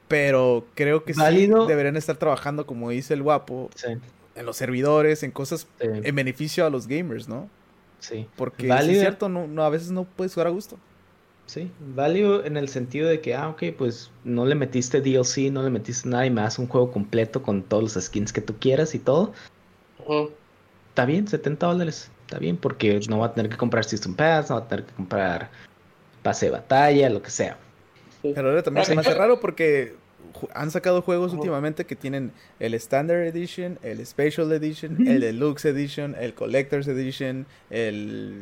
Pero 0.07 0.65
creo 0.75 1.03
que 1.03 1.13
sí 1.13 1.21
deberían 1.67 1.97
estar 1.97 2.17
trabajando, 2.17 2.65
como 2.65 2.89
dice 2.91 3.13
el 3.13 3.23
guapo, 3.23 3.69
en 4.35 4.45
los 4.45 4.57
servidores, 4.57 5.23
en 5.23 5.31
cosas 5.31 5.67
en 5.79 6.15
beneficio 6.15 6.65
a 6.65 6.69
los 6.69 6.87
gamers, 6.87 7.27
¿no? 7.27 7.49
Sí. 7.99 8.27
Porque 8.35 8.69
es 8.69 8.85
cierto, 8.99 9.29
no, 9.29 9.63
a 9.63 9.69
veces 9.69 9.91
no 9.91 10.03
puedes 10.03 10.33
jugar 10.33 10.47
a 10.47 10.51
gusto. 10.51 10.77
Sí, 11.47 11.71
válido 11.79 12.43
en 12.43 12.57
el 12.57 12.69
sentido 12.69 13.07
de 13.07 13.21
que, 13.21 13.35
ah, 13.35 13.49
ok, 13.49 13.63
pues 13.77 14.11
no 14.23 14.47
le 14.47 14.55
metiste 14.55 14.99
DLC, 14.99 15.51
no 15.51 15.61
le 15.61 15.69
metiste 15.69 16.09
nada 16.09 16.25
y 16.25 16.31
me 16.31 16.41
das 16.41 16.57
un 16.57 16.67
juego 16.67 16.91
completo 16.91 17.43
con 17.43 17.61
todos 17.61 17.83
los 17.83 18.03
skins 18.03 18.33
que 18.33 18.41
tú 18.41 18.55
quieras 18.59 18.95
y 18.95 18.99
todo. 18.99 19.31
Está 20.89 21.05
bien, 21.05 21.27
70 21.27 21.67
dólares. 21.67 22.11
Está 22.25 22.39
bien, 22.39 22.57
porque 22.57 22.99
no 23.09 23.19
va 23.19 23.27
a 23.27 23.33
tener 23.35 23.51
que 23.51 23.57
comprar 23.57 23.85
System 23.85 24.15
Pass, 24.15 24.49
no 24.49 24.55
va 24.55 24.61
a 24.63 24.67
tener 24.67 24.85
que 24.85 24.93
comprar 24.93 25.51
pase 26.25 26.47
de 26.47 26.53
batalla, 26.53 27.07
lo 27.11 27.21
que 27.21 27.29
sea. 27.29 27.55
Pero 28.23 28.49
ahora 28.49 28.63
también 28.63 28.83
se 28.83 28.95
me 28.95 29.01
hace 29.01 29.13
raro 29.13 29.39
porque 29.39 29.93
han 30.55 30.71
sacado 30.71 31.03
juegos 31.03 31.33
últimamente 31.33 31.85
que 31.85 31.95
tienen 31.95 32.31
el 32.59 32.73
Standard 32.73 33.27
Edition, 33.27 33.77
el 33.83 34.03
Special 34.03 34.51
Edition, 34.51 35.07
el 35.07 35.21
Deluxe 35.21 35.65
Edition, 35.65 36.15
el 36.19 36.33
Collector's 36.33 36.87
Edition, 36.87 37.45
el 37.69 38.41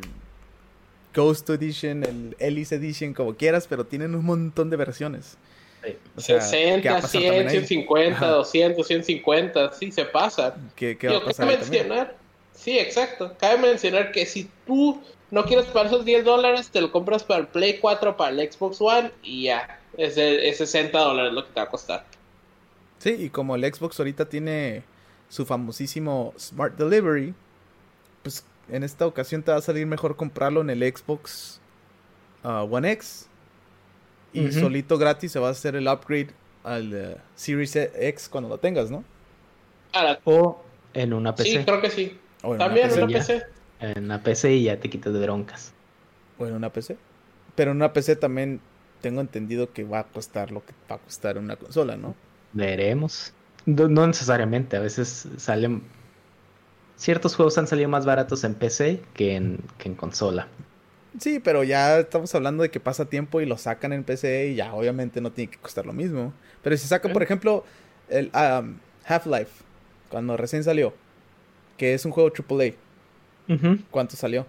Ghost 1.13 1.49
Edition, 1.49 2.05
el 2.05 2.37
Elise 2.39 2.75
Edition, 2.75 3.13
como 3.13 3.35
quieras, 3.35 3.67
pero 3.67 3.85
tienen 3.85 4.15
un 4.15 4.23
montón 4.23 4.69
de 4.69 4.77
versiones. 4.77 5.37
60, 6.15 7.01
100, 7.01 7.49
150, 7.49 8.25
200, 8.25 8.87
150, 8.87 9.73
sí 9.73 9.91
se 9.91 10.05
pasa. 10.05 10.55
¿Qué, 10.77 10.97
qué 10.97 11.09
va 11.09 11.17
a 11.17 11.25
pasar 11.25 11.47
mencionar, 11.47 12.15
sí, 12.53 12.79
exacto. 12.79 13.35
Cabe 13.37 13.57
mencionar 13.57 14.13
que 14.13 14.25
si 14.25 14.49
tú 14.65 15.01
no 15.33 15.45
quieres 15.45 15.65
pagar 15.65 15.87
esos 15.87 16.05
10 16.05 16.25
dólares, 16.25 16.69
te 16.69 16.79
lo 16.79 16.91
compras 16.91 17.23
para 17.23 17.39
el 17.39 17.47
Play 17.47 17.79
4, 17.79 18.15
para 18.15 18.29
el 18.29 18.51
Xbox 18.51 18.79
One 18.79 19.11
y 19.23 19.45
ya. 19.45 19.79
Es, 19.97 20.15
es 20.15 20.57
60 20.57 20.95
dólares 20.97 21.33
lo 21.33 21.43
que 21.43 21.51
te 21.51 21.59
va 21.59 21.65
a 21.65 21.69
costar. 21.69 22.05
Sí, 22.99 23.15
y 23.17 23.29
como 23.31 23.55
el 23.55 23.63
Xbox 23.63 23.99
ahorita 23.99 24.29
tiene 24.29 24.83
su 25.29 25.43
famosísimo 25.47 26.35
Smart 26.37 26.75
Delivery, 26.77 27.33
pues 28.21 28.45
en 28.69 28.83
esta 28.83 29.07
ocasión 29.07 29.41
te 29.41 29.51
va 29.51 29.57
a 29.57 29.61
salir 29.61 29.87
mejor 29.87 30.15
comprarlo 30.15 30.61
en 30.61 30.69
el 30.69 30.81
Xbox 30.83 31.59
uh, 32.43 32.67
One 32.69 32.91
X. 32.91 33.27
Y 34.33 34.51
solito 34.51 34.99
gratis 34.99 35.31
se 35.31 35.39
va 35.39 35.47
a 35.47 35.51
hacer 35.51 35.75
el 35.75 35.87
upgrade 35.87 36.29
al 36.63 36.93
uh, 36.93 37.19
Series 37.33 37.75
X 37.75 38.29
cuando 38.29 38.49
lo 38.49 38.59
tengas, 38.59 38.91
¿no? 38.91 39.03
o 40.25 40.61
en 40.93 41.11
una 41.11 41.33
PC. 41.33 41.49
Sí, 41.49 41.65
creo 41.65 41.81
que 41.81 41.89
sí. 41.89 42.19
También 42.59 42.91
en 42.91 43.03
una 43.03 43.07
PC. 43.07 43.52
En 43.83 44.05
una 44.05 44.23
PC 44.23 44.53
y 44.53 44.63
ya 44.63 44.79
te 44.79 44.89
quitas 44.89 45.13
de 45.13 45.19
broncas. 45.19 45.73
O 46.37 46.47
en 46.47 46.53
una 46.53 46.71
PC. 46.71 46.95
Pero 47.55 47.71
en 47.71 47.77
una 47.77 47.91
PC 47.91 48.15
también 48.15 48.61
tengo 49.01 49.19
entendido 49.19 49.73
que 49.73 49.83
va 49.83 49.99
a 49.99 50.03
costar 50.05 50.51
lo 50.51 50.65
que 50.65 50.73
va 50.89 50.95
a 50.95 50.99
costar 50.99 51.37
una 51.37 51.57
consola, 51.57 51.97
¿no? 51.97 52.15
Veremos. 52.53 53.33
no 53.65 54.07
necesariamente, 54.07 54.77
a 54.77 54.79
veces 54.79 55.27
salen 55.37 55.83
ciertos 56.95 57.35
juegos 57.35 57.57
han 57.57 57.67
salido 57.67 57.89
más 57.89 58.05
baratos 58.05 58.45
en 58.45 58.55
PC 58.55 59.01
que 59.13 59.35
en, 59.35 59.59
consola. 59.97 60.47
Sí, 61.19 61.39
pero 61.39 61.63
ya 61.65 61.99
estamos 61.99 62.33
hablando 62.33 62.63
de 62.63 62.71
que 62.71 62.79
pasa 62.79 63.05
tiempo 63.05 63.41
y 63.41 63.45
lo 63.45 63.57
sacan 63.57 63.91
en 63.91 64.05
PC 64.05 64.47
y 64.47 64.55
ya 64.55 64.73
obviamente 64.73 65.19
no 65.19 65.31
tiene 65.31 65.51
que 65.51 65.57
costar 65.57 65.85
lo 65.85 65.91
mismo. 65.91 66.33
Pero 66.61 66.77
si 66.77 66.87
sacan, 66.87 67.11
por 67.11 67.21
ejemplo, 67.21 67.65
el 68.07 68.31
um, 68.33 68.77
Half-Life, 69.05 69.63
cuando 70.09 70.37
recién 70.37 70.63
salió, 70.63 70.93
que 71.77 71.93
es 71.93 72.05
un 72.05 72.13
juego 72.13 72.31
AAA, 72.31 72.73
¿cuánto 73.91 74.15
salió? 74.15 74.45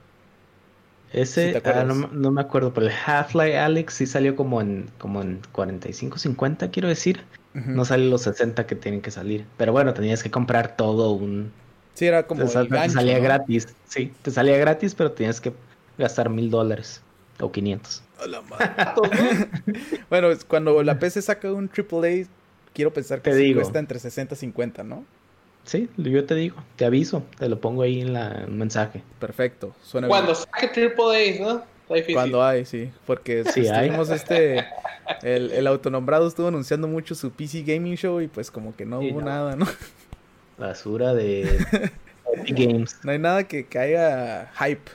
Ese, 1.12 1.62
ah, 1.64 1.84
no, 1.84 2.30
me 2.32 2.40
acuerdo, 2.40 2.74
pero 2.74 2.86
el 2.86 2.92
Half-Life 2.92 3.56
Alex 3.56 3.94
sí 3.94 4.06
salió 4.06 4.34
como 4.34 4.60
en, 4.60 4.90
como 4.98 5.22
en 5.22 5.40
45, 5.52 6.18
50, 6.18 6.70
quiero 6.70 6.88
decir. 6.88 7.22
No 7.54 7.84
salen 7.84 8.10
los 8.10 8.22
60 8.22 8.66
que 8.66 8.74
tienen 8.74 9.00
que 9.00 9.12
salir. 9.12 9.46
Pero 9.56 9.70
bueno, 9.70 9.94
tenías 9.94 10.24
que 10.24 10.30
comprar 10.30 10.76
todo 10.76 11.12
un, 11.12 11.52
Sí, 11.94 12.06
era 12.06 12.26
como. 12.26 12.42
Te, 12.42 12.48
salía 12.48 13.18
gratis, 13.18 13.68
sí. 13.86 14.12
Te 14.22 14.30
salía 14.30 14.58
gratis, 14.58 14.94
pero 14.94 15.12
tenías 15.12 15.40
que 15.40 15.52
gastar 15.96 16.28
mil 16.28 16.50
dólares 16.50 17.00
o 17.40 17.50
500. 17.50 18.02
bueno, 20.10 20.28
cuando 20.48 20.82
la 20.82 20.98
PC 20.98 21.22
saca 21.22 21.52
un 21.52 21.70
AAA, 21.70 22.26
quiero 22.72 22.92
pensar 22.92 23.22
que 23.22 23.30
te 23.30 23.54
cuesta 23.54 23.78
entre 23.78 23.98
60 23.98 24.34
y 24.34 24.38
50, 24.38 24.82
¿no? 24.82 25.04
Sí, 25.64 25.88
yo 25.96 26.24
te 26.24 26.34
digo, 26.34 26.56
te 26.76 26.84
aviso, 26.84 27.22
te 27.38 27.48
lo 27.48 27.58
pongo 27.60 27.82
ahí 27.82 28.00
en 28.00 28.12
la 28.12 28.44
mensaje. 28.48 29.02
Perfecto, 29.18 29.74
suena 29.82 30.08
Cuando 30.08 30.34
saque 30.34 30.94
AAA, 30.96 31.40
¿no? 31.40 31.62
Cuando 32.12 32.42
hay, 32.42 32.64
sí, 32.64 32.90
porque 33.06 33.44
sí, 33.44 33.60
estuvimos 33.66 34.08
este, 34.10 34.64
el, 35.22 35.50
el 35.50 35.66
autonombrado 35.66 36.26
estuvo 36.26 36.48
anunciando 36.48 36.88
mucho 36.88 37.14
su 37.14 37.30
PC 37.30 37.62
Gaming 37.62 37.96
Show 37.96 38.22
y 38.22 38.28
pues 38.28 38.50
como 38.50 38.74
que 38.74 38.86
no 38.86 39.00
hubo 39.00 39.20
nada, 39.20 39.54
¿no? 39.54 39.66
basura 40.58 41.14
de 41.14 41.92
games. 42.48 42.98
No 43.02 43.12
hay 43.12 43.18
nada 43.18 43.44
que, 43.44 43.66
caiga 43.66 44.50
hype 44.58 44.90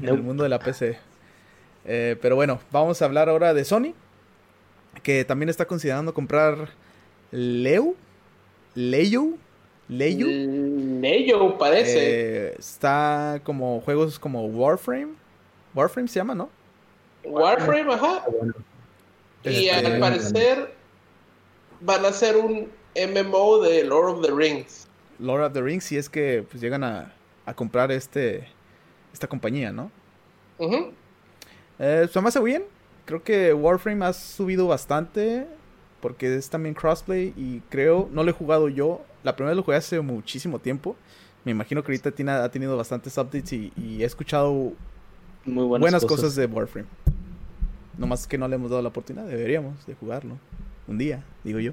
en 0.00 0.08
el 0.08 0.22
mundo 0.22 0.42
de 0.42 0.48
la 0.48 0.58
PC. 0.58 0.98
Eh, 1.84 2.16
pero 2.20 2.36
bueno, 2.36 2.60
vamos 2.70 3.00
a 3.00 3.04
hablar 3.04 3.28
ahora 3.28 3.54
de 3.54 3.64
Sony, 3.64 3.94
que 5.02 5.24
también 5.24 5.48
está 5.48 5.66
considerando 5.66 6.14
comprar 6.14 6.70
Leo. 7.30 7.94
Leyo. 8.74 9.34
Leyo. 9.88 10.26
Leyo, 11.00 11.56
parece. 11.56 11.98
Eh, 11.98 12.56
está 12.58 13.40
como 13.44 13.80
juegos 13.80 14.18
como 14.18 14.44
Warframe. 14.46 15.14
Warframe 15.74 16.08
se 16.08 16.20
llama, 16.20 16.34
¿no? 16.34 16.50
Warframe, 17.24 17.92
ajá. 17.92 18.24
Y 19.44 19.68
al 19.68 19.86
este, 19.86 19.98
parecer 19.98 20.74
van 21.80 22.04
a 22.04 22.12
ser 22.12 22.36
un 22.36 22.68
MMO 22.94 23.62
de 23.62 23.84
Lord 23.84 24.16
of 24.16 24.22
the 24.22 24.32
Rings. 24.32 24.88
Lord 25.18 25.42
of 25.42 25.52
the 25.52 25.62
Rings, 25.62 25.84
si 25.84 25.96
es 25.96 26.08
que 26.08 26.44
pues 26.48 26.60
llegan 26.60 26.84
a, 26.84 27.14
comprar 27.54 27.90
este 27.90 28.46
esta 29.12 29.26
compañía, 29.26 29.72
¿no? 29.72 29.90
Eh, 31.78 32.08
se 32.12 32.20
me 32.20 32.28
hace 32.28 32.40
bien. 32.40 32.64
Creo 33.06 33.22
que 33.22 33.54
Warframe 33.54 34.04
ha 34.04 34.12
subido 34.12 34.66
bastante. 34.66 35.46
Porque 36.00 36.36
es 36.36 36.50
también 36.50 36.74
crossplay. 36.74 37.32
Y 37.36 37.60
creo, 37.68 38.08
no 38.12 38.22
lo 38.22 38.30
he 38.30 38.34
jugado 38.34 38.68
yo. 38.68 39.02
La 39.24 39.34
primera 39.36 39.50
vez 39.50 39.56
lo 39.56 39.62
jugué 39.62 39.76
hace 39.76 40.00
muchísimo 40.00 40.58
tiempo. 40.58 40.96
Me 41.44 41.52
imagino 41.52 41.82
que 41.82 41.92
ahorita 41.92 42.10
tiene, 42.10 42.32
ha 42.32 42.48
tenido 42.50 42.76
bastantes 42.76 43.16
updates 43.16 43.52
y, 43.52 43.72
he 44.00 44.04
escuchado 44.04 44.72
Muy 45.44 45.64
buenas, 45.64 46.04
cosas. 46.04 46.34
de 46.34 46.46
Warframe. 46.46 46.88
Nomás 47.96 48.26
que 48.26 48.38
no 48.38 48.46
le 48.46 48.56
hemos 48.56 48.70
dado 48.70 48.82
la 48.82 48.88
oportunidad. 48.88 49.26
Deberíamos 49.26 49.86
de 49.86 49.94
jugarlo. 49.94 50.38
Un 50.86 50.98
día, 50.98 51.22
digo 51.44 51.60
yo 51.60 51.72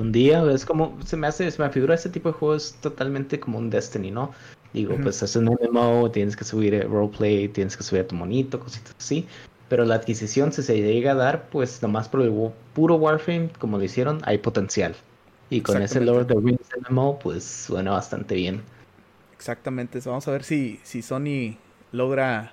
un 0.00 0.12
día, 0.12 0.42
es 0.50 0.64
como, 0.64 0.98
se 1.04 1.16
me 1.16 1.26
hace, 1.26 1.50
se 1.50 1.62
me 1.62 1.70
figura 1.70 1.94
ese 1.94 2.08
tipo 2.08 2.30
de 2.30 2.34
juegos 2.34 2.74
totalmente 2.80 3.38
como 3.38 3.58
un 3.58 3.70
Destiny, 3.70 4.10
¿no? 4.10 4.32
Digo, 4.72 4.96
pues 5.02 5.22
es 5.22 5.34
un 5.34 5.46
MMO, 5.46 6.10
tienes 6.10 6.36
que 6.36 6.44
subir 6.44 6.74
el 6.74 6.88
roleplay, 6.88 7.48
tienes 7.48 7.76
que 7.76 7.82
subir 7.82 8.02
a 8.02 8.06
tu 8.06 8.14
monito, 8.14 8.60
cositas 8.60 8.94
así. 8.98 9.26
Pero 9.70 9.84
la 9.84 9.94
adquisición, 9.94 10.52
si 10.52 10.64
se 10.64 10.82
llega 10.82 11.12
a 11.12 11.14
dar, 11.14 11.48
pues 11.48 11.80
nomás 11.80 12.08
por 12.08 12.22
el 12.22 12.32
puro 12.74 12.96
Warframe, 12.96 13.50
como 13.60 13.78
lo 13.78 13.84
hicieron, 13.84 14.20
hay 14.24 14.38
potencial. 14.38 14.96
Y 15.48 15.60
con 15.60 15.80
ese 15.80 16.00
Lord 16.00 16.22
of 16.22 16.26
the 16.26 16.34
Rings 16.34 16.68
MMO, 16.88 17.20
pues 17.20 17.44
suena 17.44 17.92
bastante 17.92 18.34
bien. 18.34 18.62
Exactamente, 19.32 20.00
vamos 20.04 20.26
a 20.26 20.32
ver 20.32 20.42
si, 20.42 20.80
si 20.82 21.02
Sony 21.02 21.56
logra 21.92 22.52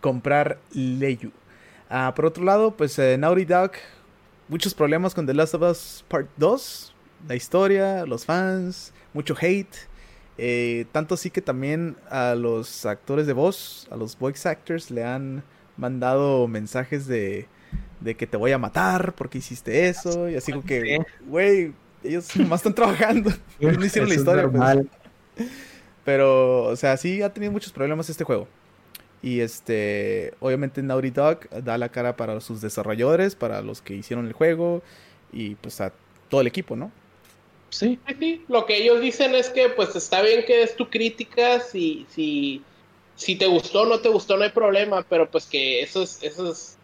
comprar 0.00 0.58
Leyu. 0.72 1.30
Ah, 1.88 2.12
por 2.16 2.26
otro 2.26 2.42
lado, 2.42 2.72
pues 2.72 2.98
eh, 2.98 3.16
Naughty 3.16 3.44
Dog 3.44 3.72
muchos 4.48 4.74
problemas 4.74 5.14
con 5.14 5.26
The 5.26 5.34
Last 5.34 5.54
of 5.54 5.62
Us 5.62 6.04
Part 6.08 6.28
2. 6.38 6.92
La 7.28 7.36
historia, 7.36 8.04
los 8.04 8.24
fans, 8.24 8.92
mucho 9.14 9.36
hate. 9.40 9.76
Eh, 10.38 10.86
tanto 10.90 11.14
así 11.14 11.30
que 11.30 11.40
también 11.40 11.96
a 12.10 12.34
los 12.34 12.84
actores 12.84 13.28
de 13.28 13.32
voz, 13.32 13.86
a 13.92 13.96
los 13.96 14.18
voice 14.18 14.48
actors, 14.48 14.90
le 14.90 15.04
han 15.04 15.44
mandado 15.78 16.46
mensajes 16.48 17.06
de, 17.06 17.46
de 18.00 18.14
que 18.16 18.26
te 18.26 18.36
voy 18.36 18.52
a 18.52 18.58
matar 18.58 19.14
porque 19.14 19.38
hiciste 19.38 19.88
eso. 19.88 20.28
Y 20.28 20.36
así 20.36 20.52
como 20.52 20.64
que, 20.64 20.98
güey, 21.26 21.72
ellos 22.04 22.36
nomás 22.36 22.60
están 22.60 22.74
trabajando. 22.74 23.30
no 23.60 23.84
hicieron 23.84 24.08
la 24.08 24.14
historia. 24.14 24.48
Pues. 24.48 24.86
Pero, 26.04 26.64
o 26.64 26.76
sea, 26.76 26.96
sí 26.96 27.22
ha 27.22 27.32
tenido 27.32 27.52
muchos 27.52 27.72
problemas 27.72 28.10
este 28.10 28.24
juego. 28.24 28.48
Y 29.20 29.40
este, 29.40 30.32
obviamente 30.40 30.82
Naughty 30.82 31.10
Dog 31.10 31.48
da 31.64 31.76
la 31.76 31.88
cara 31.88 32.16
para 32.16 32.40
sus 32.40 32.60
desarrolladores, 32.60 33.34
para 33.34 33.62
los 33.62 33.82
que 33.82 33.94
hicieron 33.94 34.26
el 34.26 34.32
juego 34.32 34.82
y 35.32 35.56
pues 35.56 35.80
a 35.80 35.92
todo 36.28 36.40
el 36.40 36.46
equipo, 36.46 36.76
¿no? 36.76 36.92
Sí. 37.70 37.98
sí, 38.18 38.44
lo 38.48 38.64
que 38.64 38.76
ellos 38.76 39.00
dicen 39.02 39.34
es 39.34 39.50
que 39.50 39.68
pues 39.68 39.94
está 39.94 40.22
bien 40.22 40.44
que 40.46 40.56
des 40.56 40.74
tu 40.74 40.88
crítica, 40.88 41.60
si, 41.60 42.06
si, 42.08 42.62
si 43.18 43.34
te 43.34 43.46
gustó 43.46 43.82
o 43.82 43.86
no 43.86 43.98
te 43.98 44.08
gustó 44.08 44.36
no 44.36 44.44
hay 44.44 44.50
problema, 44.50 45.04
pero 45.06 45.28
pues 45.28 45.44
que 45.44 45.82
esos, 45.82 46.22
esos, 46.22 46.76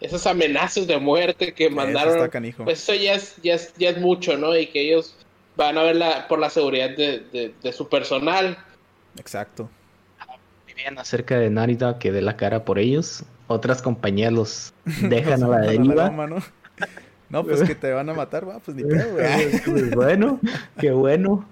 esos 0.00 0.26
amenazas 0.26 0.86
de 0.86 0.98
muerte 0.98 1.52
que 1.52 1.68
mandaron, 1.68 2.30
pues 2.64 2.82
eso 2.82 2.94
ya 2.94 3.14
es, 3.14 3.36
ya 3.42 3.54
es, 3.54 3.74
ya 3.76 3.90
es 3.90 4.00
mucho, 4.00 4.38
¿no? 4.38 4.56
Y 4.56 4.66
que 4.68 4.80
ellos 4.80 5.14
van 5.54 5.76
a 5.76 5.82
ver 5.82 6.02
por 6.28 6.38
la 6.38 6.48
seguridad 6.48 6.96
de, 6.96 7.52
de, 7.62 7.72
su 7.72 7.88
personal. 7.90 8.56
Exacto. 9.18 9.68
Bien 10.74 10.98
acerca 10.98 11.38
de 11.38 11.50
Narita 11.50 11.98
que 11.98 12.10
dé 12.10 12.22
la 12.22 12.38
cara 12.38 12.64
por 12.64 12.78
ellos. 12.78 13.24
Otras 13.46 13.82
compañías 13.82 14.32
los 14.32 14.72
dejan 15.02 15.42
a 15.42 15.48
la 15.48 15.58
deriva. 15.60 16.10
No, 17.28 17.44
pues 17.44 17.62
que 17.62 17.74
te 17.74 17.92
van 17.92 18.08
a 18.08 18.14
matar, 18.14 18.48
va, 18.48 18.60
pues 18.60 18.74
ni 18.74 18.82
pedo, 18.82 19.12
güey. 19.12 19.90
bueno, 19.94 20.40
qué 20.80 20.90
bueno. 20.90 21.46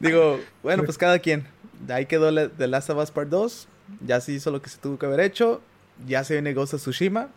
Digo, 0.00 0.38
bueno, 0.62 0.84
pues 0.84 0.98
cada 0.98 1.18
quien. 1.18 1.53
Ahí 1.88 2.06
quedó 2.06 2.32
The 2.50 2.66
Last 2.66 2.90
of 2.90 3.02
Us 3.02 3.10
Part 3.10 3.28
2. 3.28 3.68
Ya 4.06 4.20
se 4.20 4.32
hizo 4.32 4.50
lo 4.50 4.62
que 4.62 4.70
se 4.70 4.78
tuvo 4.78 4.98
que 4.98 5.06
haber 5.06 5.20
hecho. 5.20 5.60
Ya 6.06 6.24
se 6.24 6.34
viene 6.34 6.54
Ghost 6.54 6.74
of 6.74 6.80
Tsushima. 6.80 7.28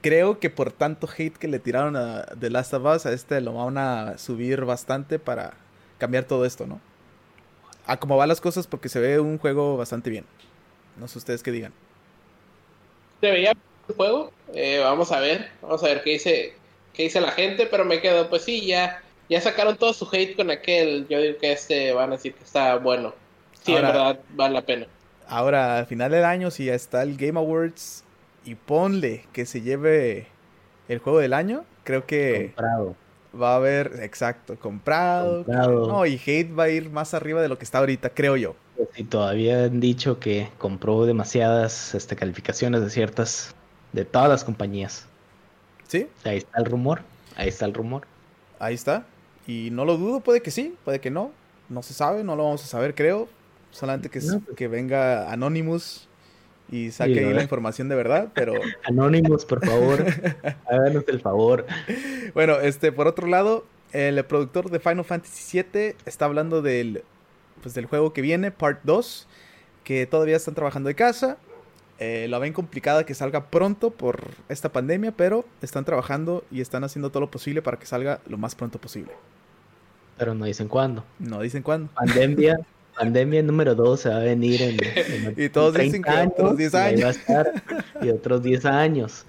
Creo 0.00 0.40
que 0.40 0.50
por 0.50 0.72
tanto 0.72 1.08
hate 1.08 1.36
que 1.36 1.46
le 1.46 1.60
tiraron 1.60 1.96
a 1.96 2.24
The 2.38 2.50
Last 2.50 2.74
of 2.74 2.84
Us, 2.84 3.06
a 3.06 3.12
este 3.12 3.40
lo 3.40 3.52
van 3.52 3.78
a 3.78 4.18
subir 4.18 4.64
bastante 4.64 5.20
para 5.20 5.54
cambiar 5.98 6.24
todo 6.24 6.44
esto, 6.44 6.66
¿no? 6.66 6.80
A 7.86 7.98
cómo 7.98 8.16
van 8.16 8.28
las 8.28 8.40
cosas, 8.40 8.66
porque 8.66 8.88
se 8.88 8.98
ve 8.98 9.20
un 9.20 9.38
juego 9.38 9.76
bastante 9.76 10.10
bien. 10.10 10.24
No 10.96 11.06
sé 11.06 11.18
ustedes 11.18 11.42
qué 11.44 11.52
digan. 11.52 11.72
Se 13.20 13.30
veía 13.30 13.52
el 13.52 13.94
juego. 13.94 14.32
Eh, 14.54 14.80
vamos 14.82 15.12
a 15.12 15.20
ver. 15.20 15.50
Vamos 15.62 15.82
a 15.84 15.86
ver 15.86 16.02
qué 16.02 16.10
dice 16.10 16.54
que 16.92 17.04
dice 17.04 17.20
la 17.20 17.30
gente, 17.30 17.66
pero 17.66 17.84
me 17.84 18.00
quedo, 18.00 18.28
pues 18.28 18.42
sí, 18.42 18.66
ya, 18.66 19.02
ya 19.28 19.40
sacaron 19.40 19.76
todo 19.76 19.92
su 19.92 20.08
hate 20.12 20.36
con 20.36 20.50
aquel. 20.50 21.06
Yo 21.08 21.20
digo 21.20 21.38
que 21.38 21.52
este 21.52 21.92
van 21.92 22.10
a 22.10 22.16
decir 22.16 22.34
que 22.34 22.44
está 22.44 22.76
bueno. 22.76 23.14
Sí, 23.64 23.74
en 23.74 23.82
verdad, 23.82 24.18
vale 24.34 24.54
la 24.54 24.62
pena. 24.62 24.86
Ahora, 25.28 25.78
al 25.78 25.86
final 25.86 26.10
del 26.10 26.24
año, 26.24 26.50
si 26.50 26.66
ya 26.66 26.74
está 26.74 27.02
el 27.02 27.16
Game 27.16 27.38
Awards 27.38 28.04
y 28.44 28.54
ponle 28.54 29.24
que 29.32 29.46
se 29.46 29.62
lleve 29.62 30.26
el 30.88 30.98
juego 30.98 31.20
del 31.20 31.32
año, 31.32 31.64
creo 31.84 32.06
que 32.06 32.52
comprado. 32.54 32.96
va 33.40 33.52
a 33.52 33.56
haber, 33.56 34.00
exacto, 34.02 34.58
comprado. 34.58 35.44
No, 35.46 36.04
y 36.06 36.14
hate 36.14 36.52
va 36.58 36.64
a 36.64 36.68
ir 36.68 36.90
más 36.90 37.14
arriba 37.14 37.40
de 37.40 37.48
lo 37.48 37.58
que 37.58 37.64
está 37.64 37.78
ahorita, 37.78 38.10
creo 38.10 38.36
yo. 38.36 38.56
Y 38.96 39.04
todavía 39.04 39.64
han 39.64 39.80
dicho 39.80 40.18
que 40.18 40.48
compró 40.58 41.06
demasiadas 41.06 41.94
este, 41.94 42.16
calificaciones 42.16 42.80
de 42.82 42.90
ciertas, 42.90 43.54
de 43.92 44.04
todas 44.04 44.28
las 44.28 44.44
compañías. 44.44 45.06
¿Sí? 45.86 46.08
Ahí 46.24 46.38
está 46.38 46.58
el 46.58 46.64
rumor. 46.64 47.02
Ahí 47.36 47.48
está 47.48 47.66
el 47.66 47.74
rumor. 47.74 48.06
Ahí 48.58 48.74
está. 48.74 49.04
Y 49.46 49.70
no 49.72 49.84
lo 49.84 49.96
dudo, 49.96 50.20
puede 50.20 50.40
que 50.42 50.50
sí, 50.50 50.74
puede 50.84 51.00
que 51.00 51.10
no. 51.10 51.32
No 51.68 51.82
se 51.82 51.94
sabe, 51.94 52.24
no 52.24 52.36
lo 52.36 52.44
vamos 52.44 52.64
a 52.64 52.66
saber, 52.66 52.94
creo. 52.94 53.28
Solamente 53.72 54.08
que, 54.08 54.20
pues. 54.20 54.38
que 54.54 54.68
venga 54.68 55.32
Anonymous 55.32 56.08
y 56.70 56.90
saque 56.90 57.24
ahí 57.26 57.34
la 57.34 57.42
información 57.42 57.88
de 57.88 57.96
verdad, 57.96 58.28
pero... 58.34 58.54
Anonymous, 58.84 59.44
por 59.44 59.64
favor, 59.64 60.04
háganos 60.70 61.04
el 61.08 61.20
favor. 61.20 61.66
Bueno, 62.34 62.60
este, 62.60 62.92
por 62.92 63.08
otro 63.08 63.26
lado, 63.26 63.66
el 63.92 64.24
productor 64.24 64.70
de 64.70 64.78
Final 64.78 65.04
Fantasy 65.04 65.62
VII 65.62 65.96
está 66.06 66.24
hablando 66.24 66.62
del, 66.62 67.02
pues, 67.62 67.74
del 67.74 67.86
juego 67.86 68.12
que 68.12 68.22
viene, 68.22 68.50
Part 68.50 68.80
2, 68.84 69.26
que 69.84 70.06
todavía 70.06 70.36
están 70.36 70.54
trabajando 70.54 70.88
de 70.88 70.94
casa. 70.94 71.36
Eh, 71.98 72.26
la 72.28 72.38
ven 72.38 72.52
complicada 72.52 73.04
que 73.04 73.14
salga 73.14 73.50
pronto 73.50 73.90
por 73.90 74.30
esta 74.48 74.72
pandemia, 74.72 75.12
pero 75.12 75.44
están 75.60 75.84
trabajando 75.84 76.44
y 76.50 76.60
están 76.60 76.84
haciendo 76.84 77.10
todo 77.10 77.20
lo 77.20 77.30
posible 77.30 77.62
para 77.62 77.78
que 77.78 77.86
salga 77.86 78.20
lo 78.26 78.38
más 78.38 78.54
pronto 78.54 78.80
posible. 78.80 79.12
Pero 80.18 80.34
no 80.34 80.44
dicen 80.44 80.68
cuándo. 80.68 81.04
No 81.18 81.40
dicen 81.40 81.62
cuándo. 81.62 81.92
Pandemia, 81.94 82.58
pandemia 82.96 83.42
número 83.42 83.74
2 83.74 84.00
se 84.00 84.08
va 84.08 84.16
a 84.16 84.20
venir 84.20 84.62
en, 84.62 85.34
y 85.36 85.48
todos 85.48 85.74
dicen 85.74 86.02
que 86.02 86.10
otros 86.10 86.56
10 86.56 86.74
años. 86.74 87.18
y 88.02 88.10
otros 88.10 88.42
10 88.42 88.64
años. 88.66 89.26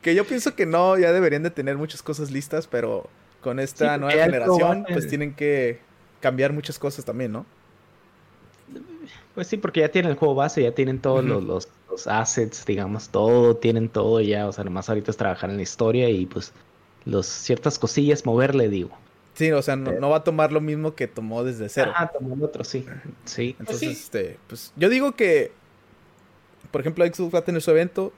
Que 0.00 0.14
yo 0.14 0.24
pienso 0.26 0.54
que 0.54 0.66
no, 0.66 0.98
ya 0.98 1.12
deberían 1.12 1.42
de 1.42 1.50
tener 1.50 1.76
muchas 1.76 2.02
cosas 2.02 2.30
listas, 2.30 2.66
pero 2.66 3.08
con 3.40 3.58
esta 3.60 3.98
nueva 3.98 4.24
generación, 4.24 4.84
pues 4.90 5.08
tienen 5.08 5.34
que 5.34 5.80
cambiar 6.20 6.52
muchas 6.52 6.78
cosas 6.78 7.04
también, 7.04 7.32
¿no? 7.32 7.46
Pues 9.34 9.46
sí, 9.46 9.56
porque 9.56 9.80
ya 9.80 9.88
tienen 9.90 10.12
el 10.12 10.16
juego 10.16 10.34
base, 10.34 10.62
ya 10.62 10.72
tienen 10.72 11.00
todos 11.00 11.24
los, 11.24 11.68
los, 11.90 12.06
assets, 12.06 12.64
digamos, 12.64 13.08
todo, 13.08 13.56
tienen 13.56 13.88
todo 13.88 14.20
ya, 14.20 14.46
o 14.46 14.52
sea, 14.52 14.64
nomás 14.64 14.88
ahorita 14.88 15.10
es 15.10 15.16
trabajar 15.16 15.50
en 15.50 15.56
la 15.56 15.62
historia 15.62 16.08
y 16.08 16.26
pues 16.26 16.52
los 17.04 17.26
ciertas 17.26 17.78
cosillas 17.78 18.24
moverle, 18.24 18.68
digo. 18.68 18.90
Sí, 19.34 19.50
o 19.50 19.62
sea, 19.62 19.76
no, 19.76 20.10
va 20.10 20.18
a 20.18 20.24
tomar 20.24 20.52
lo 20.52 20.60
mismo 20.60 20.94
que 20.94 21.08
tomó 21.08 21.42
desde 21.42 21.68
cero. 21.68 21.92
Ah, 21.96 22.10
tomó 22.12 22.42
otro, 22.44 22.64
sí. 22.64 22.86
Sí. 23.24 23.56
Entonces, 23.58 23.88
este, 23.90 24.38
pues 24.46 24.72
yo 24.76 24.88
digo 24.88 25.12
que, 25.12 25.52
por 26.70 26.82
ejemplo, 26.82 27.06
Xbox 27.06 27.34
va 27.34 27.38
a 27.38 27.44
tener 27.44 27.62
su 27.62 27.70
evento. 27.70 28.12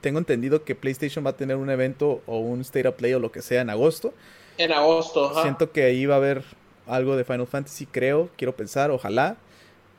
Tengo 0.00 0.18
entendido 0.18 0.64
que 0.64 0.74
PlayStation 0.74 1.24
va 1.24 1.30
a 1.30 1.36
tener 1.36 1.56
un 1.56 1.70
evento 1.70 2.22
o 2.26 2.38
un 2.38 2.60
State 2.60 2.88
of 2.88 2.96
Play 2.96 3.14
o 3.14 3.20
lo 3.20 3.30
que 3.30 3.42
sea 3.42 3.60
en 3.60 3.70
agosto. 3.70 4.12
En 4.56 4.72
agosto, 4.72 5.30
ajá. 5.30 5.42
Siento 5.42 5.70
que 5.70 5.84
ahí 5.84 6.06
va 6.06 6.14
a 6.14 6.18
haber 6.18 6.44
algo 6.86 7.16
de 7.16 7.24
Final 7.24 7.46
Fantasy, 7.46 7.86
creo, 7.86 8.30
quiero 8.36 8.56
pensar, 8.56 8.90
ojalá 8.90 9.36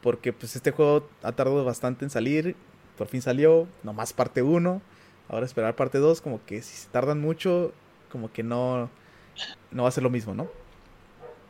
porque 0.01 0.33
pues 0.33 0.55
este 0.55 0.71
juego 0.71 1.07
ha 1.23 1.31
tardado 1.31 1.63
bastante 1.65 2.05
en 2.05 2.09
salir, 2.09 2.55
por 2.97 3.07
fin 3.07 3.21
salió, 3.21 3.67
nomás 3.83 4.13
parte 4.13 4.41
1, 4.41 4.81
ahora 5.27 5.45
esperar 5.45 5.75
parte 5.75 5.97
2, 5.97 6.21
como 6.21 6.43
que 6.45 6.61
si 6.61 6.75
se 6.75 6.89
tardan 6.89 7.19
mucho, 7.19 7.73
como 8.11 8.31
que 8.31 8.43
no, 8.43 8.89
no 9.71 9.83
va 9.83 9.89
a 9.89 9.91
ser 9.91 10.03
lo 10.03 10.09
mismo, 10.09 10.33
¿no? 10.33 10.49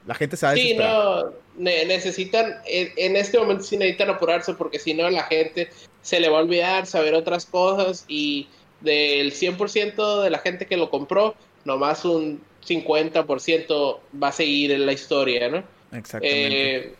La 0.05 0.15
gente 0.15 0.37
se 0.37 0.45
va 0.45 0.53
a 0.53 0.55
Sí, 0.55 0.75
no, 0.75 1.31
necesitan, 1.57 2.55
en, 2.65 3.15
este 3.15 3.37
momento 3.37 3.63
sí 3.63 3.77
necesitan 3.77 4.09
apurarse 4.09 4.53
porque 4.53 4.79
si 4.79 4.93
no 4.93 5.09
la 5.09 5.23
gente 5.23 5.69
se 6.01 6.19
le 6.19 6.29
va 6.29 6.39
a 6.39 6.41
olvidar 6.41 6.85
saber 6.85 7.13
otras 7.13 7.45
cosas 7.45 8.05
y 8.07 8.47
del 8.81 9.33
100% 9.33 10.23
de 10.23 10.29
la 10.29 10.39
gente 10.39 10.65
que 10.65 10.77
lo 10.77 10.89
compró, 10.89 11.35
nomás 11.65 12.05
un 12.05 12.41
50% 12.65 13.99
va 14.21 14.29
a 14.29 14.31
seguir 14.31 14.71
en 14.71 14.85
la 14.85 14.93
historia, 14.93 15.49
¿no? 15.49 15.63
Exactamente. 15.91 16.75
Eh, 16.75 16.95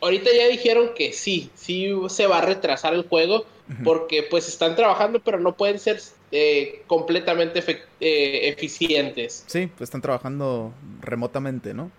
ahorita 0.00 0.30
ya 0.36 0.48
dijeron 0.48 0.90
que 0.94 1.12
sí, 1.12 1.50
sí 1.54 1.92
se 2.08 2.26
va 2.26 2.38
a 2.38 2.42
retrasar 2.42 2.94
el 2.94 3.06
juego 3.08 3.44
porque 3.82 4.22
pues 4.22 4.48
están 4.48 4.76
trabajando 4.76 5.20
pero 5.20 5.40
no 5.40 5.56
pueden 5.56 5.78
ser 5.78 6.00
eh, 6.30 6.82
completamente 6.86 7.62
eh, 8.00 8.48
eficientes. 8.48 9.44
Sí, 9.46 9.66
pues 9.66 9.88
están 9.88 10.00
trabajando 10.00 10.72
remotamente, 11.00 11.74
¿no? 11.74 11.90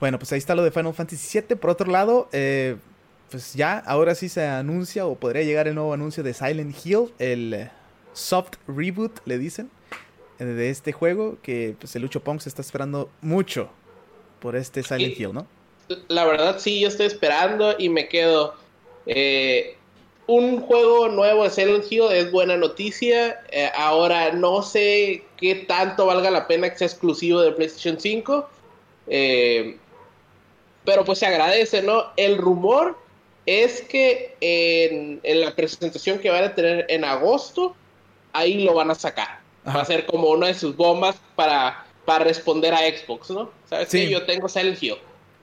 Bueno, 0.00 0.18
pues 0.18 0.32
ahí 0.32 0.38
está 0.38 0.54
lo 0.54 0.62
de 0.62 0.70
Final 0.70 0.94
Fantasy 0.94 1.40
VII. 1.40 1.56
Por 1.56 1.70
otro 1.70 1.90
lado, 1.90 2.28
eh, 2.32 2.76
pues 3.30 3.54
ya 3.54 3.78
ahora 3.78 4.14
sí 4.14 4.28
se 4.28 4.46
anuncia 4.46 5.06
o 5.06 5.14
podría 5.14 5.42
llegar 5.42 5.68
el 5.68 5.74
nuevo 5.74 5.92
anuncio 5.92 6.22
de 6.22 6.34
Silent 6.34 6.74
Hill, 6.84 7.12
el 7.18 7.70
soft 8.12 8.54
reboot, 8.66 9.20
le 9.24 9.38
dicen, 9.38 9.70
de 10.38 10.70
este 10.70 10.92
juego 10.92 11.38
que 11.42 11.76
pues 11.78 11.94
el 11.96 12.02
Lucho 12.02 12.20
Pong 12.22 12.40
se 12.40 12.48
está 12.48 12.62
esperando 12.62 13.10
mucho 13.20 13.70
por 14.40 14.56
este 14.56 14.82
Silent 14.82 15.18
Hill, 15.18 15.32
¿no? 15.32 15.46
la 16.08 16.24
verdad 16.24 16.58
sí, 16.58 16.80
yo 16.80 16.88
estoy 16.88 17.06
esperando 17.06 17.74
y 17.78 17.88
me 17.88 18.08
quedo. 18.08 18.54
Eh, 19.06 19.76
un 20.26 20.60
juego 20.60 21.08
nuevo 21.08 21.44
de 21.44 21.50
Silent 21.50 21.90
Hill 21.90 22.10
es 22.12 22.30
buena 22.30 22.56
noticia. 22.56 23.40
Eh, 23.50 23.70
ahora 23.74 24.32
no 24.32 24.62
sé 24.62 25.24
qué 25.36 25.54
tanto 25.54 26.06
valga 26.06 26.30
la 26.30 26.46
pena 26.46 26.70
que 26.70 26.78
sea 26.78 26.86
exclusivo 26.86 27.40
de 27.40 27.52
PlayStation 27.52 27.98
5. 27.98 28.48
Eh, 29.08 29.76
pero 30.84 31.04
pues 31.04 31.18
se 31.18 31.26
agradece, 31.26 31.82
¿no? 31.82 32.06
El 32.16 32.38
rumor 32.38 32.98
es 33.46 33.82
que 33.82 34.36
en, 34.40 35.20
la 35.24 35.54
presentación 35.54 36.18
que 36.18 36.30
van 36.30 36.44
a 36.44 36.54
tener 36.54 36.86
en 36.88 37.04
agosto, 37.04 37.74
ahí 38.32 38.62
lo 38.62 38.74
van 38.74 38.90
a 38.90 38.94
sacar. 38.94 39.40
Va 39.66 39.82
a 39.82 39.84
ser 39.84 40.06
como 40.06 40.30
una 40.30 40.48
de 40.48 40.54
sus 40.54 40.76
bombas 40.76 41.16
para, 41.36 41.84
para 42.04 42.24
responder 42.24 42.74
a 42.74 42.78
Xbox, 42.78 43.30
¿no? 43.30 43.50
¿Sabes 43.68 43.88
sí. 43.88 44.08
Yo 44.08 44.24
tengo 44.24 44.48
Silent 44.48 44.82
Hill. 44.82 44.96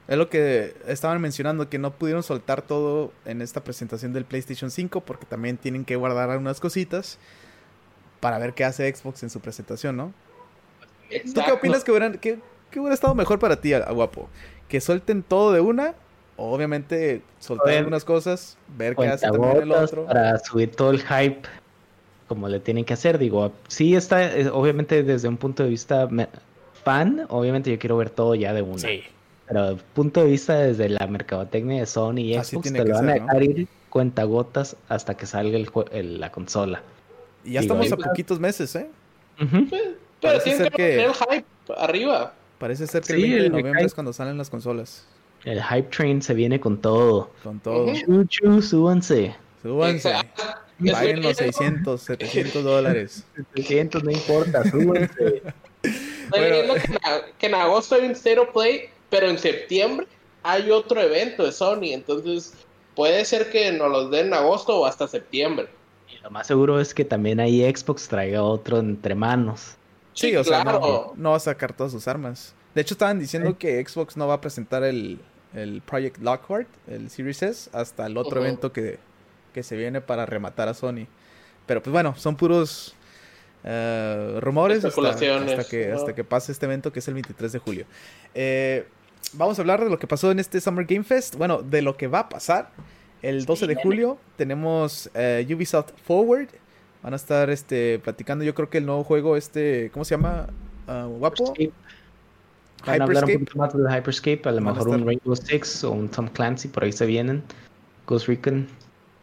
Es 0.09 0.17
lo 0.17 0.27
que 0.27 0.75
estaban 0.87 1.21
mencionando, 1.21 1.69
que 1.69 1.77
no 1.77 1.91
pudieron 1.91 2.23
soltar 2.23 2.63
todo 2.63 3.13
en 3.25 3.43
esta 3.43 3.63
presentación 3.63 4.11
del 4.11 4.25
PlayStation 4.25 4.71
5 4.71 5.01
porque 5.01 5.27
también 5.27 5.55
tienen 5.57 5.85
que 5.85 5.95
guardar 5.95 6.31
algunas 6.31 6.59
cositas 6.59 7.19
para 8.19 8.39
ver 8.39 8.55
qué 8.55 8.65
hace 8.65 8.91
Xbox 8.91 9.21
en 9.21 9.29
su 9.29 9.39
presentación, 9.39 9.95
¿no? 9.95 10.11
¿Tú 11.35 11.41
qué 11.45 11.51
opinas 11.51 11.83
que, 11.83 11.91
hubieran, 11.91 12.17
que, 12.17 12.39
hubiera 12.75 12.95
estado 12.95 13.13
mejor 13.13 13.37
para 13.37 13.61
ti, 13.61 13.71
guapo? 13.91 14.27
¿Que 14.67 14.81
suelten 14.81 15.21
todo 15.21 15.53
de 15.53 15.61
una? 15.61 15.93
O 16.37 16.55
obviamente 16.55 17.21
soltar 17.37 17.75
algunas 17.75 18.03
cosas, 18.03 18.57
ver 18.77 18.95
qué 18.95 19.09
hace 19.09 19.27
también 19.27 19.57
el 19.57 19.71
otro. 19.71 20.07
Para 20.07 20.39
subir 20.39 20.75
todo 20.75 20.89
el 20.89 21.01
hype 21.03 21.47
como 22.27 22.47
le 22.47 22.59
tienen 22.59 22.83
que 22.83 22.93
hacer, 22.93 23.19
digo, 23.19 23.51
sí 23.67 23.95
está, 23.95 24.31
obviamente 24.53 25.03
desde 25.03 25.27
un 25.27 25.37
punto 25.37 25.63
de 25.63 25.69
vista 25.69 26.07
fan, 26.83 27.27
obviamente 27.29 27.69
yo 27.69 27.77
quiero 27.77 27.97
ver 27.97 28.09
todo 28.09 28.33
ya 28.33 28.53
de 28.53 28.63
una. 28.63 28.79
Sí. 28.79 29.03
Pero 29.49 29.77
punto 29.95 30.21
de 30.21 30.27
vista 30.27 30.55
desde 30.59 30.89
la 30.89 31.07
mercadotecnia 31.07 31.79
de 31.79 31.85
Sony 31.85 32.19
y 32.19 32.35
Xbox, 32.35 32.71
te 32.71 32.85
lo 32.85 32.93
van 32.93 33.09
a 33.09 33.13
dejar 33.13 33.43
ir 33.43 33.67
cuentagotas 33.89 34.77
hasta 34.87 35.17
que 35.17 35.25
salga 35.25 35.57
el, 35.57 36.19
la 36.19 36.31
consola. 36.31 36.83
Y 37.43 37.53
ya 37.53 37.61
estamos 37.61 37.91
a 37.91 37.97
poquitos 37.97 38.39
meses, 38.39 38.75
¿eh? 38.75 38.89
pero 40.21 40.39
tiene 40.41 40.69
que, 40.69 40.77
tener 40.77 40.99
el 40.99 41.13
hype 41.13 41.45
arriba. 41.77 42.33
Parece 42.59 42.87
ser 42.87 43.01
que 43.01 43.13
el 43.13 43.21
20 43.21 43.41
de 43.43 43.49
noviembre 43.49 43.85
es 43.85 43.93
cuando 43.93 44.13
salen 44.13 44.37
las 44.37 44.49
consolas. 44.49 45.07
El 45.45 45.63
hype 45.63 45.89
train 45.89 46.21
se 46.21 46.33
viene 46.33 46.59
con 46.59 46.79
todo. 46.79 47.31
Con 47.43 47.59
todo. 47.59 47.93
Chuchu, 47.93 48.61
súbanse. 48.61 49.35
Súbanse. 49.63 50.13
Paguen 50.91 51.21
los 51.21 51.37
600, 51.37 52.01
700 52.01 52.63
dólares. 52.63 53.23
700, 53.55 54.03
no 54.03 54.11
importa, 54.11 54.69
súbanse. 54.69 55.41
que, 57.39 57.47
en, 57.47 57.55
agosto 57.55 57.95
hay 57.95 58.05
un 58.05 58.11
of 58.11 58.53
Play, 58.53 58.89
pero 59.09 59.27
en 59.27 59.37
septiembre 59.37 60.07
hay 60.43 60.71
otro 60.71 61.01
evento 61.01 61.45
de 61.45 61.51
Sony, 61.51 61.91
entonces 61.91 62.53
puede 62.95 63.23
ser 63.25 63.49
que 63.49 63.71
nos 63.71 63.89
los 63.89 64.11
den 64.11 64.27
en 64.27 64.33
agosto 64.33 64.79
o 64.79 64.85
hasta 64.85 65.07
septiembre. 65.07 65.67
Y 66.09 66.21
lo 66.21 66.29
más 66.31 66.47
seguro 66.47 66.79
es 66.79 66.93
que 66.93 67.05
también 67.05 67.39
ahí 67.39 67.63
Xbox 67.63 68.07
traiga 68.07 68.43
otro 68.43 68.79
entre 68.79 69.15
manos. 69.15 69.75
Sí, 70.13 70.35
o 70.35 70.43
sea, 70.43 70.63
no, 70.63 71.29
va 71.29 71.35
a 71.35 71.39
sacar 71.39 71.73
todas 71.73 71.91
sus 71.91 72.07
armas. 72.07 72.53
De 72.75 72.81
hecho, 72.81 72.93
estaban 72.93 73.19
diciendo 73.19 73.57
que 73.57 73.83
Xbox 73.85 74.17
no 74.17 74.27
va 74.27 74.35
a 74.35 74.41
presentar 74.41 74.83
el, 74.83 75.19
el 75.53 75.81
Project 75.81 76.17
Lockhart, 76.17 76.67
el 76.87 77.09
Series 77.09 77.41
S, 77.41 77.69
hasta 77.73 78.05
el 78.05 78.17
otro 78.17 78.41
evento 78.41 78.71
que, 78.71 78.99
que 79.53 79.63
se 79.63 79.75
viene 79.75 80.01
para 80.01 80.25
rematar 80.25 80.67
a 80.67 80.73
Sony. 80.73 81.07
Pero 81.65 81.81
pues 81.81 81.91
bueno, 81.91 82.15
son 82.17 82.35
puros 82.35 82.95
uh, 83.63 84.39
rumores 84.39 84.83
hasta, 84.83 85.65
que, 85.67 85.91
hasta 85.91 86.15
que 86.15 86.23
pase 86.23 86.51
este 86.51 86.65
evento 86.65 86.91
que 86.91 86.99
es 86.99 87.07
el 87.07 87.13
23 87.13 87.51
de 87.51 87.59
julio. 87.59 87.85
Eh, 88.33 88.87
vamos 89.33 89.57
a 89.57 89.61
hablar 89.61 89.83
de 89.83 89.89
lo 89.89 89.99
que 89.99 90.07
pasó 90.07 90.31
en 90.31 90.39
este 90.39 90.61
Summer 90.61 90.85
Game 90.85 91.03
Fest. 91.03 91.35
Bueno, 91.35 91.61
de 91.61 91.81
lo 91.81 91.97
que 91.97 92.07
va 92.07 92.19
a 92.19 92.29
pasar. 92.29 92.71
El 93.21 93.45
12 93.45 93.67
de 93.67 93.75
julio 93.75 94.17
tenemos 94.37 95.09
uh, 95.13 95.53
Ubisoft 95.53 95.91
Forward. 96.03 96.47
Van 97.03 97.13
a 97.13 97.15
estar 97.15 97.49
este, 97.49 97.99
platicando, 97.99 98.43
yo 98.43 98.53
creo 98.53 98.69
que 98.69 98.77
el 98.77 98.85
nuevo 98.85 99.03
juego, 99.03 99.37
este, 99.37 99.89
¿cómo 99.93 100.03
se 100.03 100.15
llama? 100.15 100.47
Uh, 100.87 101.07
¿Guapo? 101.17 101.53
Van 102.85 103.01
a 103.01 103.03
hablar 103.03 103.25
un 103.25 103.33
poquito 103.33 103.57
más 103.57 103.73
del 103.73 103.85
Hyperscape, 103.85 104.41
a 104.45 104.51
lo 104.51 104.61
mejor 104.61 104.89
un 104.89 105.05
Rainbow 105.05 105.35
Six 105.35 105.83
o 105.83 105.91
un 105.91 106.09
Tom 106.09 106.27
Clancy, 106.27 106.69
por 106.69 106.83
ahí 106.83 106.91
se 106.91 107.05
vienen. 107.05 107.43
Ghost 108.07 108.27
Recon. 108.27 108.67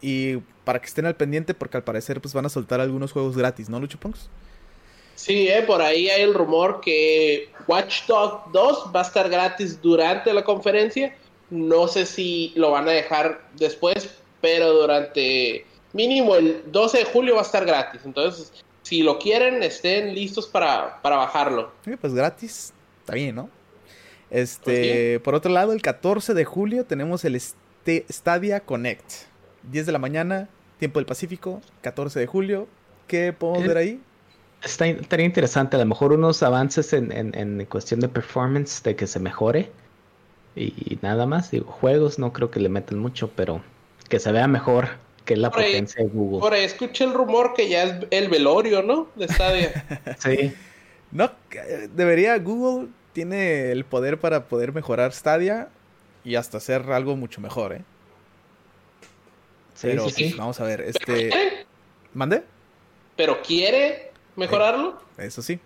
Y 0.01 0.37
para 0.63 0.79
que 0.79 0.87
estén 0.87 1.05
al 1.05 1.15
pendiente, 1.15 1.53
porque 1.53 1.77
al 1.77 1.83
parecer 1.83 2.21
pues 2.21 2.33
van 2.33 2.45
a 2.45 2.49
soltar 2.49 2.79
algunos 2.79 3.11
juegos 3.11 3.37
gratis, 3.37 3.69
¿no, 3.69 3.79
Lucho 3.79 3.99
Punks? 3.99 4.29
Sí, 5.17 5.47
eh, 5.47 5.63
por 5.63 5.81
ahí 5.81 6.09
hay 6.09 6.21
el 6.21 6.35
rumor 6.35 6.79
que 6.79 7.49
Watch 7.67 8.05
Dogs 8.05 8.51
2 8.53 8.91
va 8.95 8.99
a 8.99 9.03
estar 9.03 9.27
gratis 9.29 9.81
durante 9.81 10.31
la 10.31 10.43
conferencia. 10.43 11.15
No 11.49 11.87
sé 11.87 12.05
si 12.05 12.53
lo 12.55 12.69
van 12.69 12.87
a 12.87 12.91
dejar 12.91 13.41
después, 13.55 14.21
pero 14.41 14.73
durante 14.73 15.65
mínimo 15.93 16.35
el 16.35 16.61
12 16.71 16.99
de 16.99 17.05
julio 17.05 17.33
va 17.33 17.41
a 17.41 17.45
estar 17.45 17.65
gratis. 17.65 18.01
Entonces, 18.05 18.53
si 18.83 19.01
lo 19.01 19.17
quieren, 19.17 19.63
estén 19.63 20.13
listos 20.13 20.45
para, 20.45 21.01
para 21.01 21.17
bajarlo. 21.17 21.71
Sí, 21.83 21.95
pues 21.99 22.13
gratis, 22.13 22.71
está 22.99 23.15
bien, 23.15 23.35
¿no? 23.35 23.49
Este, 24.29 25.15
pues 25.15 25.21
por 25.23 25.33
otro 25.33 25.51
lado, 25.51 25.73
el 25.73 25.81
14 25.81 26.35
de 26.35 26.45
julio 26.45 26.85
tenemos 26.85 27.25
el 27.25 27.41
Stadia 27.41 28.59
Connect. 28.59 29.11
10 29.63 29.87
de 29.87 29.91
la 29.91 29.99
mañana, 29.99 30.47
tiempo 30.77 30.99
del 30.99 31.07
Pacífico, 31.07 31.59
14 31.81 32.19
de 32.19 32.27
julio. 32.27 32.67
¿Qué 33.07 33.33
podemos 33.33 33.67
ver 33.67 33.77
ahí? 33.77 34.01
Está, 34.63 34.87
estaría 34.87 35.25
interesante, 35.25 35.75
a 35.75 35.79
lo 35.79 35.85
mejor 35.85 36.13
unos 36.13 36.41
avances 36.41 36.93
en, 36.93 37.11
en, 37.11 37.65
cuestión 37.65 37.99
de 37.99 38.07
performance, 38.07 38.81
de 38.83 38.95
que 38.95 39.07
se 39.07 39.19
mejore. 39.19 39.71
Y, 40.55 40.97
nada 41.01 41.27
más, 41.27 41.51
digo, 41.51 41.71
juegos 41.71 42.17
no 42.17 42.33
creo 42.33 42.49
que 42.49 42.59
le 42.59 42.69
metan 42.69 42.97
mucho, 42.97 43.29
pero 43.35 43.61
que 44.09 44.19
se 44.19 44.31
vea 44.31 44.47
mejor 44.47 44.89
que 45.25 45.35
la 45.35 45.51
potencia 45.51 46.03
de 46.03 46.09
Google. 46.09 46.39
Por 46.39 46.53
ahí 46.53 46.63
escuché 46.63 47.03
el 47.03 47.13
rumor 47.13 47.53
que 47.53 47.69
ya 47.69 47.83
es 47.83 48.07
el 48.09 48.29
velorio, 48.29 48.81
¿no? 48.81 49.09
De 49.15 49.27
Stadia. 49.27 49.85
sí. 50.17 50.53
No, 51.11 51.31
debería, 51.93 52.37
Google 52.39 52.89
tiene 53.13 53.71
el 53.71 53.85
poder 53.85 54.19
para 54.19 54.45
poder 54.45 54.73
mejorar 54.73 55.13
Stadia 55.13 55.69
y 56.23 56.35
hasta 56.35 56.57
hacer 56.57 56.91
algo 56.91 57.15
mucho 57.15 57.39
mejor, 57.39 57.73
¿eh? 57.73 57.81
Pero 59.81 60.09
sí, 60.09 60.33
vamos 60.37 60.59
a 60.59 60.63
ver, 60.63 60.81
este... 60.81 61.29
¿Mande? 62.13 62.43
¿Pero 63.15 63.41
quiere 63.41 64.11
mejorarlo? 64.37 64.97
Eso 65.17 65.41
sí. 65.41 65.59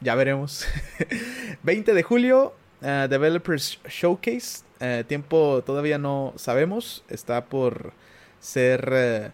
Ya 0.00 0.14
veremos. 0.14 0.66
20 1.62 1.94
de 1.94 2.02
julio, 2.02 2.54
uh, 2.82 3.08
Developers 3.08 3.80
Showcase. 3.88 4.64
Uh, 4.80 5.04
tiempo 5.04 5.62
todavía 5.64 5.98
no 5.98 6.34
sabemos. 6.36 7.04
Está 7.08 7.46
por 7.46 7.92
ser 8.40 9.32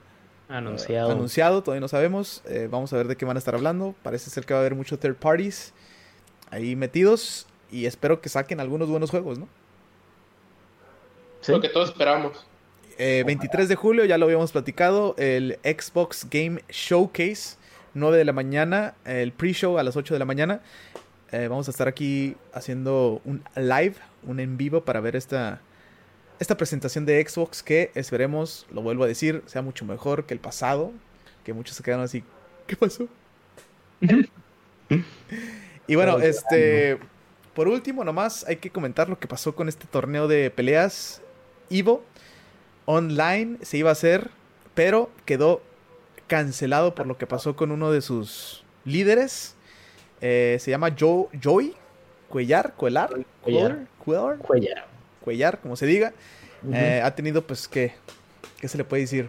uh, 0.49 0.53
anunciado. 0.53 1.11
anunciado, 1.11 1.63
todavía 1.63 1.81
no 1.81 1.89
sabemos. 1.89 2.43
vamos 2.71 2.93
a 2.93 2.97
ver 2.97 3.09
de 3.09 3.17
qué 3.17 3.25
van 3.25 3.37
a 3.37 3.39
estar 3.39 3.55
hablando. 3.55 3.95
Parece 4.03 4.31
ser 4.31 4.47
que 4.47 4.55
va 4.55 4.61
a 4.61 4.63
haber 4.63 4.75
muchos 4.75 5.01
third 5.01 5.17
parties 5.17 5.73
ahí 6.51 6.77
metidos. 6.77 7.47
Y 7.71 7.87
espero 7.87 8.21
que 8.21 8.29
saquen 8.29 8.61
algunos 8.61 8.89
buenos 8.89 9.11
juegos, 9.11 9.39
¿no? 9.39 9.49
¿Sí? 11.41 11.53
Lo 11.53 11.61
que 11.61 11.69
todos 11.69 11.91
esperamos. 11.91 12.47
23 12.99 13.65
eh, 13.65 13.69
de 13.69 13.75
julio, 13.77 14.05
ya 14.05 14.19
lo 14.19 14.27
habíamos 14.27 14.53
platicado, 14.53 15.15
el 15.19 15.59
Xbox 15.65 16.29
Game 16.31 16.63
Showcase, 16.69 17.57
9 17.95 18.19
de 18.19 18.25
la 18.25 18.33
mañana, 18.33 18.95
el 19.05 19.33
pre-show 19.33 19.79
a 19.79 19.83
las 19.83 19.97
8 19.97 20.15
de 20.15 20.19
la 20.19 20.25
mañana. 20.25 20.61
Eh, 21.33 21.49
vamos 21.49 21.69
a 21.69 21.71
estar 21.71 21.89
aquí 21.89 22.37
haciendo 22.53 23.21
un 23.25 23.43
live, 23.57 23.95
un 24.25 24.41
en 24.41 24.57
vivo 24.57 24.85
para 24.85 25.01
ver 25.01 25.17
esta, 25.17 25.61
esta 26.39 26.57
presentación 26.57 27.07
de 27.07 27.27
Xbox 27.27 27.63
que 27.63 27.91
esperemos, 27.95 28.67
lo 28.73 28.83
vuelvo 28.83 29.05
a 29.05 29.07
decir, 29.07 29.43
sea 29.47 29.63
mucho 29.63 29.85
mejor 29.85 30.27
que 30.27 30.35
el 30.35 30.41
pasado, 30.41 30.93
que 31.45 31.53
muchos 31.53 31.77
se 31.77 31.83
quedaron 31.83 32.05
así, 32.05 32.23
¿qué 32.67 32.77
pasó? 32.77 33.09
y 35.87 35.95
bueno, 35.95 36.19
este, 36.19 36.99
por 37.55 37.69
último 37.69 38.05
nomás 38.05 38.45
hay 38.47 38.57
que 38.57 38.71
comentar 38.71 39.09
lo 39.09 39.19
que 39.19 39.27
pasó 39.27 39.55
con 39.55 39.69
este 39.69 39.87
torneo 39.87 40.29
de 40.29 40.51
peleas 40.51 41.23
Ivo 41.71 42.05
online 42.87 43.59
se 43.63 43.79
iba 43.79 43.91
a 43.91 43.93
hacer, 43.93 44.31
pero 44.75 45.11
quedó 45.25 45.63
cancelado 46.35 46.97
por 46.97 47.07
lo 47.07 47.17
que 47.17 47.29
pasó 47.29 47.55
con 47.55 47.71
uno 47.71 47.93
de 47.93 48.01
sus 48.01 48.65
líderes. 48.85 49.55
Eh, 50.21 50.57
se 50.59 50.73
llama 50.73 50.93
Joe, 50.99 51.27
Joy 51.41 51.77
Cuellar, 52.29 52.75
Cuellar, 52.75 53.11
Cuellar, 53.41 53.87
Cuellar, 54.05 54.39
Cuellar, 55.21 55.61
como 55.61 55.77
se 55.77 55.87
diga. 55.87 56.13
Eh, 56.73 57.01
ha 57.05 57.15
tenido, 57.15 57.47
pues, 57.47 57.69
¿qué? 57.69 57.95
¿Qué 58.59 58.67
se 58.67 58.77
le 58.77 58.83
puede 58.83 59.03
decir? 59.03 59.29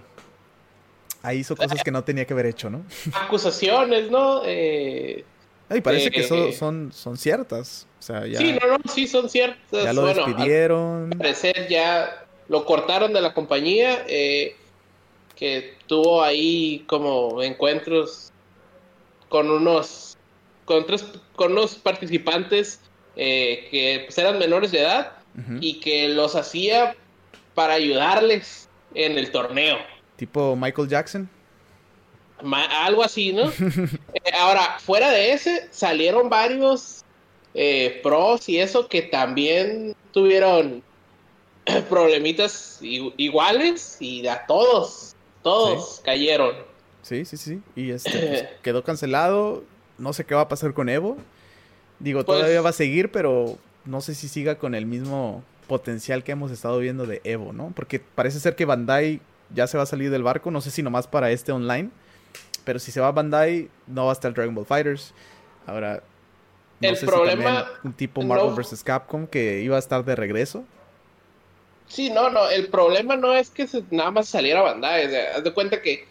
Ahí 1.21 1.39
hizo 1.39 1.55
cosas 1.55 1.83
que 1.83 1.91
no 1.91 2.03
tenía 2.03 2.25
que 2.25 2.33
haber 2.33 2.47
hecho, 2.47 2.71
¿no? 2.71 2.83
Acusaciones, 3.13 4.09
¿no? 4.09 4.41
Eh, 4.43 5.23
y 5.69 5.81
parece 5.81 6.09
que 6.09 6.23
son, 6.23 6.53
son, 6.53 6.91
son 6.91 7.17
ciertas. 7.17 7.85
O 7.99 8.01
sea, 8.01 8.25
ya, 8.25 8.39
sí, 8.39 8.57
no, 8.59 8.77
no, 8.79 8.91
sí 8.91 9.05
son 9.05 9.29
ciertas. 9.29 9.83
Ya 9.83 9.93
lo 9.93 10.07
despidieron. 10.07 11.11
Al 11.11 11.17
parecer 11.19 11.67
ya 11.67 12.25
lo 12.47 12.65
cortaron 12.65 13.13
de 13.13 13.21
la 13.21 13.35
compañía, 13.35 14.05
eh, 14.07 14.55
que 15.35 15.77
tuvo 15.87 16.23
ahí 16.23 16.83
como 16.87 17.41
encuentros 17.43 18.31
con 19.29 19.49
unos, 19.49 20.17
con, 20.65 20.85
con 21.35 21.51
unos 21.51 21.75
participantes 21.75 22.79
eh, 23.15 23.67
que 23.69 24.03
pues, 24.05 24.17
eran 24.17 24.39
menores 24.39 24.71
de 24.71 24.81
edad 24.81 25.13
y 25.59 25.81
que 25.81 26.07
los 26.07 26.33
hacía 26.35 26.95
para 27.53 27.73
ayudarles 27.73 28.69
en 28.93 29.17
el 29.17 29.31
torneo. 29.31 29.77
Tipo 30.15 30.55
Michael 30.55 30.87
Jackson. 30.87 31.29
algo 32.41 33.03
así, 33.03 33.33
¿no? 33.33 33.51
Eh, 34.13 34.31
ahora, 34.39 34.79
fuera 34.79 35.11
de 35.11 35.33
ese, 35.33 35.67
salieron 35.71 36.29
varios 36.29 37.03
pros 38.01 38.47
y 38.49 38.59
eso 38.59 38.87
que 38.87 39.01
también 39.03 39.95
tuvieron 40.11 40.81
problemitas 41.89 42.79
iguales 42.81 43.97
y 43.99 44.25
a 44.27 44.45
todos, 44.45 45.14
todos 45.45 46.01
cayeron. 46.03 46.55
Sí, 47.03 47.23
sí, 47.23 47.37
sí. 47.37 47.61
Y 47.75 47.91
este 47.91 48.09
pues, 48.09 48.45
quedó 48.63 48.83
cancelado. 48.83 49.63
No 49.99 50.11
sé 50.11 50.25
qué 50.25 50.33
va 50.33 50.41
a 50.41 50.49
pasar 50.49 50.73
con 50.73 50.89
Evo. 50.89 51.17
Digo, 51.99 52.25
pues 52.25 52.39
todavía 52.39 52.61
va 52.61 52.71
a 52.71 52.73
seguir, 52.73 53.11
pero 53.11 53.59
no 53.85 54.01
sé 54.01 54.15
si 54.15 54.27
siga 54.27 54.57
con 54.57 54.73
el 54.73 54.87
mismo 54.87 55.43
potencial 55.67 56.23
que 56.23 56.31
hemos 56.31 56.49
estado 56.49 56.79
viendo 56.79 57.05
de 57.05 57.21
Evo, 57.23 57.53
¿no? 57.53 57.71
Porque 57.75 57.99
parece 57.99 58.39
ser 58.39 58.55
que 58.55 58.65
Bandai 58.65 59.21
ya 59.53 59.67
se 59.67 59.77
va 59.77 59.83
a 59.83 59.85
salir 59.85 60.09
del 60.09 60.23
barco. 60.23 60.49
No 60.49 60.61
sé 60.61 60.71
si 60.71 60.81
nomás 60.81 61.05
para 61.05 61.29
este 61.29 61.51
online. 61.51 61.91
Pero 62.63 62.79
si 62.79 62.91
se 62.91 62.99
va 62.99 63.09
a 63.09 63.11
Bandai, 63.11 63.69
no 63.85 64.05
va 64.05 64.09
a 64.09 64.13
estar 64.13 64.33
Dragon 64.33 64.55
Ball 64.55 64.65
Fighters. 64.65 65.13
Ahora, 65.67 66.01
el 66.81 66.97
problema. 66.97 67.67
un 67.83 67.93
tipo 67.93 68.23
Marvel 68.23 68.55
vs. 68.55 68.83
Capcom 68.83 69.27
que 69.27 69.61
iba 69.61 69.75
a 69.75 69.79
estar 69.79 70.03
de 70.03 70.15
regreso. 70.15 70.65
Sí, 71.87 72.09
no, 72.09 72.29
no, 72.29 72.49
el 72.49 72.67
problema 72.67 73.15
no 73.15 73.33
es 73.33 73.49
que 73.49 73.67
nada 73.91 74.11
más 74.11 74.27
saliera 74.27 74.61
Bandai, 74.61 75.15
haz 75.15 75.43
de 75.43 75.53
cuenta 75.53 75.81
que 75.81 76.05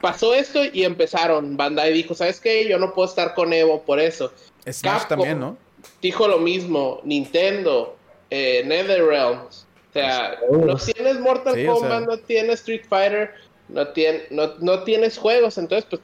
pasó 0.00 0.34
esto 0.34 0.60
y 0.64 0.84
empezaron, 0.84 1.56
Bandai 1.56 1.92
dijo, 1.92 2.14
¿sabes 2.14 2.40
qué? 2.40 2.68
Yo 2.68 2.78
no 2.78 2.94
puedo 2.94 3.08
estar 3.08 3.34
con 3.34 3.52
Evo 3.52 3.82
por 3.82 3.98
eso. 4.00 4.32
Smash 4.70 5.06
también, 5.08 5.40
¿no? 5.40 5.56
Dijo 6.00 6.28
lo 6.28 6.38
mismo, 6.38 7.00
Nintendo, 7.04 7.96
eh, 8.30 8.62
NetherRealms, 8.64 9.66
o 9.90 9.92
sea, 9.92 10.38
no 10.50 10.76
tienes 10.76 11.18
Mortal 11.18 11.66
Kombat, 11.66 12.06
no 12.06 12.18
tienes 12.18 12.60
Street 12.60 12.84
Fighter, 12.88 13.34
no, 13.68 13.88
tiene, 13.88 14.24
no, 14.30 14.54
no 14.58 14.82
tienes 14.84 15.18
juegos, 15.18 15.58
entonces 15.58 15.88
pues, 15.90 16.02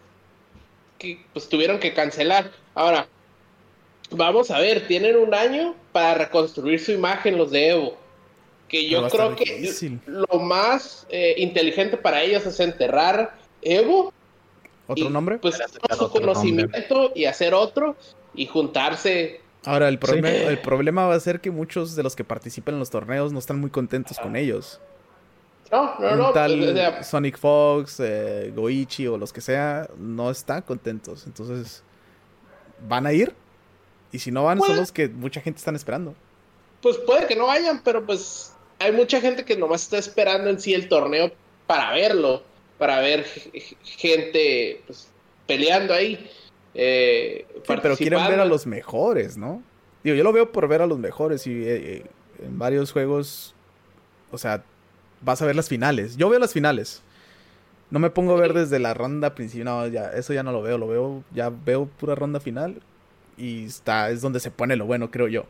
pues 1.33 1.49
tuvieron 1.49 1.79
que 1.79 1.93
cancelar. 1.93 2.51
Ahora, 2.75 3.07
vamos 4.11 4.51
a 4.51 4.59
ver, 4.59 4.87
tienen 4.89 5.17
un 5.17 5.35
año 5.35 5.77
para 5.93 6.15
reconstruir 6.15 6.81
su 6.81 6.93
imagen 6.93 7.37
los 7.37 7.51
de 7.51 7.69
Evo 7.69 8.03
que 8.75 8.89
yo 8.89 9.09
creo 9.09 9.37
que 9.37 10.01
lo 10.07 10.41
más 10.41 11.07
eh, 11.09 11.35
inteligente 11.39 11.97
para 11.97 12.22
ellos 12.22 12.45
es 12.45 12.59
enterrar 12.59 13.37
Evo. 13.62 14.12
¿Otro 14.87 15.11
nombre? 15.11 15.39
Pues 15.39 15.59
su 15.97 16.11
conocimiento 16.11 17.12
y 17.14 17.25
hacer 17.25 17.55
otro. 17.55 17.97
y 18.35 18.47
juntarse. 18.47 19.41
Ahora, 19.64 19.89
el, 19.89 19.99
problema, 19.99 20.29
el 20.29 20.59
problema 20.59 21.07
va 21.07 21.14
a 21.14 21.20
ser 21.20 21.41
que 21.41 21.51
muchos 21.51 21.95
de 21.95 22.03
los 22.03 22.16
que 22.16 22.25
participan 22.25 22.75
en 22.75 22.81
los 22.81 22.91
torneos 22.91 23.33
no 23.33 23.39
están 23.39 23.61
muy 23.61 23.70
contentos 23.70 24.18
con 24.18 24.37
ellos. 24.37 24.81
No, 25.70 25.95
no, 25.99 26.16
no. 26.16 26.33
Tal 26.33 26.59
pues, 26.59 27.07
Sonic 27.07 27.39
Fox, 27.39 28.01
eh, 28.01 28.53
Goichi 28.55 29.07
o 29.07 29.16
los 29.16 29.33
que 29.33 29.41
sea, 29.41 29.89
no 29.97 30.31
están 30.31 30.62
contentos. 30.62 31.27
Entonces, 31.27 31.83
¿van 32.87 33.07
a 33.07 33.12
ir? 33.12 33.35
Y 34.12 34.18
si 34.18 34.31
no 34.31 34.45
van, 34.45 34.59
son 34.59 34.66
pues 34.66 34.79
los 34.79 34.93
que 34.93 35.09
mucha 35.09 35.41
gente 35.41 35.59
están 35.59 35.77
esperando. 35.77 36.14
Pues 36.83 36.99
puede 36.99 37.27
que 37.27 37.37
no 37.37 37.47
vayan, 37.47 37.81
pero 37.83 38.05
pues 38.05 38.53
hay 38.85 38.93
mucha 38.93 39.20
gente 39.20 39.45
que 39.45 39.57
nomás 39.57 39.82
está 39.82 39.99
esperando 39.99 40.51
en 40.51 40.61
sí 40.61 40.74
el 40.74 40.89
torneo 40.89 41.32
para 41.66 41.93
verlo, 41.93 42.43
para 42.78 43.01
ver 43.01 43.24
gente 43.82 44.82
pues, 44.87 45.09
peleando 45.47 45.95
ahí. 45.95 46.30
Eh, 46.74 47.47
pero 47.66 47.97
quieren 47.97 48.26
ver 48.26 48.41
a 48.41 48.45
los 48.45 48.66
mejores, 48.66 49.37
¿no? 49.37 49.62
Digo, 50.03 50.16
yo 50.16 50.24
lo 50.24 50.32
veo 50.32 50.53
por 50.53 50.68
ver 50.68 50.82
a 50.82 50.87
los 50.87 50.99
mejores 50.99 51.47
y 51.47 51.53
eh, 51.53 51.64
eh, 51.66 52.05
en 52.45 52.59
varios 52.59 52.93
juegos, 52.93 53.55
o 54.30 54.37
sea, 54.37 54.62
vas 55.22 55.41
a 55.41 55.47
ver 55.47 55.57
las 55.57 55.68
finales. 55.68 56.16
Yo 56.16 56.28
veo 56.28 56.39
las 56.39 56.53
finales. 56.53 57.03
No 57.91 58.01
me 58.01 58.11
pongo 58.11 58.37
a 58.37 58.41
ver 58.41 58.53
desde 58.53 58.78
la 58.80 58.93
ronda 58.93 59.35
principal, 59.35 59.64
no, 59.64 59.87
ya, 59.87 60.11
eso 60.11 60.35
ya 60.35 60.43
no 60.43 60.53
lo 60.53 60.61
veo, 60.61 60.76
lo 60.76 60.89
veo, 60.89 61.24
ya 61.32 61.51
veo 61.51 61.87
pura 61.87 62.14
ronda 62.14 62.41
final 62.41 62.82
y 63.37 63.64
está, 63.66 64.11
es 64.11 64.20
donde 64.20 64.41
se 64.41 64.51
pone 64.51 64.76
lo 64.76 64.85
bueno, 64.85 65.11
creo 65.11 65.28
yo. 65.28 65.47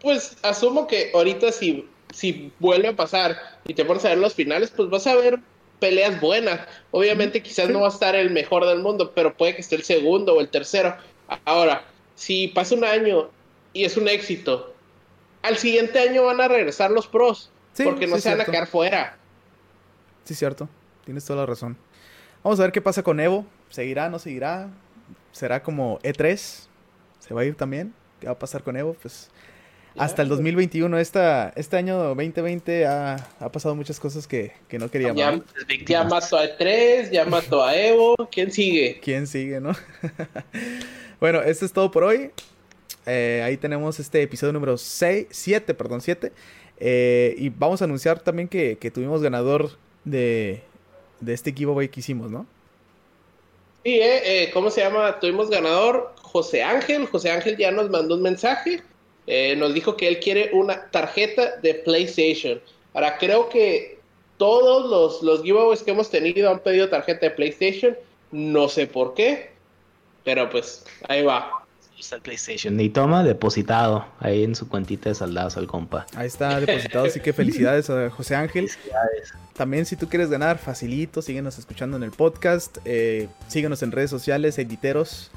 Pues 0.00 0.36
asumo 0.42 0.86
que 0.86 1.10
ahorita 1.12 1.50
si, 1.52 1.88
si 2.12 2.52
vuelve 2.58 2.88
a 2.88 2.96
pasar 2.96 3.36
y 3.66 3.74
te 3.74 3.84
pones 3.84 4.04
a 4.04 4.10
ver 4.10 4.18
los 4.18 4.34
finales, 4.34 4.70
pues 4.74 4.88
vas 4.90 5.06
a 5.06 5.14
ver 5.14 5.40
peleas 5.78 6.20
buenas. 6.20 6.60
Obviamente 6.90 7.42
quizás 7.42 7.68
no 7.68 7.80
va 7.80 7.86
a 7.86 7.90
estar 7.90 8.14
el 8.14 8.30
mejor 8.30 8.66
del 8.66 8.80
mundo, 8.80 9.12
pero 9.14 9.36
puede 9.36 9.54
que 9.54 9.60
esté 9.60 9.76
el 9.76 9.82
segundo 9.82 10.34
o 10.34 10.40
el 10.40 10.48
tercero. 10.48 10.96
Ahora, 11.44 11.84
si 12.14 12.48
pasa 12.48 12.74
un 12.74 12.84
año 12.84 13.30
y 13.72 13.84
es 13.84 13.96
un 13.96 14.08
éxito, 14.08 14.74
al 15.42 15.56
siguiente 15.56 15.98
año 15.98 16.24
van 16.24 16.40
a 16.40 16.48
regresar 16.48 16.90
los 16.90 17.06
pros, 17.06 17.50
porque 17.82 18.06
no 18.06 18.18
se 18.18 18.30
van 18.30 18.40
a 18.40 18.44
quedar 18.44 18.66
fuera. 18.66 19.18
Sí, 20.24 20.34
cierto. 20.34 20.68
Tienes 21.04 21.24
toda 21.24 21.40
la 21.40 21.46
razón. 21.46 21.76
Vamos 22.42 22.58
a 22.58 22.64
ver 22.64 22.72
qué 22.72 22.80
pasa 22.80 23.02
con 23.02 23.20
Evo. 23.20 23.46
¿Seguirá, 23.70 24.08
no 24.08 24.18
seguirá? 24.18 24.70
¿Será 25.32 25.62
como 25.62 25.98
E3? 26.00 26.66
¿Se 27.18 27.34
va 27.34 27.42
a 27.42 27.44
ir 27.44 27.54
también? 27.54 27.94
¿Qué 28.20 28.26
va 28.26 28.32
a 28.32 28.38
pasar 28.38 28.62
con 28.62 28.76
Evo? 28.76 28.94
Pues 28.94 29.30
hasta 29.98 30.22
el 30.22 30.28
2021. 30.28 30.98
Esta, 30.98 31.52
este 31.56 31.76
año 31.76 31.98
2020 31.98 32.86
ha, 32.86 33.16
pasado 33.52 33.74
muchas 33.74 34.00
cosas 34.00 34.26
que, 34.26 34.52
no 34.72 34.90
queríamos. 34.90 35.16
Ya, 35.16 35.42
ya, 35.86 36.04
mató 36.04 36.38
a 36.38 36.44
E3, 36.44 37.10
ya 37.10 37.24
mató 37.24 37.64
a 37.64 37.76
Evo. 37.76 38.14
¿Quién 38.30 38.52
sigue? 38.52 39.00
¿Quién 39.02 39.26
sigue, 39.26 39.60
no? 39.60 39.72
bueno, 41.20 41.42
esto 41.42 41.64
es 41.64 41.72
todo 41.72 41.90
por 41.90 42.04
hoy. 42.04 42.30
Eh, 43.06 43.42
ahí 43.44 43.56
tenemos 43.56 44.00
este 44.00 44.22
episodio 44.22 44.52
número 44.52 44.76
6, 44.76 45.28
7, 45.30 45.74
perdón, 45.74 46.00
7. 46.00 46.32
Eh, 46.78 47.34
y 47.38 47.48
vamos 47.48 47.80
a 47.80 47.84
anunciar 47.84 48.20
también 48.20 48.48
que, 48.48 48.76
tuvimos 48.92 49.22
ganador 49.22 49.70
de, 50.04 50.62
de 51.20 51.32
este 51.32 51.52
giveaway 51.52 51.88
que 51.88 52.00
hicimos, 52.00 52.30
¿no? 52.30 52.46
Sí, 53.84 54.00
eh, 54.02 54.50
¿cómo 54.52 54.68
se 54.70 54.80
llama? 54.80 55.20
Tuvimos 55.20 55.48
ganador 55.48 56.12
José 56.20 56.64
Ángel. 56.64 57.06
José 57.06 57.30
Ángel 57.30 57.56
ya 57.56 57.70
nos 57.70 57.88
mandó 57.88 58.16
un 58.16 58.22
mensaje 58.22 58.82
eh, 59.26 59.56
nos 59.56 59.74
dijo 59.74 59.96
que 59.96 60.08
él 60.08 60.20
quiere 60.20 60.50
una 60.52 60.90
tarjeta 60.90 61.56
de 61.56 61.74
PlayStation. 61.74 62.60
Ahora, 62.94 63.18
creo 63.18 63.48
que 63.48 63.98
todos 64.36 64.88
los, 64.88 65.22
los 65.22 65.42
giveaways 65.42 65.82
que 65.82 65.90
hemos 65.90 66.10
tenido 66.10 66.50
han 66.50 66.60
pedido 66.60 66.88
tarjeta 66.88 67.26
de 67.26 67.30
PlayStation. 67.30 67.96
No 68.30 68.68
sé 68.68 68.86
por 68.86 69.14
qué, 69.14 69.50
pero 70.24 70.48
pues 70.50 70.84
ahí 71.08 71.22
va. 71.22 71.50
Está 71.98 72.16
el 72.16 72.22
PlayStation. 72.22 72.78
Y 72.78 72.90
toma 72.90 73.24
depositado 73.24 74.04
ahí 74.20 74.44
en 74.44 74.54
su 74.54 74.68
cuentita 74.68 75.08
de 75.08 75.14
saldados 75.14 75.56
al 75.56 75.66
compa. 75.66 76.06
Ahí 76.14 76.26
está 76.26 76.60
depositado, 76.60 77.06
así 77.06 77.20
que 77.20 77.32
felicidades 77.32 77.88
a 77.88 78.10
José 78.10 78.34
Ángel. 78.34 78.68
Felicidades. 78.68 79.32
También 79.54 79.86
si 79.86 79.96
tú 79.96 80.06
quieres 80.06 80.28
ganar, 80.28 80.58
facilito, 80.58 81.22
síguenos 81.22 81.58
escuchando 81.58 81.96
en 81.96 82.02
el 82.02 82.10
podcast, 82.10 82.76
eh, 82.84 83.28
síguenos 83.48 83.82
en 83.82 83.92
redes 83.92 84.10
sociales, 84.10 84.58
editeros. 84.58 85.30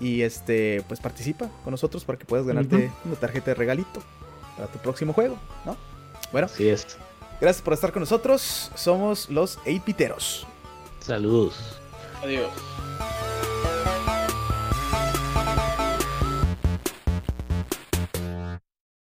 Y 0.00 0.22
este, 0.22 0.82
pues 0.88 1.00
participa 1.00 1.48
con 1.64 1.70
nosotros 1.70 2.04
para 2.04 2.18
que 2.18 2.24
puedas 2.24 2.46
ganarte 2.46 2.90
una 3.04 3.14
tarjeta 3.14 3.52
de 3.52 3.54
regalito 3.54 4.02
para 4.56 4.68
tu 4.68 4.78
próximo 4.78 5.12
juego, 5.12 5.36
¿no? 5.64 5.76
Bueno, 6.32 6.46
así 6.46 6.68
es. 6.68 6.98
Gracias 7.40 7.62
por 7.62 7.74
estar 7.74 7.92
con 7.92 8.00
nosotros. 8.00 8.70
Somos 8.74 9.28
los 9.28 9.58
Eipiteros. 9.64 10.46
Saludos. 11.00 11.80
Adiós. 12.22 12.50